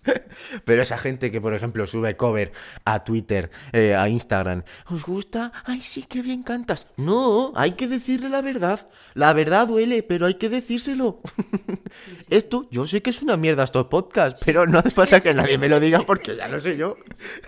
Pero 0.64 0.82
esa 0.82 0.98
gente 0.98 1.30
que, 1.30 1.40
por 1.40 1.54
ejemplo, 1.54 1.86
sube 1.86 2.16
cover 2.16 2.52
a 2.84 3.04
Twitter, 3.04 3.50
eh, 3.72 3.94
a 3.94 4.08
Instagram, 4.08 4.64
¿os 4.88 5.04
gusta? 5.04 5.52
Ay, 5.64 5.80
sí, 5.80 6.04
qué 6.08 6.22
bien 6.22 6.42
cantas. 6.42 6.86
No, 6.96 7.52
hay 7.56 7.72
que 7.72 7.86
decirle 7.86 8.28
la 8.28 8.42
verdad. 8.42 8.88
La 9.14 9.32
verdad 9.32 9.66
duele, 9.66 10.02
pero 10.02 10.26
hay 10.26 10.34
que 10.34 10.48
decírselo. 10.48 11.20
Esto, 12.30 12.68
yo 12.70 12.86
sé 12.86 13.02
que 13.02 13.10
es 13.10 13.22
una 13.22 13.36
mierda 13.36 13.64
estos 13.64 13.86
podcasts, 13.86 14.40
pero 14.44 14.66
no 14.66 14.78
hace 14.78 14.90
falta 14.90 15.20
que 15.20 15.34
nadie 15.34 15.58
me 15.58 15.68
lo 15.68 15.80
diga 15.80 16.00
porque 16.00 16.36
ya 16.36 16.48
lo 16.48 16.60
sé 16.60 16.76
yo. 16.76 16.96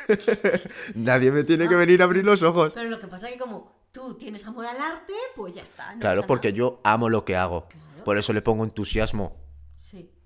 nadie 0.94 1.30
me 1.30 1.44
tiene 1.44 1.68
que 1.68 1.74
venir 1.74 2.02
a 2.02 2.04
abrir 2.04 2.24
los 2.24 2.42
ojos. 2.42 2.74
Pero 2.74 2.90
lo 2.90 3.00
que 3.00 3.06
pasa 3.06 3.26
es 3.28 3.34
que 3.34 3.38
como 3.38 3.72
tú 3.92 4.14
tienes 4.14 4.46
amor 4.46 4.66
al 4.66 4.80
arte, 4.80 5.12
pues 5.36 5.54
ya 5.54 5.62
está. 5.62 5.94
no 5.94 6.00
Claro, 6.00 6.26
porque 6.26 6.48
nada. 6.48 6.58
yo 6.58 6.80
amo 6.84 7.08
lo 7.08 7.24
que 7.24 7.36
hago. 7.36 7.68
Claro. 7.68 8.04
Por 8.04 8.18
eso 8.18 8.32
le 8.32 8.42
pongo 8.42 8.64
entusiasmo, 8.64 9.36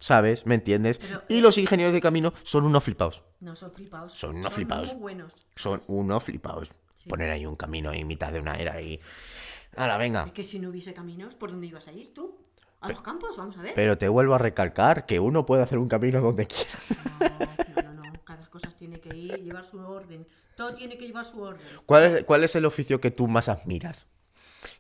¿sabes? 0.03 0.45
¿Me 0.47 0.57
entiendes? 0.57 0.99
Pero, 0.99 1.23
Y 1.29 1.41
los 1.41 1.57
ingenieros 1.59 1.93
de 1.93 2.01
camino 2.01 2.33
son 2.43 2.65
unos 2.65 2.83
flipados. 2.83 3.23
no 3.41 3.55
son 3.55 3.73
flipados. 3.73 4.13
Son 4.13 4.37
unos 4.37 4.53
flipados. 4.53 4.93
Muy 4.95 5.01
buenos. 5.01 5.33
Son 5.55 5.81
unos 5.87 6.25
flipados. 6.25 6.73
Sí. 6.95 7.09
Poner 7.09 7.31
ahí 7.31 7.47
un 7.47 7.55
camino 7.57 7.91
ahí 7.91 8.01
en 8.01 8.09
mitad 8.09 8.33
de 8.33 8.41
una 8.41 8.57
era 8.57 8.81
y... 8.83 9.01
¡Hala, 9.77 9.97
venga! 9.97 10.25
Es 10.27 10.33
que 10.33 10.45
si 10.45 10.59
no 10.59 10.71
hubiese 10.71 10.93
caminos, 10.93 11.35
¿por 11.37 11.51
dónde 11.53 11.69
ibas 11.69 11.87
a 11.87 11.93
ir 11.93 12.13
tú? 12.13 12.37
¿A 12.81 12.89
los 12.89 13.01
campos? 13.01 13.37
Vamos 13.37 13.57
a 13.57 13.63
ver. 13.63 13.73
Pero 13.77 13.97
te 13.97 14.09
vuelvo 14.09 14.35
a 14.35 14.39
recalcar 14.39 15.07
que 15.07 15.21
uno 15.21 15.47
puede 15.47 15.63
hacer 15.63 15.79
un 15.79 15.89
camino 15.89 16.21
donde 16.21 16.47
quiera. 16.49 16.79
No, 17.77 17.93
no, 17.93 18.03
no. 18.03 18.25
Cada 18.25 18.51
cosa 18.51 18.71
tiene 18.77 19.01
que 19.01 19.17
ir, 19.17 19.41
llevar 19.41 19.65
su 19.65 19.79
orden. 19.79 20.27
Todo 20.57 20.75
tiene 20.75 20.99
que 20.99 21.07
llevar 21.07 21.25
su 21.25 21.41
orden. 21.41 21.65
¿Cuál 21.87 22.03
es, 22.05 22.25
cuál 22.25 22.43
es 22.43 22.57
el 22.57 22.65
oficio 22.65 23.01
que 23.01 23.13
tú 23.13 23.29
más 23.29 23.49
admiras? 23.49 24.09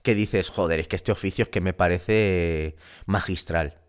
Que 0.02 0.14
dices, 0.16 0.50
joder, 0.50 0.80
es 0.80 0.88
que 0.88 0.96
este 0.96 1.12
oficio 1.12 1.44
es 1.44 1.48
que 1.48 1.61
me 1.61 1.72
parece 1.72 2.76
magistral. 3.06 3.82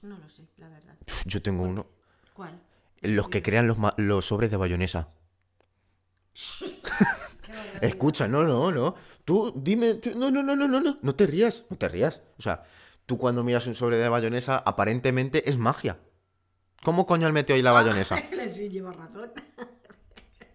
Pues 0.00 0.10
no 0.12 0.18
lo 0.18 0.28
sé, 0.28 0.42
la 0.56 0.68
verdad. 0.68 0.94
Yo 1.26 1.42
tengo 1.42 1.62
uno. 1.64 1.86
¿Cuál? 2.34 2.58
Los 3.02 3.28
que 3.28 3.42
crean 3.42 3.66
los, 3.66 3.78
ma- 3.78 3.94
los 3.96 4.26
sobres 4.26 4.50
de 4.50 4.56
bayonesa. 4.56 5.08
Escucha, 7.80 8.28
no, 8.28 8.44
no, 8.44 8.70
no. 8.70 8.94
Tú 9.24 9.52
dime, 9.56 9.94
tú- 9.94 10.12
no, 10.18 10.30
no, 10.30 10.42
no, 10.42 10.54
no, 10.56 10.68
no, 10.68 10.80
no, 10.80 10.98
no 11.00 11.14
te 11.14 11.26
rías, 11.26 11.64
no 11.70 11.76
te 11.76 11.88
rías. 11.88 12.20
O 12.38 12.42
sea, 12.42 12.62
tú 13.06 13.18
cuando 13.18 13.42
miras 13.44 13.66
un 13.66 13.74
sobre 13.74 13.96
de 13.96 14.08
bayonesa, 14.08 14.58
aparentemente 14.58 15.48
es 15.48 15.56
magia. 15.58 15.98
¿Cómo 16.82 17.06
coño 17.06 17.26
han 17.26 17.32
metido 17.34 17.56
ahí 17.56 17.62
la 17.62 17.72
bayonesa? 17.72 18.16
sí, 18.48 18.68
lleva 18.68 18.92
razón. 18.92 19.32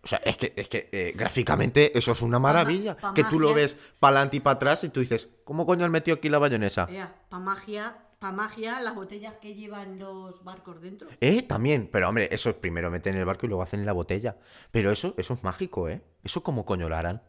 O 0.03 0.07
sea, 0.07 0.19
es 0.23 0.37
que, 0.37 0.53
es 0.55 0.69
que 0.69 0.89
eh, 0.91 1.13
gráficamente 1.15 1.97
eso 1.97 2.11
es 2.11 2.21
una 2.21 2.37
maravilla. 2.39 2.95
pa 2.95 3.13
que 3.13 3.23
tú 3.23 3.39
lo 3.39 3.49
magia. 3.49 3.63
ves 3.63 3.77
para 3.99 4.17
adelante 4.17 4.37
y 4.37 4.39
para 4.39 4.55
atrás 4.55 4.83
y 4.83 4.89
tú 4.89 4.99
dices, 4.99 5.29
¿cómo 5.43 5.65
coño 5.65 5.83
han 5.85 5.91
metido 5.91 6.15
aquí 6.17 6.29
la 6.29 6.37
bayonesa? 6.37 6.87
para 7.29 7.43
magia, 7.43 7.97
pa 8.25 8.31
magia, 8.31 8.79
las 8.81 8.95
botellas 8.95 9.35
que 9.39 9.53
llevan 9.53 9.99
los 9.99 10.43
barcos 10.43 10.81
dentro. 10.81 11.07
Eh, 11.21 11.43
también. 11.43 11.87
Pero 11.91 12.09
hombre, 12.09 12.27
eso 12.31 12.49
es 12.49 12.55
primero 12.55 12.89
meten 12.89 13.13
en 13.13 13.19
el 13.19 13.25
barco 13.25 13.45
y 13.45 13.49
luego 13.49 13.61
hacen 13.63 13.81
en 13.81 13.85
la 13.85 13.93
botella. 13.93 14.37
Pero 14.71 14.91
eso, 14.91 15.13
eso 15.17 15.33
es 15.35 15.43
mágico, 15.43 15.87
¿eh? 15.89 16.01
Eso 16.23 16.41
cómo 16.41 16.65
coño 16.65 16.89
lo 16.89 16.95
harán. 16.95 17.21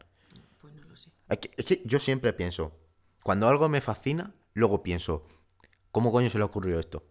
Pues 0.59 0.73
no 0.73 0.83
lo 0.87 0.95
sé. 0.95 1.11
Es 1.29 1.37
que, 1.37 1.51
es 1.55 1.65
que 1.65 1.81
yo 1.85 1.99
siempre 1.99 2.33
pienso, 2.33 2.73
cuando 3.21 3.47
algo 3.47 3.69
me 3.69 3.79
fascina, 3.81 4.33
luego 4.53 4.81
pienso, 4.81 5.27
¿cómo 5.91 6.11
coño 6.11 6.29
se 6.31 6.39
le 6.39 6.43
ocurrió 6.45 6.79
esto? 6.79 7.03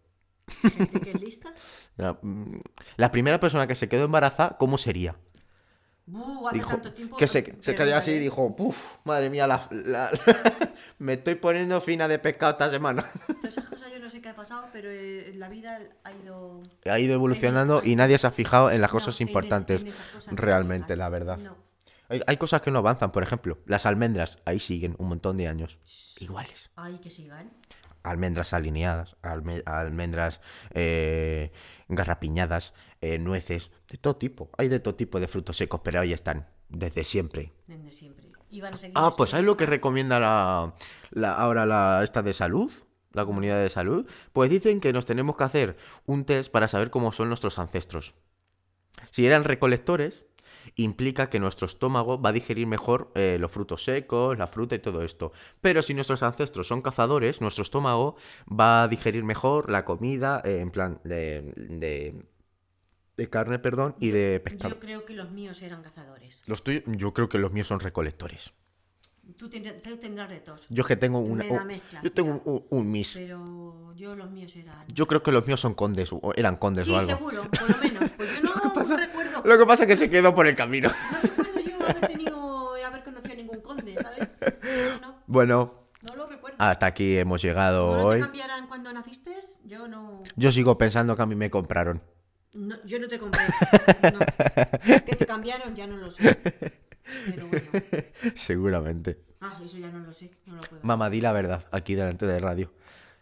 Gente 0.62 1.00
que 1.00 1.10
es 1.12 1.20
lista. 1.20 1.52
La, 1.96 2.18
mm, 2.20 2.60
la 2.96 3.10
primera 3.10 3.38
persona 3.40 3.66
que 3.66 3.74
se 3.74 3.88
quedó 3.88 4.04
embarazada, 4.04 4.56
¿cómo 4.58 4.76
sería? 4.78 5.16
Buh, 6.08 6.46
hace 6.46 6.58
Dijo, 6.58 6.70
tanto 6.70 6.92
tiempo. 6.92 7.16
que 7.16 7.26
se, 7.26 7.56
se 7.60 7.74
cayó 7.74 7.96
así 7.96 8.12
y 8.12 8.18
dijo, 8.20 8.54
¡puf! 8.54 8.98
Madre 9.04 9.28
mía, 9.28 9.46
la, 9.48 9.66
la- 9.70 10.10
me 10.98 11.14
estoy 11.14 11.34
poniendo 11.34 11.80
fina 11.80 12.06
de 12.06 12.18
pescado 12.20 12.52
esta 12.52 12.70
semana. 12.70 13.10
Todas 13.26 13.75
pasado, 14.36 14.68
pero 14.72 14.88
eh, 14.90 15.32
la 15.34 15.48
vida 15.48 15.78
ha 16.04 16.12
ido. 16.12 16.62
ha 16.88 16.98
ido 17.00 17.14
evolucionando 17.14 17.82
y 17.84 17.96
nadie 17.96 18.18
se 18.18 18.26
ha 18.26 18.30
fijado 18.30 18.70
en 18.70 18.80
las 18.80 18.90
No, 18.90 18.94
cosas 18.98 19.20
en 19.20 19.26
es- 19.26 19.30
importantes 19.30 19.82
en 19.82 19.92
cosas 20.14 20.34
realmente, 20.34 20.94
la 20.96 21.08
verdad. 21.08 21.38
No. 21.38 21.56
Hay, 22.08 22.20
hay 22.28 22.36
cosas 22.36 22.62
que 22.62 22.70
no 22.70 22.78
avanzan, 22.78 23.10
por 23.10 23.24
ejemplo, 23.24 23.58
las 23.66 23.84
almendras, 23.86 24.38
ahí 24.44 24.60
siguen 24.60 24.94
un 24.98 25.08
montón 25.08 25.36
de 25.38 25.48
años. 25.48 25.80
Iguales. 26.20 26.70
Ay, 26.76 26.98
que 26.98 27.10
sigan. 27.10 27.50
Almendras 28.04 28.52
alineadas, 28.52 29.16
alme- 29.22 29.64
almendras 29.66 30.40
eh, 30.70 31.50
garrapiñadas, 31.88 32.74
eh, 33.00 33.18
nueces, 33.18 33.72
de 33.90 33.98
todo 33.98 34.14
tipo. 34.16 34.50
Hay 34.58 34.68
de 34.68 34.78
todo 34.78 34.94
tipo 34.94 35.18
de 35.18 35.26
frutos 35.26 35.56
secos, 35.56 35.80
pero 35.82 36.00
ahí 36.00 36.12
están, 36.12 36.46
desde 36.68 37.02
siempre. 37.02 37.52
Desde 37.66 37.90
siempre. 37.90 38.26
Y 38.50 38.60
van 38.60 38.74
a 38.74 38.76
seguir 38.76 38.94
Ah, 38.96 39.14
pues 39.16 39.30
¿sabes 39.30 39.44
lo 39.44 39.56
que 39.56 39.66
recomienda 39.66 40.20
la, 40.20 40.74
la- 41.10 41.32
ahora 41.34 41.66
la 41.66 42.02
esta 42.04 42.22
de 42.22 42.32
salud? 42.32 42.70
La 43.16 43.26
comunidad 43.26 43.60
de 43.62 43.70
salud. 43.70 44.06
Pues 44.32 44.50
dicen 44.50 44.80
que 44.80 44.92
nos 44.92 45.06
tenemos 45.06 45.36
que 45.36 45.44
hacer 45.44 45.76
un 46.04 46.24
test 46.24 46.52
para 46.52 46.68
saber 46.68 46.90
cómo 46.90 47.12
son 47.12 47.28
nuestros 47.28 47.58
ancestros. 47.58 48.14
Si 49.10 49.26
eran 49.26 49.44
recolectores, 49.44 50.24
implica 50.74 51.30
que 51.30 51.38
nuestro 51.38 51.66
estómago 51.66 52.20
va 52.20 52.30
a 52.30 52.32
digerir 52.32 52.66
mejor 52.66 53.12
eh, 53.14 53.36
los 53.40 53.50
frutos 53.50 53.84
secos, 53.84 54.36
la 54.36 54.46
fruta 54.46 54.74
y 54.74 54.78
todo 54.78 55.02
esto. 55.02 55.32
Pero 55.60 55.82
si 55.82 55.94
nuestros 55.94 56.22
ancestros 56.22 56.66
son 56.66 56.82
cazadores, 56.82 57.40
nuestro 57.40 57.62
estómago 57.62 58.16
va 58.48 58.82
a 58.82 58.88
digerir 58.88 59.24
mejor 59.24 59.70
la 59.70 59.84
comida, 59.84 60.42
eh, 60.44 60.60
en 60.60 60.70
plan 60.70 61.00
de, 61.04 61.52
de, 61.56 62.26
de 63.16 63.30
carne, 63.30 63.58
perdón, 63.58 63.96
y 64.00 64.10
de 64.10 64.40
pescado. 64.40 64.74
Yo 64.74 64.80
creo 64.80 65.04
que 65.04 65.14
los 65.14 65.30
míos 65.30 65.62
eran 65.62 65.82
cazadores. 65.82 66.42
Los 66.46 66.62
tuyos, 66.62 66.82
yo 66.86 67.14
creo 67.14 67.28
que 67.28 67.38
los 67.38 67.52
míos 67.52 67.68
son 67.68 67.80
recolectores. 67.80 68.52
Tú, 69.36 69.48
tendrás- 69.50 69.82
tú 69.82 69.96
tendrás. 69.96 70.30
Yo 70.70 70.82
es 70.82 70.86
que 70.86 70.96
tengo 70.96 71.18
una, 71.18 71.42
Me 71.44 71.50
la 71.50 71.60
un- 71.62 71.66
mezcla. 71.66 72.00
yo 72.02 72.12
tengo 72.12 72.30
un, 72.30 72.42
un- 72.44 72.66
un 72.70 72.90
mis. 72.90 73.14
Pero 73.14 73.92
yo 73.94 74.14
los 74.14 74.30
míos 74.30 74.54
eran. 74.56 74.86
Yo 74.94 75.06
creo 75.06 75.22
que 75.22 75.32
los 75.32 75.46
míos 75.46 75.60
son 75.60 75.74
condes, 75.74 76.10
o 76.12 76.32
eran 76.36 76.56
condes 76.56 76.86
Sí, 76.86 76.92
o 76.92 76.98
algo. 76.98 77.06
seguro, 77.08 77.42
por 77.50 77.70
lo 77.70 77.76
menos. 77.78 78.10
Pues 78.16 78.28
yo 78.32 78.40
no 78.88 78.96
recuerdo. 78.96 79.42
Lo 79.44 79.58
que 79.58 79.66
pasa 79.66 79.82
es 79.82 79.88
que 79.88 79.96
se 79.96 80.08
quedó 80.10 80.34
por 80.34 80.46
el 80.46 80.54
camino. 80.56 80.88
No 80.88 81.22
recuerdo 81.22 81.60
yo 81.60 81.74
haber 81.84 82.06
tenido, 82.06 82.74
haber 82.86 83.02
conocido 83.02 83.32
a 83.32 83.36
ningún 83.36 83.60
conde, 83.60 83.94
¿sabes? 84.00 84.34
No, 85.02 85.16
Bueno, 85.26 85.88
no 86.02 86.14
lo 86.16 86.26
recuerdo. 86.28 86.56
hasta 86.60 86.86
aquí 86.86 87.16
hemos 87.18 87.42
llegado 87.42 87.92
¿No 87.92 87.98
te 87.98 88.04
hoy. 88.04 88.20
cambiaran 88.20 88.68
cuando 88.68 88.92
naciste? 88.92 89.32
Yo 89.64 89.88
no, 89.88 90.22
Yo 90.36 90.52
sigo 90.52 90.78
pensando 90.78 91.16
que 91.16 91.22
a 91.22 91.26
mí 91.26 91.34
me 91.34 91.50
compraron. 91.50 92.00
no- 92.54 92.76
Yo 92.84 92.98
no 93.00 93.08
te 93.08 93.18
compré. 93.18 93.42
No. 94.12 94.18
Que 95.04 95.16
te 95.16 95.26
cambiaron, 95.26 95.74
ya 95.74 95.86
no 95.88 95.96
lo 95.96 96.10
sé. 96.12 96.38
Pero 97.26 97.46
bueno. 97.48 97.66
Seguramente. 98.34 99.18
Ah, 99.40 99.58
eso 99.64 99.78
ya 99.78 99.88
no 99.88 99.98
lo 100.00 100.12
sé. 100.12 100.30
No 100.46 100.56
lo 100.56 100.60
puedo. 100.62 100.82
Mamá, 100.82 101.10
di 101.10 101.20
la 101.20 101.32
verdad, 101.32 101.66
aquí 101.70 101.94
delante 101.94 102.26
de 102.26 102.38
radio. 102.40 102.72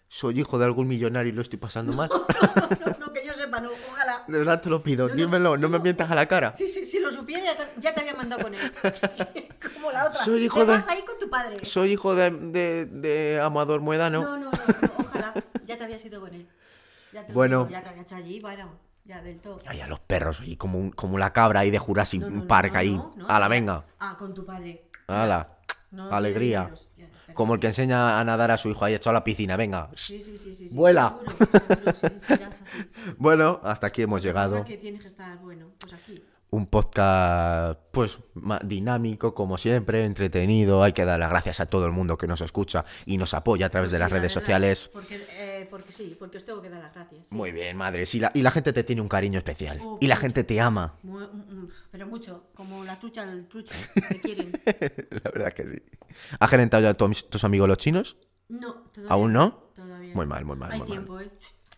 Soy 0.08 0.38
hijo 0.40 0.58
de 0.58 0.64
algún 0.66 0.86
millonario 0.86 1.32
y 1.32 1.34
lo 1.34 1.42
estoy 1.42 1.58
pasando 1.58 1.92
mal. 1.92 2.08
No, 2.08 3.06
no, 3.06 3.12
que 3.12 3.26
yo 3.26 3.32
sepa, 3.34 3.60
no. 3.60 3.70
Ojalá. 3.90 4.22
De 4.28 4.38
verdad 4.38 4.60
te 4.60 4.68
lo 4.70 4.82
pido, 4.82 5.08
No, 5.08 5.14
dímelo, 5.14 5.56
no 5.56 5.68
me 5.68 5.80
mientas 5.80 6.08
a 6.10 6.14
la 6.14 6.26
cara. 6.26 6.54
Sí, 6.56 6.68
sí, 6.68 6.86
si 6.86 7.00
lo 7.00 7.10
supiera 7.10 7.44
ya 7.44 7.56
te, 7.56 7.80
ya 7.80 7.92
te 7.94 8.00
había 8.02 8.14
mandado 8.14 8.42
con 8.42 8.54
él. 8.54 8.60
Como 9.74 9.90
la 9.90 10.06
otra. 10.06 10.24
Soy 10.24 10.44
hijo 10.44 10.60
Te 10.60 10.66
de- 10.66 10.72
vas 10.72 10.88
ahí 10.88 11.02
con 11.04 11.18
tu 11.18 11.28
padre. 11.28 11.64
Soy 11.64 11.92
hijo 11.92 12.14
de, 12.14 12.30
de, 12.30 12.86
de 12.86 13.40
Amador 13.40 13.80
Muedano. 13.80 14.22
No, 14.22 14.38
no, 14.38 14.44
no, 14.44 14.50
no, 14.52 14.90
ojalá. 14.98 15.34
Ya 15.66 15.76
te 15.76 15.84
habías 15.84 16.04
ido 16.04 16.20
con 16.20 16.32
él. 16.32 16.46
Ya 17.12 17.26
te 17.26 17.32
Bueno. 17.32 17.64
digo, 17.64 17.70
Ya 17.70 17.82
te 17.82 17.88
habías 17.88 18.06
hecho 18.06 18.14
allí, 18.16 18.38
bueno, 18.40 18.70
ya 19.04 19.20
del 19.22 19.40
todo. 19.40 19.60
Ay, 19.66 19.80
a 19.80 19.86
los 19.86 20.00
perros, 20.00 20.40
y 20.44 20.56
como, 20.56 20.78
un- 20.78 20.90
como 20.90 21.18
la 21.18 21.32
cabra 21.32 21.60
ahí 21.60 21.70
de 21.70 21.78
Jurassic 21.78 22.20
No, 22.22 22.30
no, 22.30 22.46
Park 22.46 22.72
no, 22.72 22.78
ahí. 22.78 22.92
no, 22.94 23.12
no, 23.16 23.26
a 23.28 23.38
la 23.38 23.46
ya- 23.46 23.48
venga, 23.48 23.84
Ah, 24.00 24.16
con 24.18 24.32
tu 24.34 24.44
padre. 24.44 24.88
ala. 25.06 25.46
Alegría. 26.10 26.70
ya. 26.96 27.08
Como 27.34 27.54
el 27.54 27.60
que 27.60 27.66
enseña 27.68 28.18
a 28.20 28.24
nadar 28.24 28.50
a 28.50 28.56
su 28.56 28.68
hijo 28.68 28.84
ahí 28.84 28.94
echado 28.94 29.10
a 29.10 29.14
la 29.20 29.24
piscina, 29.24 29.56
venga. 29.56 29.90
Sí, 29.94 30.22
sí, 30.22 30.38
sí, 30.38 30.54
sí. 30.54 30.68
Vuela. 30.72 31.18
seguro, 31.18 31.36
seguro, 31.46 31.92
sí, 32.00 32.34
irás 32.34 32.54
así. 32.62 32.88
Bueno, 33.18 33.60
hasta 33.62 33.86
aquí 33.88 34.02
hemos 34.02 34.22
llegado. 34.22 34.64
que 34.64 34.76
tienes 34.76 35.00
que 35.02 35.08
estar, 35.08 35.36
bueno, 35.38 35.66
pues 35.78 35.92
aquí. 35.94 36.22
Un 36.54 36.66
podcast, 36.66 37.80
pues, 37.90 38.18
dinámico, 38.64 39.34
como 39.34 39.58
siempre, 39.58 40.04
entretenido. 40.04 40.84
Hay 40.84 40.92
que 40.92 41.04
dar 41.04 41.18
las 41.18 41.28
gracias 41.28 41.58
a 41.58 41.66
todo 41.66 41.84
el 41.86 41.90
mundo 41.90 42.16
que 42.16 42.28
nos 42.28 42.40
escucha 42.42 42.84
y 43.06 43.16
nos 43.16 43.34
apoya 43.34 43.66
a 43.66 43.70
través 43.70 43.90
de 43.90 43.98
Pues 43.98 44.00
las 44.00 44.08
sí, 44.08 44.14
la 44.14 44.18
redes 44.20 44.32
sociales. 44.32 44.90
Porque, 44.92 45.26
eh, 45.32 45.66
porque 45.68 45.92
sí, 45.92 46.14
porque 46.16 46.36
os 46.36 46.44
tengo 46.44 46.62
que 46.62 46.70
dar 46.70 46.80
las 46.80 46.94
gracias. 46.94 47.26
sí. 47.26 47.34
Muy 47.34 47.50
bien, 47.50 47.76
madre. 47.76 48.06
Sí, 48.06 48.20
la- 48.20 48.30
y 48.34 48.42
la 48.42 48.52
gente 48.52 48.72
te 48.72 48.84
tiene 48.84 49.02
un 49.02 49.08
cariño 49.08 49.38
especial. 49.38 49.80
Oh, 49.82 49.98
Y 50.00 50.06
la 50.06 50.14
mucho. 50.14 50.22
gente 50.22 50.44
te 50.44 50.60
ama. 50.60 50.94
Mm, 51.02 51.16
mm, 51.22 51.68
pero 51.90 52.06
mucho, 52.06 52.44
como 52.54 52.84
la 52.84 53.00
trucha 53.00 53.22
al 53.22 53.48
trucho, 53.48 53.74
te 54.08 54.20
quieren. 54.20 54.52
La 55.24 55.30
verdad 55.32 55.52
que 55.52 55.66
sí. 55.66 55.82
¿Has 56.38 56.50
gerentado 56.50 56.84
ya 56.84 56.90
a 56.90 56.94
tus, 56.94 57.28
tus 57.28 57.42
amigos 57.42 57.68
los 57.68 57.78
chinos? 57.78 58.16
No, 58.48 58.74
todavía 58.92 59.12
¿Aún 59.12 59.32
no? 59.32 59.70
Todavía 59.74 60.14
Muy 60.14 60.26
mal, 60.26 60.44
muy 60.44 60.54
mal, 60.56 60.70
Hay 60.70 60.78
muy 60.78 60.86
mal. 60.88 60.96
tiempo, 60.96 61.18
eh. 61.18 61.30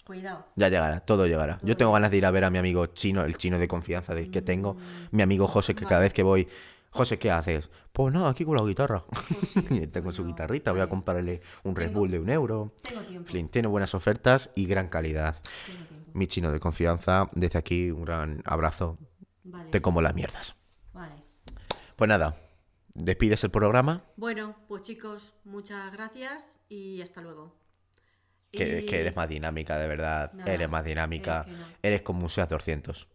Cuidado. 0.07 0.47
Ya 0.55 0.69
llegará, 0.69 1.01
todo 1.01 1.27
llegará. 1.27 1.59
Yo 1.62 1.77
tengo 1.77 1.90
ganas 1.90 2.12
de 2.12 2.19
ir 2.19 2.27
a 2.27 2.31
ver 2.31 2.45
a 2.45 2.51
mi 2.51 2.59
amigo 2.59 2.87
chino, 2.87 3.25
el 3.25 3.37
chino 3.37 3.59
de 3.59 3.66
confianza 3.66 4.14
de, 4.14 4.31
que 4.31 4.40
tengo. 4.40 4.77
Mi 5.11 5.23
amigo 5.23 5.49
José, 5.49 5.75
que 5.75 5.85
cada 5.85 6.01
vez 6.01 6.12
que 6.12 6.23
voy... 6.23 6.47
José, 6.90 7.19
¿qué 7.19 7.33
haces? 7.33 7.71
Pues 7.92 8.14
nada, 8.14 8.31
aquí 8.31 8.45
con 8.45 8.57
la 8.57 8.62
guitarra. 8.62 9.05
Pues 9.05 9.66
sí, 9.69 9.87
tengo 9.88 10.12
su 10.12 10.25
guitarrita, 10.25 10.71
voy 10.71 10.81
a 10.81 10.88
comprarle 10.88 11.42
un 11.64 11.75
Red 11.75 11.90
Bull 11.90 12.09
de 12.12 12.21
un 12.21 12.31
euro. 12.31 12.73
Tengo 12.83 13.03
tiempo. 13.03 13.29
Flynn 13.29 13.49
tiene 13.49 13.66
buenas 13.66 13.97
ofertas 13.97 14.51
y 14.55 14.66
gran 14.66 14.88
calidad. 14.88 15.42
Mi 16.14 16.29
chino 16.29 16.53
de 16.53 16.61
confianza, 16.61 17.29
desde 17.33 17.59
aquí 17.59 17.90
un 17.90 18.05
gran 18.05 18.42
abrazo. 18.45 18.99
Vale. 19.42 19.71
Te 19.71 19.81
como 19.81 20.01
las 20.03 20.14
mierdas. 20.14 20.55
Vale. 20.92 21.25
Pues 21.97 22.09
nada, 22.09 22.37
despides 22.95 23.42
el 23.42 23.51
programa. 23.51 24.05
Bueno, 24.16 24.55
pues 24.69 24.83
chicos, 24.83 25.35
muchas 25.45 25.92
gracias 25.92 26.61
y 26.69 27.03
hasta 27.03 27.21
luego. 27.23 27.65
Que, 28.57 28.81
Y- 28.81 28.87
que 28.87 29.01
eres 29.01 29.14
más 29.16 29.29
dinámica, 29.29 29.79
de 29.79 29.87
verdad. 29.88 30.33
Nada, 30.33 30.53
eres 30.53 30.69
más 30.69 30.85
dinámica. 30.85 31.45
no. 31.49 31.66
Eres 31.83 32.03
como 32.03 32.23
un 32.25 32.31
SEAT 32.31 32.51
200. 32.51 33.09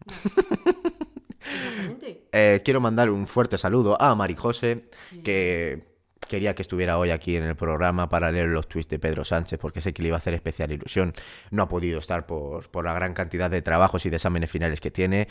Exactamente. 1.43 2.23
Eh, 2.31 2.61
quiero 2.63 2.79
mandar 2.79 3.09
un 3.09 3.27
fuerte 3.27 3.57
saludo 3.57 4.01
a 4.01 4.13
Mari 4.15 4.35
José, 4.35 4.89
que 5.23 5.89
quería 6.27 6.55
que 6.55 6.61
estuviera 6.61 6.97
hoy 6.97 7.09
aquí 7.09 7.35
en 7.35 7.43
el 7.43 7.55
programa 7.55 8.07
para 8.09 8.31
leer 8.31 8.47
los 8.49 8.67
tweets 8.69 8.87
de 8.89 8.99
Pedro 8.99 9.25
Sánchez, 9.25 9.59
porque 9.59 9.81
sé 9.81 9.91
que 9.93 10.01
le 10.01 10.09
iba 10.09 10.17
a 10.17 10.19
hacer 10.19 10.33
especial 10.33 10.71
ilusión. 10.71 11.13
No 11.49 11.63
ha 11.63 11.67
podido 11.67 11.99
estar 11.99 12.25
por, 12.25 12.69
por 12.69 12.85
la 12.85 12.93
gran 12.93 13.13
cantidad 13.13 13.49
de 13.49 13.61
trabajos 13.61 14.05
y 14.05 14.09
de 14.09 14.15
exámenes 14.17 14.49
finales 14.49 14.79
que 14.79 14.91
tiene. 14.91 15.27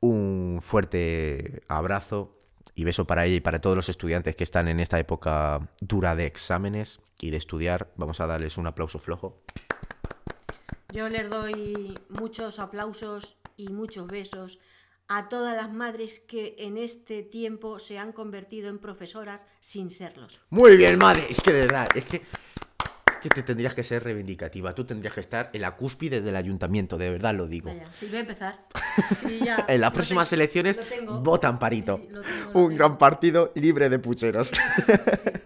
Un 0.00 0.60
fuerte 0.62 1.62
abrazo 1.68 2.35
y 2.74 2.84
beso 2.84 3.06
para 3.06 3.26
ella 3.26 3.36
y 3.36 3.40
para 3.40 3.60
todos 3.60 3.76
los 3.76 3.88
estudiantes 3.88 4.36
que 4.36 4.44
están 4.44 4.68
en 4.68 4.80
esta 4.80 4.98
época 4.98 5.68
dura 5.80 6.16
de 6.16 6.26
exámenes 6.26 7.00
y 7.20 7.30
de 7.30 7.36
estudiar. 7.36 7.92
Vamos 7.96 8.20
a 8.20 8.26
darles 8.26 8.58
un 8.58 8.66
aplauso 8.66 8.98
flojo. 8.98 9.42
Yo 10.92 11.08
les 11.08 11.28
doy 11.28 11.98
muchos 12.08 12.58
aplausos 12.58 13.36
y 13.56 13.68
muchos 13.68 14.06
besos 14.06 14.58
a 15.08 15.28
todas 15.28 15.56
las 15.56 15.72
madres 15.72 16.20
que 16.20 16.56
en 16.58 16.78
este 16.78 17.22
tiempo 17.22 17.78
se 17.78 17.98
han 17.98 18.12
convertido 18.12 18.68
en 18.68 18.78
profesoras 18.78 19.46
sin 19.60 19.90
serlos. 19.90 20.40
Muy 20.50 20.76
bien, 20.76 20.98
madre. 20.98 21.26
Es 21.30 21.40
que 21.40 21.52
de 21.52 21.66
verdad, 21.66 21.88
es 21.94 22.04
que, 22.04 22.22
que 23.20 23.28
te 23.28 23.42
tendrías 23.42 23.74
que 23.74 23.82
ser 23.84 24.04
reivindicativa. 24.04 24.74
Tú 24.74 24.84
tendrías 24.84 25.14
que 25.14 25.20
estar 25.20 25.50
en 25.52 25.62
la 25.62 25.76
cúspide 25.76 26.20
del 26.20 26.36
ayuntamiento, 26.36 26.96
de 26.98 27.10
verdad 27.10 27.34
lo 27.34 27.46
digo. 27.46 27.68
Vaya, 27.70 27.86
sí, 27.92 28.06
voy 28.06 28.16
a 28.16 28.20
empezar. 28.20 28.66
Sí, 29.20 29.40
ya, 29.44 29.64
En 29.68 29.80
las 29.82 29.92
próximas 29.92 30.30
tengo, 30.30 30.40
elecciones 30.42 30.76
lo 30.78 30.82
tengo. 30.84 31.20
vota 31.20 31.48
Amparito. 31.48 31.98
Sí, 31.98 32.04
sí, 32.06 32.12
lo 32.14 32.22
tengo, 32.22 32.52
lo 32.52 32.60
Un 32.60 32.76
gran 32.76 32.96
partido 32.98 33.52
libre 33.54 33.88
de 33.90 33.98
pucheros. 33.98 34.50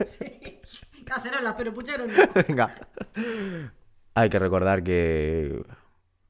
Sí. 0.07 0.61
Cacerolas, 1.05 1.55
pero 1.59 1.75
pucheros 1.75 2.07
no. 2.07 2.43
Venga. 2.47 2.75
Hay 4.15 4.31
que 4.31 4.39
recordar 4.39 4.83
que 4.85 5.63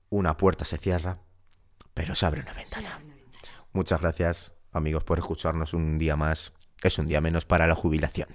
una 0.08 0.36
puerta 0.36 0.64
se 0.64 0.78
cierra, 0.78 1.18
pero 1.92 2.14
se 2.14 2.24
abre 2.24 2.40
una 2.40 2.54
ventana. 2.54 2.98
Muchas 3.72 4.00
gracias, 4.00 4.54
amigos, 4.72 5.04
por 5.04 5.18
escucharnos 5.18 5.74
un 5.74 5.98
día 5.98 6.16
más. 6.16 6.52
Es 6.82 6.98
un 6.98 7.06
día 7.06 7.20
menos 7.20 7.44
para 7.44 7.66
la 7.66 7.74
jubilación. 7.74 8.28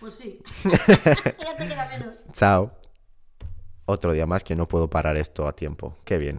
Pues 0.00 0.14
sí. 0.14 0.42
ya 0.64 1.56
te 1.56 1.68
queda 1.68 1.88
menos. 1.88 2.24
Chao. 2.32 2.72
Otro 3.84 4.12
día 4.12 4.26
más 4.26 4.44
que 4.44 4.56
no 4.56 4.66
puedo 4.66 4.88
parar 4.88 5.16
esto 5.16 5.46
a 5.46 5.52
tiempo. 5.54 5.96
Qué 6.04 6.16
bien. 6.16 6.38